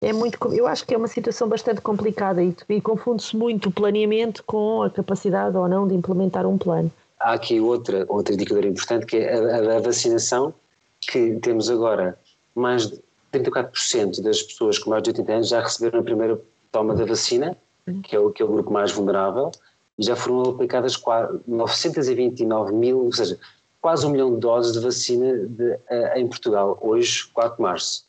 é 0.00 0.12
muito 0.12 0.38
eu 0.54 0.66
acho 0.66 0.86
que 0.86 0.94
é 0.94 0.96
uma 0.96 1.08
situação 1.08 1.48
bastante 1.48 1.82
complicada 1.82 2.42
e, 2.42 2.56
e 2.70 2.80
confunde-se 2.80 3.36
muito 3.36 3.68
o 3.68 3.72
planeamento 3.72 4.42
com 4.44 4.82
a 4.82 4.88
capacidade 4.88 5.56
ou 5.56 5.68
não 5.68 5.86
de 5.86 5.94
implementar 5.94 6.46
um 6.46 6.56
plano 6.56 6.90
há 7.18 7.32
aqui 7.32 7.60
outra 7.60 8.04
outro 8.08 8.34
indicador 8.34 8.64
importante 8.64 9.06
que 9.06 9.16
é 9.16 9.34
a, 9.34 9.76
a 9.76 9.80
vacinação 9.80 10.54
que 11.00 11.38
temos 11.40 11.70
agora 11.70 12.18
mais 12.54 12.88
de 12.88 13.00
34% 13.32 14.22
das 14.22 14.42
pessoas 14.42 14.78
com 14.78 14.90
mais 14.90 15.02
de 15.02 15.10
80 15.10 15.32
anos 15.32 15.48
já 15.48 15.60
receberam 15.60 16.00
a 16.00 16.02
primeira 16.02 16.40
toma 16.70 16.94
da 16.94 17.04
vacina 17.04 17.56
que 18.02 18.16
é 18.16 18.18
o, 18.18 18.30
que 18.30 18.42
é 18.42 18.44
o 18.44 18.48
grupo 18.48 18.72
mais 18.72 18.92
vulnerável 18.92 19.50
e 19.98 20.04
já 20.04 20.16
foram 20.16 20.42
aplicadas 20.50 21.00
929 21.46 22.72
mil, 22.72 23.04
ou 23.04 23.12
seja, 23.12 23.38
quase 23.80 24.06
um 24.06 24.10
milhão 24.10 24.34
de 24.34 24.40
doses 24.40 24.72
de 24.72 24.80
vacina 24.80 25.46
de, 25.46 25.72
uh, 25.72 26.16
em 26.16 26.26
Portugal, 26.26 26.78
hoje, 26.80 27.28
4 27.32 27.56
de 27.56 27.62
março. 27.62 28.04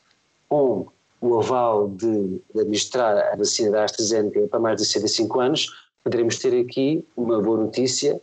Com 0.48 0.88
o 1.20 1.38
aval 1.38 1.88
de, 1.88 2.40
de 2.54 2.60
administrar 2.60 3.32
a 3.32 3.36
vacina 3.36 3.70
da 3.70 3.84
AstraZeneca 3.84 4.46
para 4.48 4.60
mais 4.60 4.76
de 4.76 4.86
65 4.86 5.40
anos, 5.40 5.66
poderemos 6.02 6.38
ter 6.38 6.58
aqui 6.60 7.04
uma 7.16 7.40
boa 7.40 7.58
notícia 7.58 8.20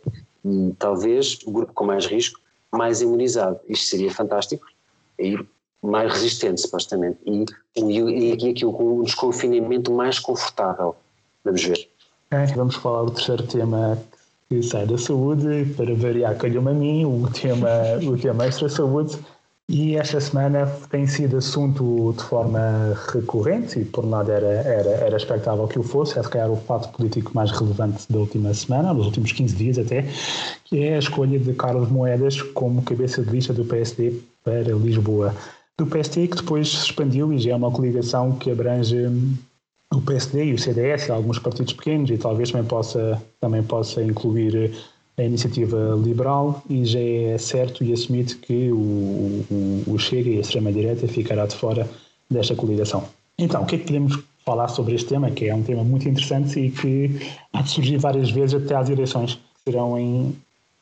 talvez 0.78 1.38
o 1.46 1.50
grupo 1.50 1.72
com 1.72 1.84
mais 1.84 2.06
risco 2.06 2.40
mais 2.74 3.00
imunizado. 3.00 3.58
Isto 3.68 3.86
seria 3.86 4.10
fantástico 4.10 4.66
e 5.18 5.38
mais 5.82 6.12
resistente, 6.12 6.60
supostamente. 6.60 7.18
E, 7.24 7.44
e, 7.76 8.28
e 8.28 8.32
aqui, 8.32 8.50
aqui 8.50 8.66
um 8.66 9.02
desconfinamento 9.02 9.92
mais 9.92 10.18
confortável. 10.18 10.96
Vamos 11.44 11.64
ver. 11.64 11.88
Vamos 12.56 12.74
falar 12.76 13.04
do 13.04 13.12
terceiro 13.12 13.46
tema 13.46 13.98
que 14.48 14.62
sai 14.62 14.86
da 14.86 14.98
saúde, 14.98 15.72
para 15.76 15.94
variar 15.94 16.36
calhou-me 16.36 16.70
a 16.70 16.74
mim, 16.74 17.04
o 17.04 17.28
tema, 17.30 17.68
o 18.02 18.16
tema 18.18 18.46
extra 18.46 18.68
saúde, 18.68 19.18
E 19.66 19.96
esta 19.96 20.20
semana 20.20 20.66
tem 20.90 21.06
sido 21.06 21.38
assunto 21.38 22.14
de 22.16 22.22
forma 22.24 22.94
recorrente, 23.10 23.78
e 23.80 23.84
por 23.84 24.04
um 24.04 24.10
lado 24.10 24.30
era, 24.30 24.46
era, 24.46 24.90
era 24.90 25.16
expectável 25.16 25.66
que 25.66 25.78
o 25.78 25.82
fosse, 25.82 26.18
é 26.18 26.22
se 26.22 26.28
calhar 26.28 26.50
o 26.50 26.56
fato 26.56 26.94
político 26.94 27.32
mais 27.34 27.50
relevante 27.50 28.04
da 28.12 28.18
última 28.18 28.52
semana, 28.52 28.92
dos 28.92 29.06
últimos 29.06 29.32
15 29.32 29.56
dias 29.56 29.78
até, 29.78 30.04
que 30.64 30.84
é 30.84 30.96
a 30.96 30.98
escolha 30.98 31.38
de 31.38 31.54
Carlos 31.54 31.88
Moedas 31.90 32.42
como 32.42 32.82
cabeça 32.82 33.22
de 33.22 33.30
lista 33.30 33.54
do 33.54 33.64
PSD 33.64 34.20
para 34.44 34.74
Lisboa. 34.74 35.34
Do 35.78 35.86
PSD 35.86 36.28
que 36.28 36.36
depois 36.36 36.68
se 36.68 36.84
expandiu 36.84 37.32
e 37.32 37.38
já 37.38 37.52
é 37.52 37.56
uma 37.56 37.70
coligação 37.70 38.32
que 38.32 38.50
abrange 38.50 39.08
o 39.90 40.00
PSD 40.02 40.44
e 40.44 40.54
o 40.54 40.58
CDS, 40.58 41.08
alguns 41.08 41.38
partidos 41.38 41.72
pequenos 41.72 42.10
e 42.10 42.18
talvez 42.18 42.50
também 42.50 42.66
possa, 42.66 43.22
também 43.40 43.62
possa 43.62 44.02
incluir 44.02 44.74
a 45.16 45.22
iniciativa 45.22 45.94
liberal 46.02 46.62
e 46.68 46.84
já 46.84 46.98
é 46.98 47.38
certo 47.38 47.84
e 47.84 47.92
assumido 47.92 48.34
que 48.36 48.70
o, 48.72 49.44
o, 49.50 49.94
o 49.94 49.98
Chega 49.98 50.30
e 50.30 50.38
a 50.38 50.40
extrema-direita 50.40 51.06
ficará 51.06 51.46
de 51.46 51.54
fora 51.54 51.88
desta 52.28 52.54
coligação. 52.54 53.04
Então, 53.38 53.62
o 53.62 53.66
que 53.66 53.76
é 53.76 53.78
que 53.78 53.86
podemos 53.86 54.18
falar 54.44 54.68
sobre 54.68 54.94
este 54.94 55.08
tema, 55.08 55.30
que 55.30 55.46
é 55.46 55.54
um 55.54 55.62
tema 55.62 55.82
muito 55.84 56.08
interessante 56.08 56.58
e 56.60 56.70
que 56.70 57.18
há 57.52 57.62
de 57.62 57.70
surgir 57.70 57.96
várias 57.96 58.30
vezes 58.30 58.62
até 58.62 58.74
às 58.74 58.88
eleições, 58.88 59.34
que 59.34 59.70
serão 59.70 59.98
em. 59.98 60.34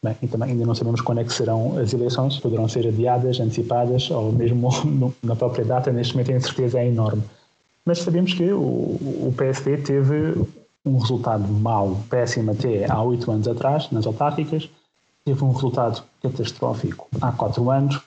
Bem, 0.04 0.14
também 0.28 0.50
ainda 0.50 0.66
não 0.66 0.74
sabemos 0.74 1.00
quando 1.00 1.20
é 1.20 1.24
que 1.24 1.32
serão 1.32 1.78
as 1.78 1.92
eleições, 1.92 2.36
poderão 2.40 2.66
ser 2.66 2.88
adiadas, 2.88 3.38
antecipadas 3.38 4.10
ou 4.10 4.32
mesmo 4.32 4.68
na 5.22 5.36
própria 5.36 5.64
data, 5.64 5.92
neste 5.92 6.14
momento 6.14 6.32
a 6.32 6.36
incerteza 6.36 6.80
é 6.80 6.88
enorme. 6.88 7.22
Mas 7.84 8.00
sabemos 8.00 8.34
que 8.34 8.50
o, 8.52 8.58
o 8.60 9.34
PSD 9.36 9.76
teve 9.76 10.34
um 10.84 10.98
resultado 10.98 11.46
mau, 11.46 12.00
péssimo 12.10 12.52
até 12.52 12.90
há 12.90 13.00
oito 13.02 13.30
anos 13.30 13.46
atrás, 13.46 13.90
nas 13.90 14.06
autárquicas, 14.06 14.68
teve 15.24 15.44
um 15.44 15.52
resultado 15.52 16.02
catastrófico 16.22 17.08
há 17.20 17.32
quatro 17.32 17.70
anos. 17.70 18.00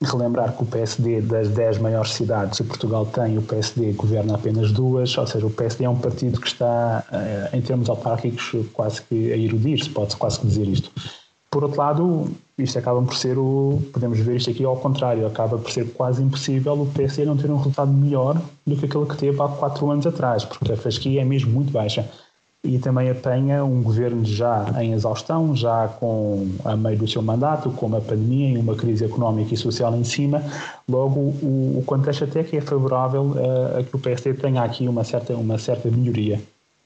Relembrar 0.00 0.56
que 0.56 0.62
o 0.64 0.66
PSD, 0.66 1.20
das 1.20 1.48
dez 1.50 1.78
maiores 1.78 2.12
cidades 2.14 2.58
que 2.58 2.64
Portugal 2.64 3.06
tem, 3.06 3.38
o 3.38 3.42
PSD 3.42 3.92
governa 3.92 4.34
apenas 4.34 4.72
duas, 4.72 5.16
ou 5.16 5.26
seja, 5.26 5.46
o 5.46 5.50
PSD 5.50 5.84
é 5.84 5.88
um 5.88 5.98
partido 5.98 6.40
que 6.40 6.48
está, 6.48 7.04
eh, 7.12 7.50
em 7.52 7.62
termos 7.62 7.88
autárquicos, 7.88 8.52
quase 8.72 9.00
que 9.02 9.32
a 9.32 9.36
erudir-se, 9.36 9.88
pode-se 9.90 10.16
quase 10.16 10.40
que 10.40 10.46
dizer 10.48 10.66
isto. 10.66 10.90
Por 11.52 11.64
outro 11.64 11.78
lado, 11.78 12.30
isto 12.56 12.78
acaba 12.78 13.02
por 13.02 13.14
ser 13.14 13.36
o. 13.36 13.78
Podemos 13.92 14.18
ver 14.18 14.36
isto 14.36 14.48
aqui 14.48 14.64
ao 14.64 14.74
contrário, 14.74 15.26
acaba 15.26 15.58
por 15.58 15.70
ser 15.70 15.92
quase 15.92 16.22
impossível 16.22 16.72
o 16.72 16.86
PSD 16.86 17.26
não 17.26 17.36
ter 17.36 17.50
um 17.50 17.58
resultado 17.58 17.92
melhor 17.92 18.40
do 18.66 18.74
que 18.74 18.86
aquele 18.86 19.04
que 19.04 19.16
teve 19.18 19.38
há 19.38 19.48
quatro 19.48 19.90
anos 19.90 20.06
atrás, 20.06 20.46
porque 20.46 20.72
a 20.72 20.76
fasquia 20.78 21.20
é 21.20 21.24
mesmo 21.26 21.52
muito 21.52 21.70
baixa. 21.70 22.08
E 22.64 22.78
também 22.78 23.10
apanha 23.10 23.62
um 23.64 23.82
governo 23.82 24.24
já 24.24 24.64
em 24.80 24.94
exaustão, 24.94 25.54
já 25.54 25.88
com 25.88 26.48
a 26.64 26.74
meio 26.74 26.96
do 26.96 27.06
seu 27.06 27.20
mandato, 27.20 27.70
com 27.72 27.84
uma 27.84 28.00
pandemia 28.00 28.54
e 28.54 28.56
uma 28.56 28.74
crise 28.74 29.04
económica 29.04 29.52
e 29.52 29.56
social 29.56 29.94
em 29.94 30.04
cima. 30.04 30.42
Logo, 30.88 31.20
o, 31.20 31.80
o 31.80 31.82
contexto 31.84 32.24
até 32.24 32.42
que 32.44 32.56
é 32.56 32.62
favorável 32.62 33.34
a, 33.36 33.80
a 33.80 33.84
que 33.84 33.94
o 33.94 33.98
PSD 33.98 34.40
tenha 34.40 34.62
aqui 34.62 34.88
uma 34.88 35.04
certa, 35.04 35.34
uma 35.34 35.58
certa 35.58 35.90
melhoria. 35.90 36.40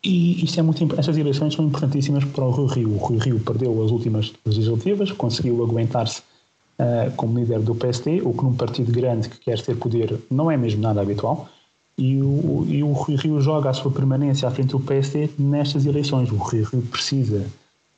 E 0.09 0.45
isto 0.45 0.61
é 0.61 0.63
muito 0.63 0.87
estas 0.97 1.19
eleições 1.19 1.53
são 1.53 1.65
importantíssimas 1.65 2.25
para 2.25 2.45
o 2.45 2.51
Rui 2.53 2.69
Rio. 2.73 2.95
O 2.95 2.97
Rui 2.97 3.19
Rio 3.19 3.41
perdeu 3.41 3.85
as 3.85 3.91
últimas 3.91 4.33
legislativas, 4.45 5.11
conseguiu 5.11 5.65
aguentar-se 5.65 6.21
uh, 6.79 7.11
como 7.17 7.37
líder 7.37 7.59
do 7.59 7.75
PST, 7.75 8.23
o 8.23 8.33
que 8.33 8.45
num 8.45 8.55
partido 8.55 8.93
grande 8.93 9.29
que 9.29 9.41
quer 9.41 9.61
ter 9.61 9.75
poder 9.77 10.17
não 10.31 10.49
é 10.49 10.57
mesmo 10.57 10.81
nada 10.81 11.01
habitual. 11.01 11.49
E 11.99 12.23
o, 12.23 12.65
e 12.69 12.85
o 12.85 12.93
Rui 12.93 13.17
Rio 13.17 13.41
joga 13.41 13.71
a 13.71 13.75
sua 13.75 13.91
permanência 13.91 14.47
à 14.47 14.51
frente 14.53 14.69
do 14.69 14.79
PST 14.79 15.31
nestas 15.41 15.87
eleições. 15.87 16.31
O 16.31 16.37
Rui 16.37 16.63
Rio 16.63 16.83
precisa, 16.83 17.45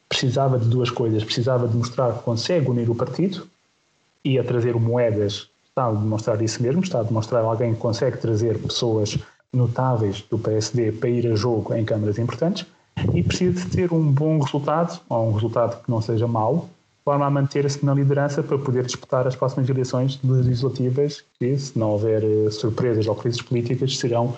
precisava 0.09 0.59
de 0.59 0.67
duas 0.67 0.89
coisas. 0.89 1.23
Precisava 1.23 1.69
de 1.69 1.77
mostrar 1.77 2.15
que 2.15 2.23
consegue 2.23 2.71
unir 2.71 2.89
o 2.89 2.95
partido 2.95 3.47
e 4.25 4.39
a 4.39 4.45
trazer 4.45 4.75
moedas. 4.77 5.47
Está 5.69 5.89
a 5.89 5.93
demonstrar 5.93 6.41
isso 6.41 6.63
mesmo, 6.63 6.81
está 6.81 7.01
a 7.01 7.03
demonstrar 7.03 7.45
alguém 7.45 7.75
que 7.75 7.81
consegue 7.81 8.17
trazer 8.17 8.57
pessoas 8.63 9.19
notáveis 9.53 10.23
do 10.31 10.39
PSD 10.39 10.93
para 10.93 11.09
ir 11.09 11.27
a 11.27 11.35
jogo 11.35 11.75
em 11.75 11.85
câmaras 11.85 12.19
importantes 12.19 12.67
e 13.15 13.23
precisa 13.23 13.65
de 13.65 13.71
ter 13.71 13.93
um 13.93 14.11
bom 14.11 14.39
resultado, 14.41 15.01
ou 15.09 15.29
um 15.29 15.33
resultado 15.33 15.83
que 15.83 15.91
não 15.91 16.01
seja 16.03 16.27
mau, 16.27 16.69
de 16.99 17.05
forma 17.05 17.25
a 17.25 17.31
manter-se 17.31 17.85
na 17.85 17.95
liderança 17.95 18.43
para 18.43 18.59
poder 18.59 18.85
disputar 18.85 19.27
as 19.27 19.35
próximas 19.35 19.69
eleições 19.69 20.21
legislativas, 20.23 21.25
que, 21.39 21.57
se 21.57 21.79
não 21.79 21.93
houver 21.93 22.23
eh, 22.23 22.51
surpresas 22.51 23.07
ou 23.07 23.15
crises 23.15 23.41
políticas, 23.41 23.97
serão 23.97 24.37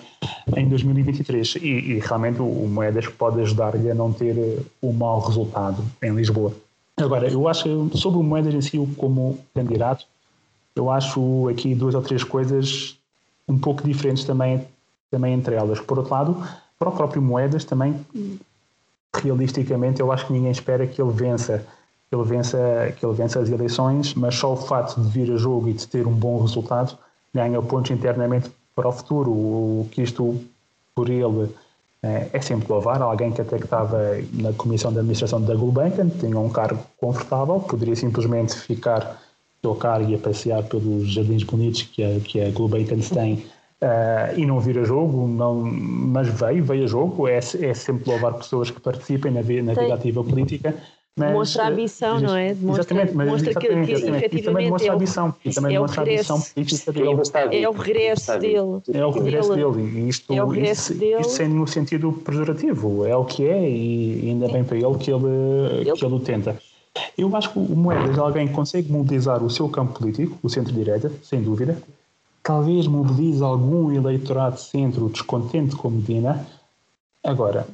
em 0.55 0.69
2023. 0.69 1.55
E, 1.55 1.67
e 1.67 1.99
realmente 1.99 2.41
o, 2.41 2.67
Moedas 2.69 3.07
pode 3.07 3.41
ajudar-lhe 3.41 3.91
a 3.91 3.95
não 3.95 4.13
ter 4.13 4.65
um 4.81 4.93
mau 4.93 5.19
resultado 5.19 5.83
em 6.01 6.15
Lisboa. 6.15 6.53
Agora, 6.97 7.27
eu 7.27 7.47
acho 7.49 7.89
sobre 7.97 8.19
o 8.19 8.23
Moedas 8.23 8.53
em 8.53 8.61
si 8.61 8.77
como 8.95 9.37
candidato, 9.53 10.05
eu 10.73 10.89
acho 10.89 11.49
aqui 11.49 11.75
duas 11.75 11.93
ou 11.93 12.01
três 12.01 12.23
coisas 12.23 12.97
um 13.49 13.57
pouco 13.57 13.83
diferentes 13.83 14.23
também 14.23 14.65
também 15.11 15.33
entre 15.33 15.55
elas. 15.55 15.79
Por 15.79 15.99
outro 15.99 16.13
lado, 16.13 16.43
para 16.79 16.89
o 16.89 16.91
próprio 16.91 17.21
Moedas 17.21 17.65
também, 17.65 18.03
realisticamente, 19.13 19.99
eu 19.99 20.11
acho 20.11 20.25
que 20.25 20.33
ninguém 20.33 20.51
espera 20.51 20.87
que 20.87 20.99
ele 20.99 21.11
vença 21.11 21.63
que 22.11 22.15
ele 22.15 22.25
vença, 22.25 22.93
que 22.97 23.05
ele 23.05 23.13
vença 23.13 23.39
as 23.39 23.49
eleições, 23.49 24.13
mas 24.15 24.35
só 24.35 24.51
o 24.51 24.57
fato 24.57 24.99
de 24.99 25.07
vir 25.07 25.31
a 25.31 25.37
jogo 25.37 25.69
e 25.69 25.73
de 25.73 25.87
ter 25.87 26.05
um 26.05 26.11
bom 26.13 26.41
resultado 26.41 26.97
ganha 27.33 27.61
pontos 27.61 27.89
internamente 27.91 28.51
para 28.75 28.89
o 28.89 28.91
futuro. 28.91 29.31
O 29.31 29.87
que 29.89 30.01
isto, 30.01 30.37
por 30.93 31.09
ele, 31.09 31.49
é, 32.03 32.27
é 32.33 32.41
sempre 32.41 32.67
louvar. 32.69 33.01
Alguém 33.01 33.31
que 33.31 33.39
até 33.39 33.57
que 33.57 33.63
estava 33.63 33.97
na 34.33 34.51
comissão 34.51 34.91
de 34.91 34.97
administração 34.97 35.41
da 35.41 35.55
Gulbenkian, 35.55 36.09
tinha 36.09 36.37
um 36.37 36.49
cargo 36.49 36.79
confortável, 36.99 37.61
poderia 37.61 37.95
simplesmente 37.95 38.55
ficar 38.55 39.21
do 39.63 39.73
cargo 39.75 40.11
e 40.11 40.15
a 40.15 40.17
passear 40.17 40.63
pelos 40.63 41.07
jardins 41.07 41.43
bonitos 41.43 41.83
que 41.83 42.03
a, 42.03 42.19
que 42.19 42.41
a 42.41 42.51
Gulbenkian 42.51 42.99
tem 42.99 43.45
Uh, 43.83 44.37
e 44.37 44.45
não 44.45 44.59
vir 44.59 44.77
a 44.77 44.83
jogo, 44.83 45.27
não, 45.27 45.55
mas 45.55 46.27
veio, 46.27 46.63
veio 46.63 46.83
a 46.83 46.87
jogo. 46.87 47.27
É, 47.27 47.37
é 47.37 47.73
sempre 47.73 48.09
louvar 48.09 48.33
pessoas 48.35 48.69
que 48.69 48.79
participem 48.79 49.31
na, 49.31 49.41
na 49.41 49.73
vida 49.73 49.93
ativa 49.93 50.23
política. 50.23 50.75
Mas, 51.17 51.29
demonstra 51.29 51.63
a 51.63 51.67
ambição, 51.67 52.19
não 52.19 52.37
é? 52.37 52.53
Demonstra, 52.53 52.83
exatamente, 52.83 53.15
mas 53.15 53.25
demonstra 53.25 53.49
exatamente, 53.51 53.87
que, 53.87 54.01
que 54.01 54.09
efetivamente 54.09 54.37
e 54.37 54.43
também 54.43 54.65
demonstra 54.65 54.91
a 54.91 54.95
ambição. 54.95 55.35
E 55.43 55.49
também 55.49 55.71
é 55.71 55.73
demonstra 55.73 56.01
a 56.01 56.03
ambição 56.03 56.41
política 56.41 56.91
dele. 56.91 57.09
É 57.51 57.69
o 57.69 57.71
regresso 57.71 58.39
dele. 58.39 58.81
É 58.93 59.05
o 59.05 59.09
regresso 59.09 59.55
dele. 59.55 59.99
E 59.99 60.09
isto, 60.09 60.33
é 60.33 60.43
o 60.43 60.47
regresso 60.47 60.93
isto, 60.93 60.99
dele. 60.99 61.21
isto 61.21 61.33
sem 61.33 61.49
nenhum 61.49 61.67
sentido 61.67 62.13
pejorativo. 62.13 63.05
É 63.05 63.15
o 63.15 63.25
que 63.25 63.45
é 63.45 63.69
e 63.69 64.29
ainda 64.29 64.47
bem 64.47 64.63
para 64.63 64.77
ele 64.77 64.97
que 64.97 65.11
ele, 65.11 65.27
ele. 65.81 65.91
que 65.91 66.05
ele 66.05 66.15
o 66.15 66.19
tenta. 66.19 66.57
Eu 67.17 67.35
acho 67.35 67.51
que 67.51 67.59
o 67.59 67.75
Moedas 67.75 68.17
é 68.17 68.21
alguém 68.21 68.47
que 68.47 68.53
consegue 68.53 68.91
mobilizar 68.91 69.43
o 69.43 69.49
seu 69.49 69.67
campo 69.67 69.99
político, 69.99 70.37
o 70.41 70.49
centro-direita, 70.49 71.11
sem 71.23 71.41
dúvida, 71.41 71.77
talvez 72.43 72.87
mobilize 72.87 73.43
algum 73.43 73.91
eleitorado 73.91 74.55
de 74.55 74.61
centro 74.61 75.09
descontente 75.09 75.75
com 75.75 75.89
Medina. 75.89 76.45
Agora, 77.23 77.67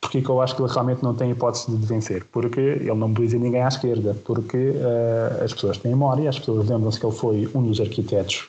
porque 0.00 0.22
que 0.22 0.28
eu 0.28 0.40
acho 0.40 0.56
que 0.56 0.62
ele 0.62 0.72
realmente 0.72 1.02
não 1.02 1.14
tem 1.14 1.30
hipótese 1.30 1.70
de 1.70 1.86
vencer? 1.86 2.24
Porque 2.32 2.60
ele 2.60 2.86
não 2.86 3.08
mobiliza 3.08 3.38
ninguém 3.38 3.62
à 3.62 3.68
esquerda, 3.68 4.16
porque 4.24 4.56
uh, 4.56 5.44
as 5.44 5.52
pessoas 5.52 5.78
têm 5.78 5.90
memória, 5.92 6.28
as 6.28 6.38
pessoas 6.38 6.68
lembram-se 6.68 6.98
que 6.98 7.06
ele 7.06 7.14
foi 7.14 7.48
um 7.54 7.62
dos 7.62 7.80
arquitetos 7.80 8.48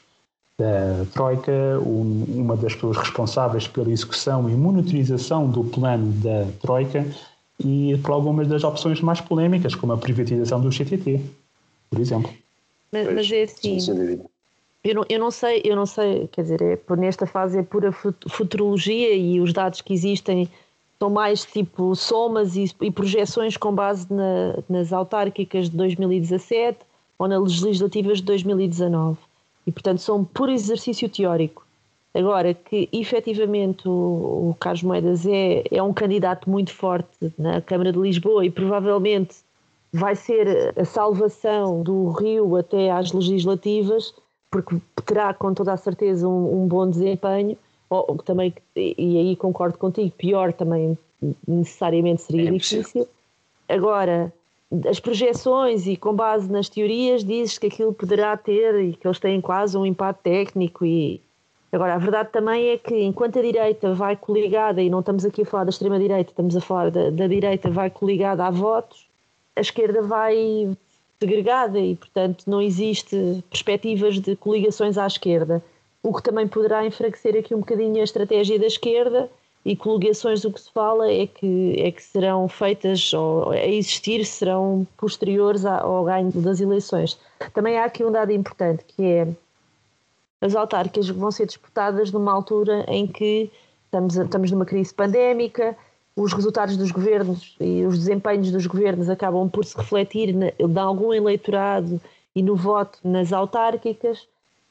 da 0.58 1.06
Troika, 1.14 1.52
um, 1.86 2.26
uma 2.30 2.56
das 2.56 2.74
pessoas 2.74 2.98
responsáveis 2.98 3.68
pela 3.68 3.92
execução 3.92 4.50
e 4.50 4.54
monitorização 4.54 5.50
do 5.50 5.64
plano 5.64 6.12
da 6.14 6.48
Troika 6.62 7.06
e 7.60 7.98
por 8.04 8.12
algumas 8.12 8.48
das 8.48 8.64
opções 8.64 9.02
mais 9.02 9.20
polémicas, 9.22 9.76
como 9.76 9.94
a 9.94 9.98
privatização 9.98 10.62
do 10.62 10.70
CTT, 10.70 11.22
por 11.90 12.00
exemplo. 12.00 12.32
Mas, 12.92 13.14
mas 13.14 13.32
é 13.32 13.44
assim, 13.44 13.80
eu 14.84 14.96
não, 14.96 15.06
eu 15.10 15.20
não 15.20 15.32
sei, 15.32 15.62
eu 15.64 15.76
não 15.76 15.86
sei, 15.86 16.28
quer 16.28 16.42
dizer, 16.42 16.62
é, 16.62 16.96
nesta 16.96 17.28
fase 17.28 17.60
é 17.60 17.64
pura 17.64 17.92
futurologia 17.92 19.14
e 19.16 19.40
os 19.40 19.54
dados 19.54 19.82
que 19.82 19.94
existem 19.94 20.50
são 21.00 21.10
mais 21.10 21.44
tipo 21.46 21.96
somas 21.96 22.56
e, 22.56 22.66
e 22.82 22.92
projeções 22.92 23.58
com 23.58 23.74
base 23.74 24.12
na, 24.12 24.58
nas 24.70 24.92
autárquicas 24.94 25.70
de 25.70 25.78
2017 25.78 26.80
ou 27.18 27.28
nas 27.28 27.62
legislativas 27.62 28.18
de 28.20 28.24
2019. 28.26 29.18
E, 29.66 29.72
portanto, 29.72 30.00
são 30.00 30.24
puro 30.24 30.52
exercício 30.52 31.08
teórico. 31.08 31.66
Agora, 32.14 32.54
que 32.54 32.90
efetivamente 32.92 33.88
o, 33.88 34.50
o 34.50 34.58
Carlos 34.60 34.84
Moedas 34.84 35.26
é, 35.26 35.64
é 35.72 35.82
um 35.82 35.94
candidato 35.94 36.50
muito 36.50 36.74
forte 36.74 37.32
na 37.38 37.62
Câmara 37.62 37.92
de 37.92 38.00
Lisboa 38.00 38.46
e 38.46 38.50
provavelmente 38.50 39.36
vai 39.94 40.16
ser 40.16 40.74
a 40.78 40.86
salvação 40.86 41.82
do 41.84 42.10
Rio 42.12 42.56
até 42.56 42.92
às 42.92 43.12
legislativas, 43.12 44.14
porque 44.52 44.76
terá 45.06 45.34
com 45.34 45.54
toda 45.54 45.72
a 45.72 45.78
certeza 45.78 46.28
um, 46.28 46.64
um 46.64 46.68
bom 46.68 46.88
desempenho, 46.88 47.58
ou, 47.90 48.18
também, 48.18 48.54
e 48.76 49.18
aí 49.18 49.36
concordo 49.36 49.78
contigo, 49.78 50.12
pior 50.12 50.54
também 50.54 50.98
necessariamente 51.48 52.22
seria 52.22 52.50
é 52.50 52.52
difícil. 52.52 53.08
Agora, 53.68 54.32
as 54.90 55.00
projeções 55.00 55.88
e 55.88 55.96
com 55.96 56.14
base 56.14 56.50
nas 56.52 56.70
teorias 56.70 57.24
dizes 57.24 57.58
que 57.58 57.68
aquilo 57.68 57.94
poderá 57.94 58.36
ter 58.38 58.76
e 58.84 58.94
que 58.94 59.08
eles 59.08 59.20
têm 59.20 59.42
quase 59.42 59.78
um 59.78 59.86
impacto 59.86 60.22
técnico 60.22 60.86
e 60.86 61.22
agora 61.72 61.96
a 61.96 61.98
verdade 61.98 62.30
também 62.32 62.70
é 62.70 62.78
que 62.78 63.02
enquanto 63.02 63.40
a 63.40 63.42
direita 63.42 63.94
vai 63.94 64.16
coligada 64.16 64.82
e 64.82 64.90
não 64.90 65.00
estamos 65.00 65.26
aqui 65.26 65.42
a 65.42 65.46
falar 65.46 65.66
da 65.66 65.70
extrema 65.70 66.00
direita 66.00 66.32
estamos 66.32 66.56
a 66.56 66.62
falar 66.62 66.90
da, 66.90 67.10
da 67.10 67.28
direita 67.28 67.70
vai 67.70 67.90
coligada 67.90 68.46
a 68.46 68.50
votos 68.50 69.08
a 69.56 69.62
esquerda 69.62 70.02
vai 70.02 70.70
segregada 71.22 71.80
e, 71.80 71.96
portanto, 71.96 72.46
não 72.48 72.60
existe 72.60 73.44
perspectivas 73.50 74.20
de 74.20 74.36
coligações 74.36 74.98
à 74.98 75.06
esquerda, 75.06 75.64
o 76.02 76.12
que 76.12 76.24
também 76.24 76.48
poderá 76.48 76.84
enfraquecer 76.84 77.38
aqui 77.38 77.54
um 77.54 77.60
bocadinho 77.60 78.02
a 78.02 78.04
estratégia 78.04 78.58
da 78.58 78.66
esquerda 78.66 79.30
e 79.64 79.76
coligações 79.76 80.42
do 80.42 80.52
que 80.52 80.60
se 80.60 80.72
fala 80.72 81.12
é 81.12 81.28
que, 81.28 81.76
é 81.78 81.92
que 81.92 82.02
serão 82.02 82.48
feitas 82.48 83.14
ou 83.14 83.52
a 83.52 83.68
existir 83.68 84.26
serão 84.26 84.88
posteriores 84.98 85.64
ao 85.64 86.04
ganho 86.06 86.32
das 86.32 86.60
eleições. 86.60 87.20
Também 87.54 87.78
há 87.78 87.86
aqui 87.86 88.04
um 88.04 88.12
dado 88.12 88.32
importante 88.32 88.84
que 88.84 89.04
é 89.04 89.28
as 90.42 90.56
autárquicas 90.56 91.08
vão 91.10 91.30
ser 91.30 91.46
disputadas 91.46 92.12
numa 92.12 92.34
altura 92.34 92.84
em 92.88 93.06
que 93.06 93.52
estamos, 93.86 94.16
estamos 94.18 94.50
numa 94.50 94.66
crise 94.66 94.92
pandémica, 94.92 95.78
os 96.16 96.34
resultados 96.34 96.78
dos 96.78 96.92
governos 96.92 97.56
e 97.60 97.86
os 97.86 97.98
desempenhos 97.98 98.52
dos 98.52 98.66
governos 98.66 99.10
acabam 99.10 99.50
por 99.50 99.66
se 99.66 99.78
refletir 99.78 100.34
de 100.34 100.80
algum 100.80 101.14
eleitorado 101.14 102.02
e 102.36 102.44
no 102.44 102.56
voto 102.56 103.00
nas 103.04 103.32
autárquicas. 103.32 104.28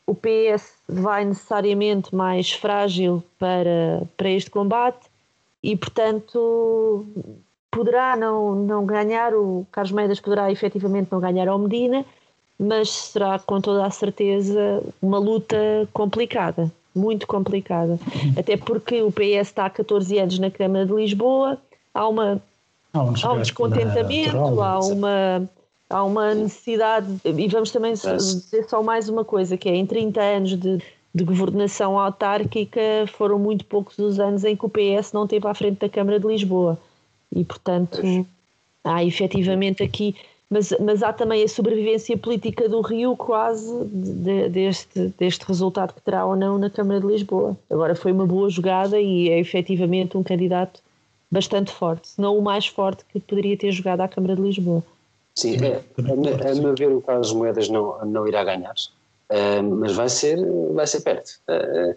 O 0.07 0.15
PS 0.15 0.75
vai 0.89 1.25
necessariamente 1.25 2.15
mais 2.15 2.53
frágil 2.53 3.23
para, 3.39 4.03
para 4.17 4.31
este 4.31 4.51
combate 4.51 5.09
e, 5.63 5.77
portanto, 5.77 7.07
poderá 7.71 8.17
não, 8.17 8.55
não 8.55 8.85
ganhar, 8.85 9.35
o 9.35 9.67
Carlos 9.71 9.93
Meidas 9.93 10.21
poderá 10.21 10.51
efetivamente 10.51 11.09
não 11.13 11.21
ganhar 11.21 11.49
ao 11.49 11.59
Medina, 11.59 12.05
mas 12.59 12.91
será 12.91 13.39
com 13.39 13.61
toda 13.61 13.87
a 13.87 13.91
certeza 13.91 14.83
uma 15.01 15.19
luta 15.19 15.57
complicada 15.93 16.71
muito 16.95 17.27
complicada. 17.27 17.99
Até 18.37 18.57
porque 18.57 19.03
o 19.03 19.13
PS 19.13 19.49
está 19.49 19.67
há 19.67 19.71
14 19.71 20.19
anos 20.19 20.39
na 20.39 20.51
Câmara 20.51 20.87
de 20.87 20.93
Lisboa, 20.93 21.59
há, 21.95 22.09
uma, 22.09 22.43
há, 22.93 23.03
um, 23.03 23.15
há 23.23 23.33
um 23.33 23.39
descontentamento, 23.41 24.61
há 24.61 24.79
uma, 24.81 25.51
há 25.89 26.05
uma 26.05 26.35
necessidade, 26.35 27.07
e 27.25 27.49
vamos 27.49 27.71
também 27.71 27.93
dizer 27.93 28.69
só 28.69 28.83
mais 28.83 29.09
uma 29.09 29.25
coisa, 29.25 29.57
que 29.57 29.69
é 29.69 29.75
em 29.75 29.87
30 29.87 30.21
anos 30.21 30.57
de, 30.57 30.83
de 31.15 31.25
governação 31.25 31.99
autárquica 31.99 32.81
foram 33.13 33.39
muito 33.39 33.65
poucos 33.65 33.99
os 33.99 34.19
anos 34.19 34.45
em 34.45 34.57
que 34.57 34.67
o 34.67 34.69
PS 34.69 35.13
não 35.13 35.25
esteve 35.25 35.47
à 35.47 35.55
frente 35.55 35.79
da 35.79 35.89
Câmara 35.89 36.19
de 36.19 36.27
Lisboa. 36.27 36.79
E, 37.35 37.45
portanto, 37.45 38.27
há 38.83 39.05
efetivamente 39.05 39.83
aqui 39.83 40.17
mas, 40.51 40.75
mas 40.81 41.01
há 41.01 41.13
também 41.13 41.45
a 41.45 41.49
sobrevivência 41.49 42.19
política 42.19 42.69
do 42.69 42.81
Rio 42.81 43.17
quase 43.17 43.73
de, 43.85 44.49
deste, 44.49 45.15
deste 45.17 45.45
resultado 45.47 45.95
que 45.95 46.03
terá 46.03 46.27
ou 46.27 46.35
não 46.35 46.59
na 46.59 46.69
Câmara 46.69 47.01
de 47.01 47.07
Lisboa. 47.07 47.57
Agora 47.71 47.95
foi 47.95 48.11
uma 48.11 48.27
boa 48.27 48.51
jogada 48.51 49.01
e 49.01 49.29
é 49.29 49.39
efetivamente 49.39 50.17
um 50.19 50.25
candidato 50.25 50.81
bastante 51.31 51.71
forte, 51.71 52.09
se 52.09 52.21
não 52.21 52.37
o 52.37 52.43
mais 52.43 52.67
forte 52.67 53.05
que 53.05 53.21
poderia 53.21 53.57
ter 53.57 53.71
jogado 53.71 54.01
à 54.01 54.09
Câmara 54.09 54.35
de 54.35 54.43
Lisboa. 54.43 54.83
Sim, 55.37 55.57
é, 55.65 55.77
a, 55.77 56.51
a 56.51 56.55
meu 56.57 56.75
ver 56.75 56.91
o 56.91 57.01
Carlos 57.01 57.33
Moedas 57.33 57.69
não, 57.69 58.05
não 58.05 58.27
irá 58.27 58.43
ganhar, 58.43 58.75
uh, 58.75 59.63
mas 59.63 59.93
vai 59.93 60.09
ser, 60.09 60.37
vai 60.75 60.87
ser 60.89 61.03
perto. 61.03 61.39
Uh, 61.49 61.95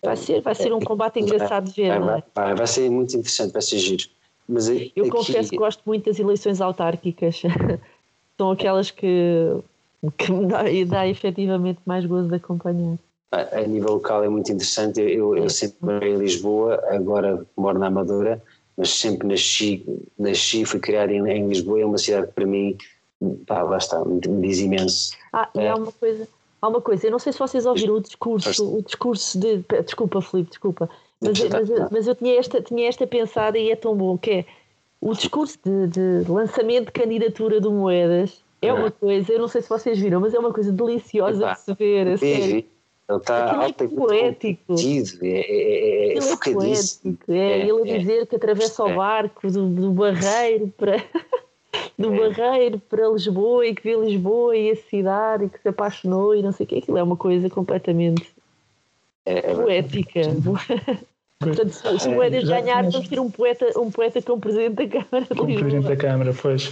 vai, 0.00 0.16
ser, 0.16 0.40
vai 0.42 0.54
ser 0.54 0.72
um 0.72 0.78
combate 0.78 1.18
engraçado 1.18 1.64
de 1.64 1.72
ver, 1.72 1.88
vai, 1.88 1.98
não 1.98 2.10
é? 2.10 2.22
Vai, 2.32 2.54
vai 2.54 2.66
ser 2.68 2.88
muito 2.88 3.16
interessante, 3.16 3.52
vai 3.52 3.62
ser 3.62 3.78
giro. 3.78 4.04
Mas 4.48 4.68
eu 4.68 4.76
aqui... 4.76 5.08
confesso 5.10 5.50
que 5.50 5.56
gosto 5.56 5.82
muito 5.84 6.04
das 6.04 6.20
eleições 6.20 6.60
autárquicas. 6.60 7.42
são 8.36 8.50
aquelas 8.50 8.90
que, 8.90 9.56
que 10.16 10.32
me 10.32 10.46
dá, 10.46 10.62
dá 10.86 11.08
efetivamente 11.08 11.80
mais 11.86 12.04
gozo 12.04 12.28
de 12.28 12.36
acompanhar. 12.36 12.98
A, 13.32 13.58
a 13.58 13.62
nível 13.62 13.94
local 13.94 14.24
é 14.24 14.28
muito 14.28 14.52
interessante. 14.52 15.00
Eu, 15.00 15.36
eu 15.36 15.50
sempre 15.50 15.78
morei 15.80 16.14
em 16.14 16.18
Lisboa, 16.18 16.82
agora 16.88 17.44
moro 17.56 17.78
na 17.78 17.86
Amadora, 17.86 18.42
mas 18.76 18.90
sempre 18.90 19.26
nasci, 19.26 19.84
nasci 20.18 20.64
fui 20.64 20.80
criado 20.80 21.10
em, 21.10 21.26
em 21.28 21.48
Lisboa. 21.48 21.80
É 21.80 21.84
uma 21.84 21.98
cidade 21.98 22.28
que 22.28 22.32
para 22.32 22.46
mim, 22.46 22.76
pá, 23.46 23.62
lá 23.62 23.78
está, 23.78 24.04
me 24.04 24.20
diz 24.20 24.58
imenso. 24.58 25.16
Ah, 25.32 25.48
e 25.54 25.60
é. 25.60 25.70
há 25.70 25.74
uma 25.74 25.92
coisa. 25.92 26.28
Há 26.62 26.68
uma 26.68 26.80
coisa, 26.80 27.06
eu 27.06 27.10
não 27.10 27.18
sei 27.18 27.32
se 27.34 27.38
vocês 27.38 27.66
ouviram 27.66 27.96
o 27.96 28.00
discurso, 28.00 28.78
o 28.78 28.82
discurso 28.82 29.38
de. 29.38 29.62
Desculpa, 29.84 30.22
Filipe, 30.22 30.50
desculpa. 30.50 30.88
Mas, 31.20 31.38
mas, 31.48 31.90
mas 31.90 32.06
eu 32.06 32.14
tinha 32.14 32.38
esta, 32.38 32.60
tinha 32.62 32.88
esta 32.88 33.06
pensada 33.06 33.58
e 33.58 33.70
é 33.70 33.76
tão 33.76 33.94
bom 33.94 34.16
que 34.18 34.30
é 34.30 34.44
o 35.06 35.14
discurso 35.14 35.56
de, 35.64 35.86
de, 36.24 36.30
lançamento 36.30 36.86
de 36.86 36.92
candidatura 36.92 37.60
do 37.60 37.70
Moedas 37.70 38.42
é 38.60 38.72
uma 38.72 38.90
coisa, 38.90 39.32
eu 39.32 39.38
não 39.38 39.46
sei 39.46 39.62
se 39.62 39.68
vocês 39.68 39.98
viram, 39.98 40.20
mas 40.20 40.34
é 40.34 40.38
uma 40.38 40.52
coisa 40.52 40.72
deliciosa 40.72 41.52
de 41.52 41.60
se 41.60 41.74
ver. 41.74 42.08
A 42.08 42.18
sério. 42.18 42.64
Ele 43.08 43.18
está 43.18 43.68
é 43.68 43.86
poético. 43.86 44.82
É, 44.82 45.28
é, 45.28 45.38
é, 45.38 46.14
é, 46.14 46.18
é 46.18 46.52
poético. 46.52 47.32
É, 47.32 47.38
é, 47.38 47.68
ele 47.68 47.92
a 47.92 47.98
dizer 47.98 48.26
que 48.26 48.34
atravessa 48.34 48.82
o 48.82 48.96
barco 48.96 49.48
do, 49.48 49.68
do 49.68 49.92
Barreiro 49.92 50.72
para. 50.76 50.96
do 51.96 52.10
Barreiro 52.10 52.80
para 52.80 53.08
Lisboa 53.08 53.64
e 53.64 53.74
que 53.74 53.82
vê 53.84 53.94
Lisboa 53.94 54.56
e 54.56 54.72
a 54.72 54.76
cidade 54.76 55.44
e 55.44 55.48
que 55.48 55.60
se 55.60 55.68
apaixonou 55.68 56.34
e 56.34 56.42
não 56.42 56.50
sei 56.50 56.66
o 56.66 56.68
que. 56.68 56.78
Aquilo 56.78 56.98
é 56.98 57.02
uma 57.02 57.16
coisa 57.16 57.48
completamente 57.48 58.26
poética. 59.24 60.20
Portanto, 61.38 62.00
se 62.00 62.08
o 62.08 62.12
Moedas 62.12 62.44
é, 62.44 62.46
ganhar, 62.46 62.78
tinhas... 62.78 62.94
vamos 62.94 63.08
ter 63.08 63.20
um 63.20 63.30
poeta, 63.30 63.78
um 63.78 63.90
poeta 63.90 64.22
com 64.22 64.40
presidente 64.40 64.74
da 64.74 64.88
Câmara 64.88 65.26
Com 65.26 65.46
presidente 65.46 65.88
da 65.88 65.96
Câmara, 65.96 66.34
pois. 66.40 66.70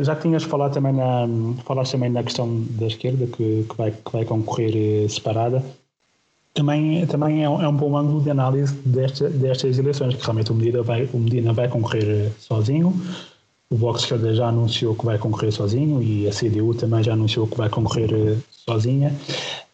Já 0.00 0.16
tinhas 0.16 0.44
falado 0.44 0.72
também 0.72 0.94
na, 0.94 1.26
falaste 1.64 1.92
também 1.92 2.08
na 2.08 2.22
questão 2.22 2.64
da 2.70 2.86
esquerda, 2.86 3.26
que, 3.26 3.66
que, 3.68 3.76
vai, 3.76 3.90
que 3.90 4.12
vai 4.12 4.24
concorrer 4.24 5.04
eh, 5.04 5.08
separada. 5.08 5.62
Também, 6.54 7.06
também 7.06 7.44
é, 7.44 7.48
um, 7.48 7.62
é 7.62 7.68
um 7.68 7.76
bom 7.76 7.96
ângulo 7.96 8.22
de 8.22 8.30
análise 8.30 8.74
desta, 8.76 9.28
destas 9.28 9.78
eleições, 9.78 10.14
que 10.14 10.22
realmente 10.22 10.52
o 10.52 10.54
Medina 10.54 10.82
vai, 10.82 11.08
o 11.12 11.18
Medina 11.18 11.52
vai 11.52 11.68
concorrer 11.68 12.08
eh, 12.08 12.30
sozinho, 12.38 12.94
o 13.70 13.76
Bloco 13.76 13.98
de 13.98 14.04
Esquerda 14.04 14.34
já 14.34 14.48
anunciou 14.48 14.94
que 14.94 15.04
vai 15.04 15.18
concorrer 15.18 15.52
sozinho 15.52 16.02
e 16.02 16.26
a 16.26 16.32
CDU 16.32 16.74
também 16.74 17.02
já 17.02 17.12
anunciou 17.12 17.46
que 17.46 17.58
vai 17.58 17.68
concorrer 17.68 18.10
eh, 18.10 18.36
sozinha. 18.66 19.14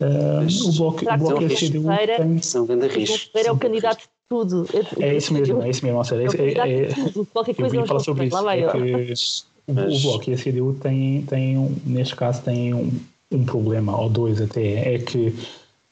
Uh, 0.01 0.69
o 0.69 0.73
Bloco, 0.73 1.05
o 1.09 1.19
bloco 1.19 1.43
e 1.43 1.47
a 1.47 1.57
CDU 1.57 1.85
têm... 2.17 2.43
São 2.43 2.67
risco. 2.67 3.39
É 3.39 3.53
o 3.53 3.57
candidato 3.57 4.09
tudo. 4.29 4.67
É 5.01 5.17
isso 5.17 5.33
mesmo, 5.33 5.63
é 5.63 5.71
isso 5.71 5.85
mesmo. 5.85 5.99
Ou 5.99 6.05
seja, 6.05 6.43
é, 6.43 6.53
é, 6.53 6.83
é, 6.83 6.87
tudo, 6.89 7.27
qualquer 7.33 7.55
coisa 7.55 7.77
eu 7.77 7.81
vim 7.83 7.87
falar 7.87 8.01
sobre 8.01 8.27
isso. 8.27 8.37
É 8.49 8.71
que 8.71 9.73
o, 9.73 9.73
o 9.73 10.01
Bloco 10.01 10.31
e 10.31 10.35
a 10.35 10.37
CDU 10.37 10.75
têm, 10.81 11.23
têm 11.23 11.59
um, 11.59 11.75
neste 11.87 12.17
caso, 12.17 12.43
têm 12.43 12.75
um, 12.75 12.93
um 13.31 13.45
problema, 13.45 13.99
ou 13.99 14.09
dois 14.09 14.41
até, 14.41 14.95
é 14.95 14.99
que 14.99 15.35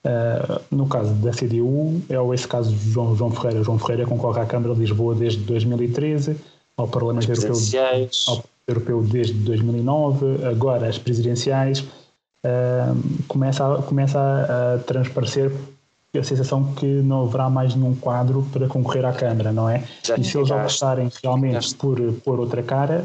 Uh, 0.04 0.60
no 0.68 0.88
caso 0.88 1.14
da 1.14 1.30
CDU, 1.30 2.02
é 2.08 2.34
esse 2.34 2.48
caso 2.48 2.74
de 2.74 2.90
João, 2.90 3.14
João 3.14 3.30
Ferreira. 3.30 3.62
João 3.62 3.78
Ferreira 3.78 4.04
concorre 4.04 4.40
à 4.40 4.46
Câmara 4.46 4.74
de 4.74 4.80
Lisboa 4.80 5.14
desde 5.14 5.38
2013, 5.44 6.36
ao 6.76 6.88
Parlamento 6.88 7.30
Europeu, 7.30 7.54
ao 8.26 8.44
Europeu 8.66 9.02
desde 9.04 9.34
2009, 9.34 10.44
agora 10.44 10.88
as 10.88 10.98
presidenciais. 10.98 11.84
Uh, 12.44 12.98
começa, 13.28 13.74
a, 13.74 13.80
começa 13.82 14.18
a, 14.18 14.74
a 14.74 14.78
transparecer 14.78 15.52
a 16.18 16.22
sensação 16.22 16.74
que 16.74 16.86
não 16.86 17.22
haverá 17.22 17.48
mais 17.48 17.74
nenhum 17.74 17.94
quadro 17.94 18.46
para 18.52 18.68
concorrer 18.68 19.04
à 19.04 19.12
Câmara, 19.12 19.50
não 19.50 19.68
é? 19.68 19.82
Já 20.02 20.16
e 20.16 20.22
se 20.24 20.36
eles 20.36 20.50
optarem 20.50 21.10
realmente 21.22 21.74
por 21.74 21.98
pôr 22.22 22.38
outra 22.38 22.62
cara, 22.62 23.02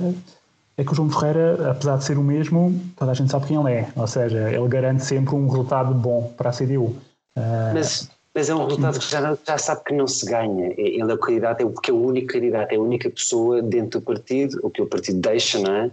é 0.76 0.84
que 0.84 0.92
o 0.92 0.96
João 0.96 1.10
Ferreira, 1.10 1.72
apesar 1.72 1.98
de 1.98 2.04
ser 2.04 2.18
o 2.18 2.22
mesmo, 2.22 2.78
toda 2.98 3.12
a 3.12 3.14
gente 3.14 3.32
sabe 3.32 3.48
quem 3.48 3.58
ele 3.58 3.72
é. 3.72 3.88
Ou 3.96 4.08
seja, 4.08 4.52
ele 4.52 4.68
garante 4.68 5.06
sempre 5.06 5.36
um 5.36 5.48
resultado 5.48 5.94
bom 5.94 6.34
para 6.36 6.50
a 6.50 6.54
CDU. 6.54 6.98
Ah, 7.36 7.72
mas, 7.74 8.10
mas 8.36 8.50
é 8.50 8.56
um 8.56 8.66
resultado 8.66 9.00
que 9.00 9.10
já, 9.10 9.38
já 9.48 9.58
sabe 9.58 9.84
que 9.86 9.94
não 9.94 10.06
se 10.06 10.26
ganha. 10.26 10.74
Ele 10.78 11.10
é 11.10 11.14
o 11.14 11.18
candidato, 11.18 11.62
é 11.62 11.66
porque 11.66 11.90
é 11.90 11.94
o 11.94 12.06
único 12.06 12.28
candidato, 12.28 12.74
é 12.74 12.76
a 12.76 12.82
única 12.82 13.10
pessoa 13.10 13.62
dentro 13.62 14.02
do 14.02 14.06
partido, 14.06 14.60
o 14.62 14.70
que 14.70 14.82
o 14.82 14.86
partido 14.86 15.20
deixa, 15.22 15.60
não 15.60 15.74
é? 15.74 15.92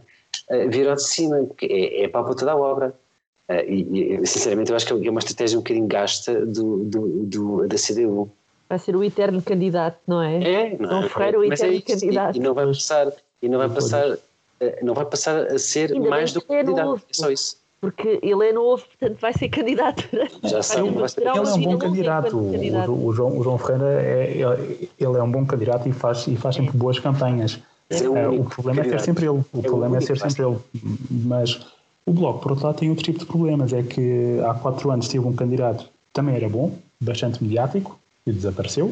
Uh, 0.51 0.69
vir 0.69 0.89
ao 0.89 0.97
de 0.97 1.05
cima, 1.05 1.37
é, 1.63 2.05
é 2.05 2.09
para 2.09 2.35
toda 2.35 2.51
a 2.51 2.57
obra. 2.57 2.93
Uh, 3.49 3.61
e, 3.69 4.19
e, 4.23 4.27
sinceramente 4.27 4.71
eu 4.71 4.77
acho 4.77 4.87
que 4.87 5.07
é 5.07 5.11
uma 5.11 5.19
estratégia 5.19 5.59
um 5.59 5.63
bocadinho 5.63 5.87
gasta 5.87 6.47
do, 6.47 6.85
do, 6.85 7.09
do, 7.27 7.69
da 7.69 7.77
CDU. 7.77 8.31
Vai 8.69 8.79
ser 8.79 8.97
o 8.97 9.05
eterno 9.05 9.43
candidato, 9.43 9.99
não 10.07 10.23
é? 10.23 10.43
É, 10.43 10.79
não 10.79 10.89
João 10.89 11.03
é? 11.05 11.09
Ferreira, 11.09 11.39
o 11.39 11.45
é 11.45 11.49
eterno 11.49 11.77
é 11.77 11.81
candidato. 11.81 12.37
E, 12.37 12.39
e, 12.39 12.43
não 12.43 12.55
vai 12.55 12.67
passar, 12.67 13.13
e 13.43 13.49
não 13.49 13.59
vai 13.59 13.69
passar, 13.69 14.19
eh, 14.61 14.79
não 14.83 14.95
vai 14.95 15.05
passar 15.05 15.47
a 15.47 15.59
ser 15.59 15.93
Ainda 15.93 16.09
mais 16.09 16.33
do 16.33 16.41
que 16.41 16.53
é 16.53 16.63
candidato. 16.63 16.87
Novo, 16.87 17.05
é 17.09 17.15
só 17.15 17.31
isso. 17.31 17.63
Porque 17.83 18.19
ele 18.23 18.49
é 18.49 18.53
novo, 18.53 18.83
portanto 18.83 19.21
vai 19.21 19.35
ser 19.35 19.51
candidato. 19.51 20.09
Já 20.43 20.63
sabe, 20.63 20.89
vai 20.89 21.07
ser. 21.07 21.21
Ele 21.21 21.29
é 21.29 21.43
um 21.43 21.63
bom 21.63 21.79
candidato. 21.79 22.37
O, 22.39 23.07
o, 23.07 23.13
João, 23.13 23.39
o 23.39 23.43
João 23.43 23.59
Ferreira 23.59 24.03
é, 24.03 24.33
ele 24.99 25.19
é 25.19 25.23
um 25.23 25.31
bom 25.31 25.45
candidato 25.45 25.87
e 25.87 25.93
faz, 25.93 26.27
e 26.27 26.35
faz 26.35 26.57
sempre 26.57 26.75
boas 26.75 26.99
campanhas. 26.99 27.61
É 27.91 28.09
o, 28.09 28.15
uh, 28.15 28.41
o 28.41 28.45
problema 28.47 28.81
é 28.81 28.85
ser 28.85 29.01
sempre 29.01 29.27
ele. 29.27 29.45
O 29.53 29.63
problema 29.63 29.99
é 29.99 30.01
ser 30.01 30.19
sempre 30.19 30.43
ele. 30.43 30.57
Mas 31.11 31.74
o 32.07 32.13
Bloco, 32.13 32.41
por 32.41 32.53
outro 32.53 32.67
lado, 32.67 32.79
tem 32.79 32.91
outro 32.91 33.05
tipo 33.05 33.19
de 33.19 33.27
problemas. 33.27 33.73
É 33.73 33.83
que 33.83 34.41
há 34.47 34.55
quatro 34.55 34.91
anos 34.91 35.09
tive 35.09 35.27
um 35.27 35.33
candidato 35.33 35.85
que 35.85 35.91
também 36.13 36.37
era 36.37 36.49
bom, 36.49 36.77
bastante 37.01 37.43
mediático, 37.43 37.99
e 38.27 38.33
desapareceu. 38.33 38.87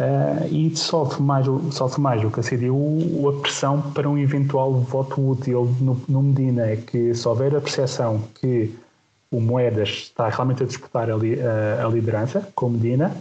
Uh, 0.00 0.46
e 0.50 0.74
sofre 0.76 1.22
mais, 1.22 1.46
sofre 1.70 2.00
mais 2.00 2.22
do 2.22 2.30
que 2.30 2.40
a 2.40 2.42
CDU 2.42 3.28
a 3.28 3.40
pressão 3.40 3.80
para 3.92 4.08
um 4.08 4.18
eventual 4.18 4.72
voto 4.72 5.30
útil 5.30 5.72
no, 5.80 6.00
no 6.08 6.22
Medina. 6.22 6.66
É 6.66 6.76
que 6.76 7.14
se 7.14 7.28
houver 7.28 7.54
a 7.54 7.60
percepção 7.60 8.22
que 8.34 8.74
o 9.30 9.40
Moedas 9.40 9.88
está 9.88 10.28
realmente 10.28 10.62
a 10.62 10.66
disputar 10.66 11.10
a, 11.10 11.16
li, 11.16 11.38
a, 11.40 11.86
a 11.86 11.88
liderança 11.88 12.48
com 12.54 12.70
Medina, 12.70 13.16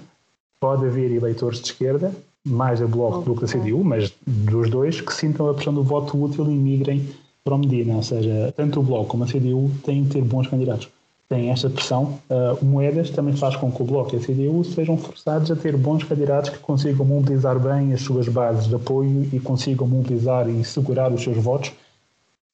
pode 0.59 0.85
haver 0.85 1.11
eleitores 1.11 1.59
de 1.59 1.67
esquerda, 1.67 2.11
mais 2.45 2.81
a 2.81 2.87
Bloco 2.87 3.21
do 3.21 3.35
que 3.35 3.41
da 3.41 3.47
CDU, 3.47 3.83
mas 3.83 4.11
dos 4.25 4.69
dois, 4.69 4.99
que 4.99 5.13
sintam 5.13 5.49
a 5.49 5.53
pressão 5.53 5.73
do 5.73 5.83
voto 5.83 6.21
útil 6.21 6.45
e 6.45 6.55
migrem 6.55 7.07
para 7.43 7.55
o 7.55 7.57
Medina, 7.57 7.95
ou 7.95 8.03
seja, 8.03 8.53
tanto 8.55 8.79
o 8.79 8.83
Bloco 8.83 9.05
como 9.05 9.23
a 9.23 9.27
CDU 9.27 9.71
têm 9.83 10.05
que 10.05 10.11
ter 10.11 10.21
bons 10.21 10.47
candidatos. 10.47 10.89
Tem 11.27 11.49
esta 11.49 11.69
pressão. 11.69 12.19
Uh, 12.29 12.63
Moedas 12.63 13.09
também 13.09 13.35
faz 13.35 13.55
com 13.55 13.71
que 13.71 13.81
o 13.81 13.85
Bloco 13.85 14.13
e 14.13 14.17
a 14.17 14.19
CDU 14.19 14.63
sejam 14.63 14.97
forçados 14.97 15.49
a 15.49 15.55
ter 15.55 15.77
bons 15.77 16.03
candidatos 16.03 16.49
que 16.49 16.59
consigam 16.59 17.05
mobilizar 17.05 17.57
bem 17.57 17.93
as 17.93 18.01
suas 18.01 18.27
bases 18.27 18.67
de 18.67 18.75
apoio 18.75 19.27
e 19.31 19.39
consigam 19.39 19.87
mobilizar 19.87 20.47
e 20.49 20.63
segurar 20.63 21.11
os 21.11 21.23
seus 21.23 21.37
votos, 21.37 21.71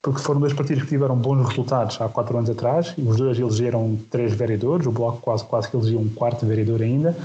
porque 0.02 0.22
foram 0.22 0.40
dois 0.40 0.54
partidos 0.54 0.84
que 0.84 0.90
tiveram 0.90 1.18
bons 1.18 1.48
resultados 1.50 2.00
há 2.00 2.08
quatro 2.08 2.38
anos 2.38 2.50
atrás, 2.50 2.94
e 2.98 3.02
os 3.02 3.18
dois 3.18 3.38
elegeram 3.40 3.98
três 4.12 4.34
vereadores, 4.34 4.86
o 4.86 4.92
Bloco 4.92 5.22
quase, 5.22 5.44
quase 5.44 5.70
que 5.70 5.76
elegeu 5.76 6.00
um 6.00 6.10
quarto 6.10 6.46
vereador 6.46 6.82
ainda, 6.82 7.18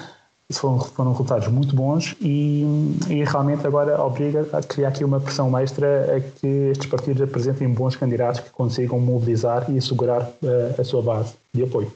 foram, 0.58 0.78
foram 0.80 1.10
resultados 1.12 1.48
muito 1.48 1.74
bons 1.74 2.14
e, 2.20 2.64
e, 3.08 3.24
realmente 3.24 3.66
agora 3.66 4.00
obriga 4.00 4.46
a 4.52 4.62
criar 4.62 4.88
aqui 4.88 5.04
uma 5.04 5.20
pressão 5.20 5.56
extra 5.58 6.16
a 6.16 6.20
que 6.20 6.46
estes 6.46 6.86
partidos 6.88 7.22
apresentem 7.22 7.68
bons 7.68 7.96
candidatos 7.96 8.40
que 8.40 8.50
consigam 8.50 8.98
mobilizar 9.00 9.70
e 9.70 9.78
assegurar 9.78 10.22
uh, 10.22 10.80
a 10.80 10.84
sua 10.84 11.02
base 11.02 11.34
de 11.52 11.62
apoio. 11.62 11.92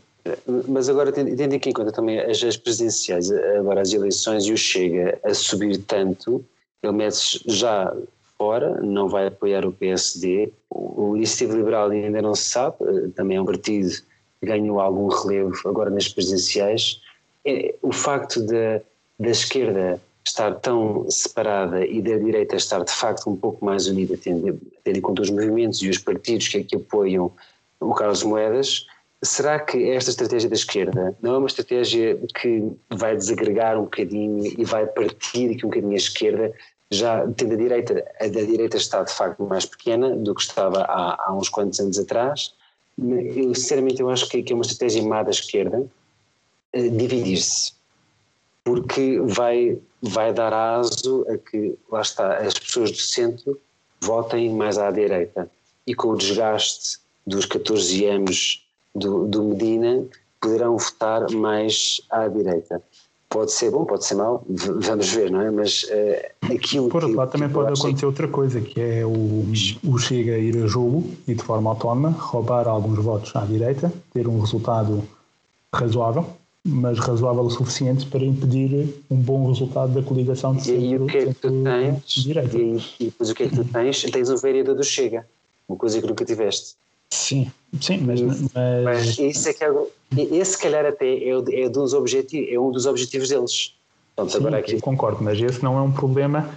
Mas 0.68 0.88
agora, 0.88 1.12
tendo 1.12 1.54
aqui 1.54 1.70
em 1.70 1.72
conta 1.72 1.92
também 1.92 2.18
as, 2.18 2.42
as 2.42 2.56
presidenciais, 2.56 3.30
agora 3.30 3.80
as 3.80 3.92
eleições 3.92 4.44
e 4.44 4.52
o 4.52 4.56
Chega 4.56 5.18
a 5.24 5.32
subir 5.32 5.78
tanto, 5.78 6.44
ele 6.82 6.92
mete 6.92 7.42
já 7.46 7.94
fora, 8.36 8.80
não 8.80 9.08
vai 9.08 9.28
apoiar 9.28 9.64
o 9.64 9.72
PSD. 9.72 10.52
O, 10.68 11.10
o 11.10 11.16
Iniciativa 11.16 11.56
Liberal 11.56 11.90
ainda 11.90 12.20
não 12.20 12.34
se 12.34 12.50
sabe, 12.50 12.76
eh, 12.80 13.08
também 13.14 13.36
é 13.36 13.40
um 13.40 13.44
partido 13.44 13.90
que 14.40 14.46
ganhou 14.46 14.80
algum 14.80 15.08
relevo 15.08 15.56
agora 15.64 15.90
nas 15.90 16.08
presidenciais 16.08 17.00
é, 17.46 17.74
o 17.80 17.92
facto 17.92 18.44
de, 18.44 18.80
da 19.18 19.30
esquerda 19.30 20.00
estar 20.26 20.52
tão 20.56 21.08
separada 21.08 21.86
e 21.86 22.02
da 22.02 22.16
direita 22.16 22.56
estar 22.56 22.84
de 22.84 22.92
facto 22.92 23.30
um 23.30 23.36
pouco 23.36 23.64
mais 23.64 23.86
unida, 23.86 24.18
tendo, 24.20 24.60
tendo 24.82 24.98
em 24.98 25.00
conta 25.00 25.22
os 25.22 25.30
movimentos 25.30 25.80
e 25.82 25.88
os 25.88 25.98
partidos 25.98 26.48
que, 26.48 26.64
que 26.64 26.76
apoiam 26.76 27.32
o 27.78 27.94
Carlos 27.94 28.24
Moedas, 28.24 28.86
será 29.22 29.58
que 29.60 29.90
esta 29.90 30.10
estratégia 30.10 30.48
da 30.48 30.56
esquerda 30.56 31.16
não 31.22 31.34
é 31.34 31.38
uma 31.38 31.46
estratégia 31.46 32.18
que 32.34 32.70
vai 32.90 33.16
desagregar 33.16 33.78
um 33.78 33.84
bocadinho 33.84 34.44
e 34.58 34.64
vai 34.64 34.86
partir 34.86 35.52
aqui 35.52 35.64
um 35.64 35.68
bocadinho 35.68 35.92
a 35.92 35.96
esquerda, 35.96 36.52
já 36.90 37.26
tendo 37.36 37.54
a 37.54 37.56
direita, 37.56 38.04
a 38.20 38.26
da 38.26 38.42
direita 38.42 38.76
está 38.76 39.02
de 39.02 39.12
facto 39.12 39.42
mais 39.44 39.64
pequena 39.64 40.10
do 40.10 40.34
que 40.34 40.42
estava 40.42 40.82
há, 40.82 41.24
há 41.26 41.34
uns 41.34 41.48
quantos 41.48 41.78
anos 41.78 41.98
atrás, 41.98 42.52
eu 42.98 43.54
sinceramente 43.54 44.00
eu 44.00 44.10
acho 44.10 44.28
que, 44.28 44.42
que 44.42 44.52
é 44.52 44.56
uma 44.56 44.62
estratégia 44.62 45.02
má 45.02 45.22
da 45.22 45.30
esquerda, 45.30 45.86
dividir-se, 46.74 47.72
porque 48.64 49.20
vai, 49.20 49.78
vai 50.02 50.32
dar 50.32 50.52
aso 50.52 51.24
a 51.28 51.38
que, 51.38 51.76
lá 51.90 52.00
está, 52.00 52.36
as 52.38 52.54
pessoas 52.54 52.90
do 52.90 52.98
centro 52.98 53.60
votem 54.00 54.52
mais 54.52 54.78
à 54.78 54.90
direita. 54.90 55.50
E 55.86 55.94
com 55.94 56.08
o 56.08 56.16
desgaste 56.16 56.98
dos 57.26 57.46
14 57.46 58.04
anos 58.06 58.66
do, 58.94 59.26
do 59.26 59.42
Medina, 59.42 60.04
poderão 60.40 60.76
votar 60.76 61.30
mais 61.30 62.00
à 62.10 62.26
direita. 62.28 62.82
Pode 63.28 63.52
ser 63.52 63.70
bom, 63.70 63.84
pode 63.84 64.04
ser 64.04 64.14
mau, 64.14 64.44
vamos 64.48 65.08
ver, 65.10 65.30
não 65.30 65.40
é? 65.40 65.50
Mas 65.50 65.82
uh, 65.84 66.52
aquilo. 66.54 66.88
Por 66.88 67.02
outro 67.02 67.18
lado, 67.18 67.32
também 67.32 67.48
pode 67.48 67.72
acontecer 67.72 67.94
que... 67.98 68.06
outra 68.06 68.28
coisa, 68.28 68.60
que 68.60 68.80
é 68.80 69.04
o, 69.04 69.44
o 69.84 69.98
Chega 69.98 70.34
a 70.34 70.38
ir 70.38 70.62
a 70.62 70.66
jogo 70.66 71.10
e 71.26 71.34
de 71.34 71.42
forma 71.42 71.70
autónoma 71.70 72.10
roubar 72.10 72.68
alguns 72.68 72.98
votos 72.98 73.34
à 73.34 73.44
direita, 73.44 73.92
ter 74.12 74.28
um 74.28 74.40
resultado 74.40 75.02
razoável 75.74 76.24
mas 76.66 76.98
razoável 76.98 77.42
o 77.42 77.50
suficiente 77.50 78.06
para 78.06 78.24
impedir 78.24 79.02
um 79.10 79.16
bom 79.16 79.48
resultado 79.48 79.92
da 79.92 80.02
coligação 80.02 80.54
de 80.54 80.64
centro, 80.64 80.84
E 80.84 80.96
o 80.96 81.06
que 81.06 81.18
é 81.18 81.26
que 81.26 81.34
tu 81.34 81.62
tens? 81.62 82.26
E, 82.26 83.04
e 83.04 83.04
depois 83.06 83.30
o 83.30 83.34
que 83.34 83.42
é 83.44 83.48
que 83.48 83.56
tu 83.56 83.64
tens? 83.64 84.02
Tens 84.02 84.30
o 84.30 84.36
vereador 84.36 84.74
do 84.74 84.82
Chega, 84.82 85.26
uma 85.68 85.78
coisa 85.78 86.00
que 86.00 86.06
nunca 86.06 86.24
tiveste. 86.24 86.74
Sim, 87.10 87.50
sim, 87.80 87.98
mas, 87.98 88.20
mas, 88.20 88.40
mas 88.84 89.18
isso 89.18 89.48
é 89.48 89.52
que 89.52 89.64
é, 89.64 89.70
esse, 90.36 90.58
calhar, 90.58 90.84
até 90.84 91.06
é, 91.06 91.30
é, 91.52 91.68
dos 91.68 91.94
objetivos, 91.94 92.52
é 92.52 92.58
um 92.58 92.72
dos 92.72 92.84
objetivos 92.84 93.28
deles. 93.28 93.74
Portanto, 94.16 94.32
sim, 94.32 94.38
agora 94.38 94.58
aqui... 94.58 94.80
concordo, 94.80 95.22
mas 95.22 95.40
esse 95.40 95.62
não 95.62 95.78
é 95.78 95.82
um 95.82 95.92
problema 95.92 96.50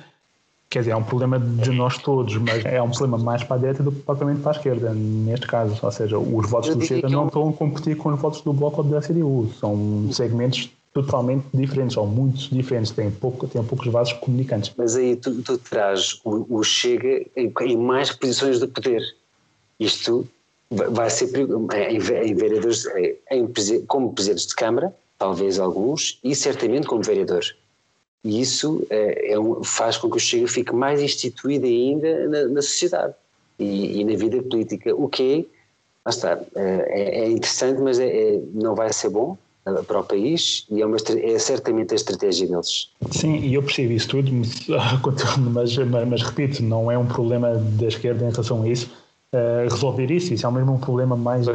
Quer 0.69 0.79
dizer, 0.79 0.91
é 0.91 0.95
um 0.95 1.03
problema 1.03 1.39
de 1.39 1.71
nós 1.71 1.97
todos, 1.97 2.37
mas 2.37 2.63
é 2.63 2.79
um 2.79 2.91
problema 2.91 3.17
mais 3.17 3.43
para 3.43 3.55
a 3.55 3.59
direita 3.59 3.81
do 3.81 3.91
que 3.91 4.01
propriamente 4.01 4.41
para 4.41 4.51
a 4.51 4.55
esquerda, 4.55 4.93
neste 4.93 5.47
caso. 5.47 5.75
Ou 5.81 5.91
seja, 5.91 6.19
os 6.19 6.47
votos 6.47 6.75
do 6.75 6.85
Chega 6.85 7.09
não 7.09 7.21
é 7.21 7.23
um... 7.23 7.27
estão 7.27 7.49
a 7.49 7.53
competir 7.53 7.97
com 7.97 8.13
os 8.13 8.21
votos 8.21 8.41
do 8.41 8.53
Bloco 8.53 8.83
ou 8.83 8.87
da 8.87 9.01
CDU. 9.01 9.49
São 9.59 10.07
segmentos 10.11 10.69
totalmente 10.93 11.45
diferentes, 11.53 11.97
ou 11.97 12.05
muito 12.05 12.53
diferentes, 12.53 12.91
têm, 12.91 13.09
pouco, 13.09 13.47
têm 13.47 13.63
poucos 13.63 13.87
vasos 13.87 14.13
comunicantes. 14.13 14.71
Mas 14.77 14.95
aí 14.95 15.15
tu, 15.15 15.41
tu 15.41 15.57
traz 15.57 16.19
o, 16.23 16.45
o 16.57 16.63
Chega 16.63 17.25
em, 17.35 17.51
em, 17.61 17.77
mais 17.77 18.11
posições 18.11 18.59
de 18.59 18.67
poder. 18.67 19.01
Isto 19.79 20.27
vai 20.69 21.09
ser 21.09 21.35
em, 21.35 21.95
em 21.95 22.35
vereadores, 22.35 22.85
em, 23.31 23.47
como 23.87 24.13
presidentes 24.13 24.45
de 24.45 24.55
Câmara, 24.55 24.93
talvez 25.17 25.59
alguns, 25.59 26.19
e 26.23 26.35
certamente 26.35 26.85
como 26.85 27.01
vereador. 27.01 27.43
E 28.23 28.41
isso 28.41 28.85
é, 28.89 29.33
é 29.33 29.39
um, 29.39 29.63
faz 29.63 29.97
com 29.97 30.09
que 30.09 30.17
o 30.17 30.19
Chega 30.19 30.47
fique 30.47 30.73
mais 30.73 31.01
instituído 31.01 31.65
ainda 31.65 32.27
na, 32.27 32.47
na 32.47 32.61
sociedade 32.61 33.13
e, 33.57 33.99
e, 33.99 34.03
na 34.03 34.15
vida 34.15 34.41
política, 34.43 34.93
o 34.95 35.07
que 35.07 35.47
é, 36.05 36.09
está, 36.09 36.39
é 36.55 37.29
interessante, 37.29 37.81
mas 37.81 37.99
é, 37.99 38.07
é, 38.07 38.41
não 38.53 38.75
vai 38.75 38.91
ser 38.91 39.09
bom 39.09 39.37
eh, 39.65 39.81
para 39.83 39.99
o 39.99 40.03
país 40.03 40.65
e 40.71 40.81
é, 40.81 40.85
uma, 40.85 40.97
é 40.97 41.39
certamente 41.39 41.93
a 41.93 41.95
estratégia 41.95 42.47
deles. 42.47 42.89
Sim, 43.11 43.37
e 43.37 43.53
eu 43.53 43.61
percebo 43.61 43.93
isso 43.93 44.07
tudo, 44.07 44.31
mas, 45.51 45.77
mas, 45.77 46.07
mas 46.07 46.21
repito, 46.21 46.63
não 46.63 46.89
é 46.89 46.97
um 46.97 47.05
problema 47.05 47.55
da 47.55 47.87
esquerda 47.87 48.25
em 48.25 48.31
relação 48.31 48.63
a 48.63 48.69
isso 48.69 48.89
uh, 49.33 49.69
resolver 49.69 50.11
isso. 50.11 50.33
Isso 50.33 50.45
é 50.45 50.51
mesmo 50.51 50.73
um 50.73 50.79
problema 50.79 51.15
mais. 51.15 51.47
Uh, 51.47 51.51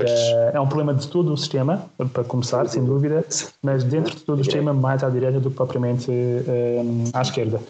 é 0.52 0.60
um 0.60 0.66
problema 0.66 0.94
de 0.94 1.06
todo 1.08 1.32
o 1.32 1.36
sistema, 1.36 1.86
para 2.12 2.24
começar, 2.24 2.68
sem 2.68 2.84
dúvida, 2.84 3.24
mas 3.62 3.84
dentro 3.84 4.14
de 4.14 4.22
todo 4.22 4.40
o 4.40 4.44
sistema, 4.44 4.72
mais 4.72 5.02
à 5.02 5.10
direita 5.10 5.40
do 5.40 5.50
que 5.50 5.56
propriamente 5.56 6.10
uh, 6.10 7.10
à 7.12 7.22
esquerda. 7.22 7.60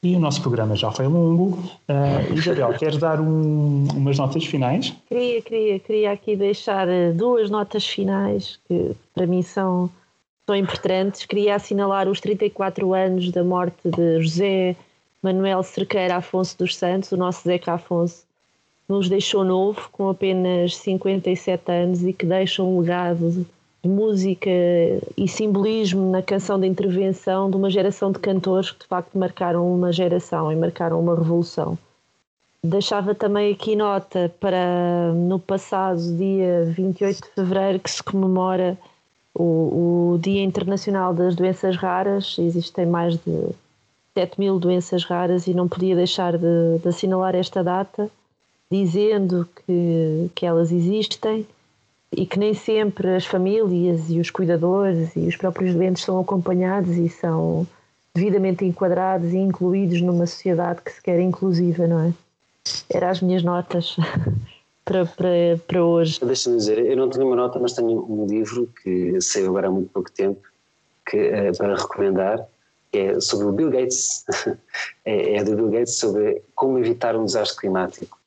E 0.00 0.14
o 0.14 0.20
nosso 0.20 0.40
programa 0.40 0.76
já 0.76 0.92
foi 0.92 1.08
longo. 1.08 1.58
Uh, 1.88 2.32
Isabel, 2.32 2.72
queres 2.74 2.98
dar 2.98 3.20
um, 3.20 3.84
umas 3.96 4.16
notas 4.16 4.44
finais? 4.44 4.94
Queria, 5.08 5.42
queria, 5.42 5.78
queria 5.80 6.12
aqui 6.12 6.36
deixar 6.36 6.86
duas 7.14 7.50
notas 7.50 7.84
finais 7.84 8.60
que 8.68 8.92
para 9.12 9.26
mim 9.26 9.42
são, 9.42 9.90
são 10.46 10.54
importantes. 10.54 11.26
Queria 11.26 11.56
assinalar 11.56 12.08
os 12.08 12.20
34 12.20 12.94
anos 12.94 13.32
da 13.32 13.42
morte 13.42 13.90
de 13.90 14.22
José 14.22 14.76
Manuel 15.20 15.64
Cerqueira 15.64 16.16
Afonso 16.16 16.56
dos 16.56 16.76
Santos, 16.76 17.10
o 17.10 17.16
nosso 17.16 17.42
Zeca 17.42 17.74
Afonso, 17.74 18.22
nos 18.88 19.08
deixou 19.08 19.44
novo, 19.44 19.88
com 19.92 20.08
apenas 20.08 20.76
57 20.76 21.70
anos, 21.70 22.02
e 22.02 22.12
que 22.12 22.24
deixa 22.24 22.62
um 22.62 22.80
legado 22.80 23.46
de 23.82 23.88
música 23.88 24.50
e 25.16 25.28
simbolismo 25.28 26.10
na 26.10 26.22
canção 26.22 26.58
de 26.58 26.66
intervenção 26.66 27.50
de 27.50 27.56
uma 27.56 27.70
geração 27.70 28.10
de 28.10 28.18
cantores 28.18 28.70
que 28.70 28.80
de 28.80 28.86
facto 28.86 29.16
marcaram 29.16 29.72
uma 29.72 29.92
geração 29.92 30.50
e 30.50 30.56
marcaram 30.56 30.98
uma 31.00 31.14
revolução. 31.14 31.78
Deixava 32.64 33.14
também 33.14 33.52
aqui 33.52 33.76
nota 33.76 34.34
para 34.40 35.12
no 35.14 35.38
passado 35.38 36.00
dia 36.16 36.64
28 36.64 37.22
de 37.22 37.28
fevereiro 37.28 37.78
que 37.78 37.90
se 37.90 38.02
comemora 38.02 38.76
o, 39.32 40.14
o 40.14 40.18
Dia 40.18 40.42
Internacional 40.42 41.14
das 41.14 41.36
Doenças 41.36 41.76
Raras. 41.76 42.36
Existem 42.36 42.84
mais 42.84 43.16
de 43.18 43.50
7 44.14 44.40
mil 44.40 44.58
doenças 44.58 45.04
raras 45.04 45.46
e 45.46 45.54
não 45.54 45.68
podia 45.68 45.94
deixar 45.94 46.36
de, 46.36 46.78
de 46.82 46.88
assinalar 46.88 47.36
esta 47.36 47.62
data 47.62 48.10
dizendo 48.70 49.48
que, 49.56 50.30
que 50.34 50.46
elas 50.46 50.70
existem 50.70 51.46
e 52.12 52.26
que 52.26 52.38
nem 52.38 52.54
sempre 52.54 53.14
as 53.14 53.26
famílias 53.26 54.08
e 54.08 54.18
os 54.18 54.30
cuidadores 54.30 55.14
e 55.14 55.20
os 55.20 55.36
próprios 55.36 55.74
doentes 55.74 56.02
são 56.02 56.20
acompanhados 56.20 56.96
e 56.96 57.08
são 57.08 57.66
devidamente 58.14 58.64
enquadrados 58.64 59.32
e 59.32 59.36
incluídos 59.36 60.00
numa 60.00 60.26
sociedade 60.26 60.80
que 60.82 60.92
se 60.92 61.02
quer 61.02 61.20
inclusiva, 61.20 61.86
não 61.86 62.00
é? 62.00 62.12
Eram 62.90 63.08
as 63.08 63.20
minhas 63.20 63.42
notas 63.42 63.96
para, 64.84 65.06
para, 65.06 65.58
para 65.66 65.84
hoje. 65.84 66.18
Deixa-me 66.24 66.56
dizer, 66.56 66.78
eu 66.78 66.96
não 66.96 67.08
tenho 67.08 67.26
uma 67.26 67.36
nota, 67.36 67.58
mas 67.58 67.74
tenho 67.74 68.04
um 68.10 68.26
livro 68.26 68.68
que 68.82 69.20
saiu 69.20 69.48
agora 69.48 69.68
há 69.68 69.70
muito 69.70 69.90
pouco 69.90 70.10
tempo 70.10 70.40
que, 71.06 71.16
é 71.16 71.52
para 71.52 71.76
recomendar, 71.76 72.46
que 72.90 72.98
é 72.98 73.20
sobre 73.20 73.46
o 73.46 73.52
Bill 73.52 73.70
Gates. 73.70 74.24
é, 75.04 75.36
é 75.36 75.44
do 75.44 75.54
Bill 75.54 75.70
Gates 75.70 75.94
sobre 75.94 76.42
como 76.54 76.78
evitar 76.78 77.16
um 77.16 77.24
desastre 77.24 77.60
climático 77.60 78.17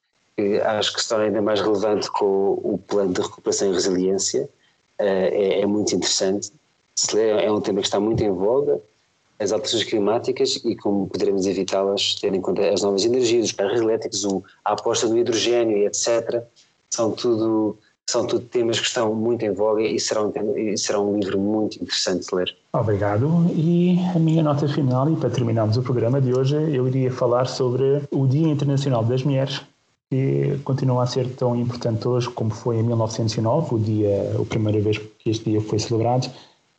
que 0.42 0.60
acho 0.62 0.94
que 0.94 1.02
se 1.02 1.10
torna 1.10 1.26
ainda 1.26 1.42
mais 1.42 1.62
relevante 1.62 2.10
com 2.12 2.60
o 2.64 2.80
plano 2.88 3.14
de 3.14 3.22
recuperação 3.22 3.70
e 3.70 3.74
resiliência, 3.74 4.50
eh, 4.98 5.60
é, 5.60 5.62
é 5.62 5.66
muito 5.66 5.96
interessante. 5.96 6.52
É 7.16 7.52
um 7.52 7.62
tema 7.62 7.80
que 7.80 7.88
está 7.88 8.00
muito 8.00 8.24
em 8.24 8.32
voga, 8.32 8.80
as 9.40 9.52
alterações 9.52 9.84
climáticas 9.84 10.56
e 10.64 10.76
como 10.76 11.08
poderemos 11.08 11.48
evitá-las, 11.48 12.16
tendo 12.22 12.36
em 12.36 12.42
conta 12.42 12.70
as 12.70 12.82
novas 12.84 13.04
energias, 13.04 13.46
os 13.46 13.52
carros 13.52 13.80
elétricos, 13.80 14.24
a 14.64 14.74
aposta 14.74 15.08
no 15.08 15.18
hidrogênio 15.18 15.78
e 15.78 15.86
etc. 15.86 16.44
São 16.90 17.12
tudo, 17.12 17.78
são 18.08 18.28
tudo 18.28 18.46
temas 18.46 18.80
que 18.80 18.86
estão 18.86 19.16
muito 19.16 19.44
em 19.44 19.52
voga 19.52 19.82
e 19.82 20.00
será 20.00 20.22
um, 20.22 20.58
e 20.58 20.78
será 20.78 21.00
um 21.00 21.18
livro 21.18 21.40
muito 21.40 21.82
interessante 21.82 22.28
de 22.28 22.36
ler. 22.36 22.56
Obrigado. 22.74 23.28
E 23.56 23.98
a 24.16 24.20
minha 24.20 24.44
nota 24.44 24.68
final, 24.68 25.10
e 25.12 25.16
para 25.16 25.30
terminarmos 25.30 25.76
o 25.76 25.82
programa 25.82 26.22
de 26.22 26.38
hoje, 26.38 26.56
eu 26.56 26.88
iria 26.88 27.12
falar 27.12 27.46
sobre 27.46 28.04
o 28.12 28.28
Dia 28.28 28.48
Internacional 28.48 29.04
das 29.04 29.24
Mulheres, 29.24 29.62
que 30.12 30.60
continua 30.66 31.04
a 31.04 31.08
ser 31.08 31.26
tão 31.36 31.56
importante 31.56 32.06
hoje 32.06 32.30
como 32.30 32.52
foi 32.52 32.76
em 32.80 32.84
1909, 32.84 33.76
o 33.76 33.80
dia, 33.80 34.36
a 34.38 34.46
primeira 34.46 34.82
vez 34.82 34.98
que 34.98 35.30
este 35.30 35.50
dia 35.50 35.62
foi 35.62 35.80
celebrado. 35.80 36.30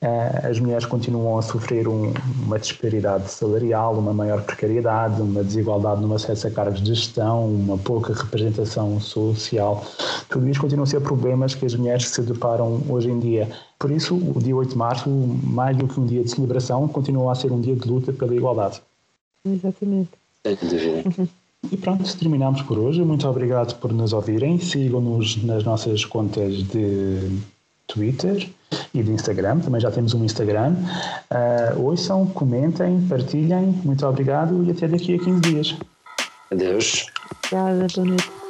Uh, 0.03 0.51
as 0.51 0.61
mulheres 0.61 0.85
continuam 0.85 1.39
a 1.39 1.43
sofrer 1.43 1.89
um, 1.89 2.12
uma 2.45 2.59
disparidade 2.59 3.30
salarial, 3.30 3.95
uma 3.95 4.12
maior 4.12 4.43
precariedade, 4.43 5.22
uma 5.22 5.43
desigualdade 5.43 6.03
no 6.03 6.12
acesso 6.12 6.47
a 6.49 6.51
cargos 6.51 6.83
de 6.83 6.95
gestão, 6.95 7.47
uma 7.47 7.78
pouca 7.78 8.12
representação 8.12 9.01
social. 9.01 9.83
Tudo 10.28 10.47
isso 10.51 10.61
continua 10.61 10.83
a 10.83 10.87
ser 10.87 11.01
problemas 11.01 11.55
que 11.55 11.64
as 11.64 11.74
mulheres 11.74 12.09
se 12.09 12.20
deparam 12.20 12.83
hoje 12.87 13.09
em 13.09 13.18
dia. 13.18 13.49
Por 13.78 13.91
isso, 13.91 14.14
o 14.14 14.43
dia 14.43 14.55
8 14.55 14.72
de 14.72 14.76
março, 14.76 15.09
mais 15.09 15.74
do 15.74 15.89
que 15.89 15.99
um 15.99 16.05
dia 16.05 16.22
de 16.22 16.30
celebração, 16.30 16.87
continua 16.87 17.33
a 17.33 17.35
ser 17.35 17.51
um 17.51 17.61
dia 17.61 17.76
de 17.76 17.89
luta 17.89 18.12
pela 18.12 18.35
igualdade. 18.35 18.83
Exatamente. 19.47 20.11
E 21.70 21.76
pronto, 21.76 22.16
terminamos 22.16 22.62
por 22.62 22.78
hoje. 22.78 23.02
Muito 23.02 23.26
obrigado 23.28 23.78
por 23.78 23.92
nos 23.92 24.12
ouvirem. 24.12 24.58
Sigam-nos 24.58 25.42
nas 25.42 25.64
nossas 25.64 26.04
contas 26.04 26.62
de 26.64 27.40
Twitter 27.86 28.48
e 28.92 29.02
de 29.02 29.12
Instagram. 29.12 29.60
Também 29.60 29.80
já 29.80 29.90
temos 29.90 30.14
um 30.14 30.24
Instagram. 30.24 30.74
Uh, 31.30 31.80
ouçam, 31.80 32.26
comentem, 32.26 33.00
partilhem. 33.08 33.80
Muito 33.84 34.06
obrigado 34.06 34.64
e 34.64 34.70
até 34.70 34.88
daqui 34.88 35.14
a 35.14 35.18
15 35.18 35.40
dias. 35.40 35.76
Adeus. 36.50 37.06
Obrigada, 37.46 37.86
boa 37.94 38.08
noite. 38.08 38.41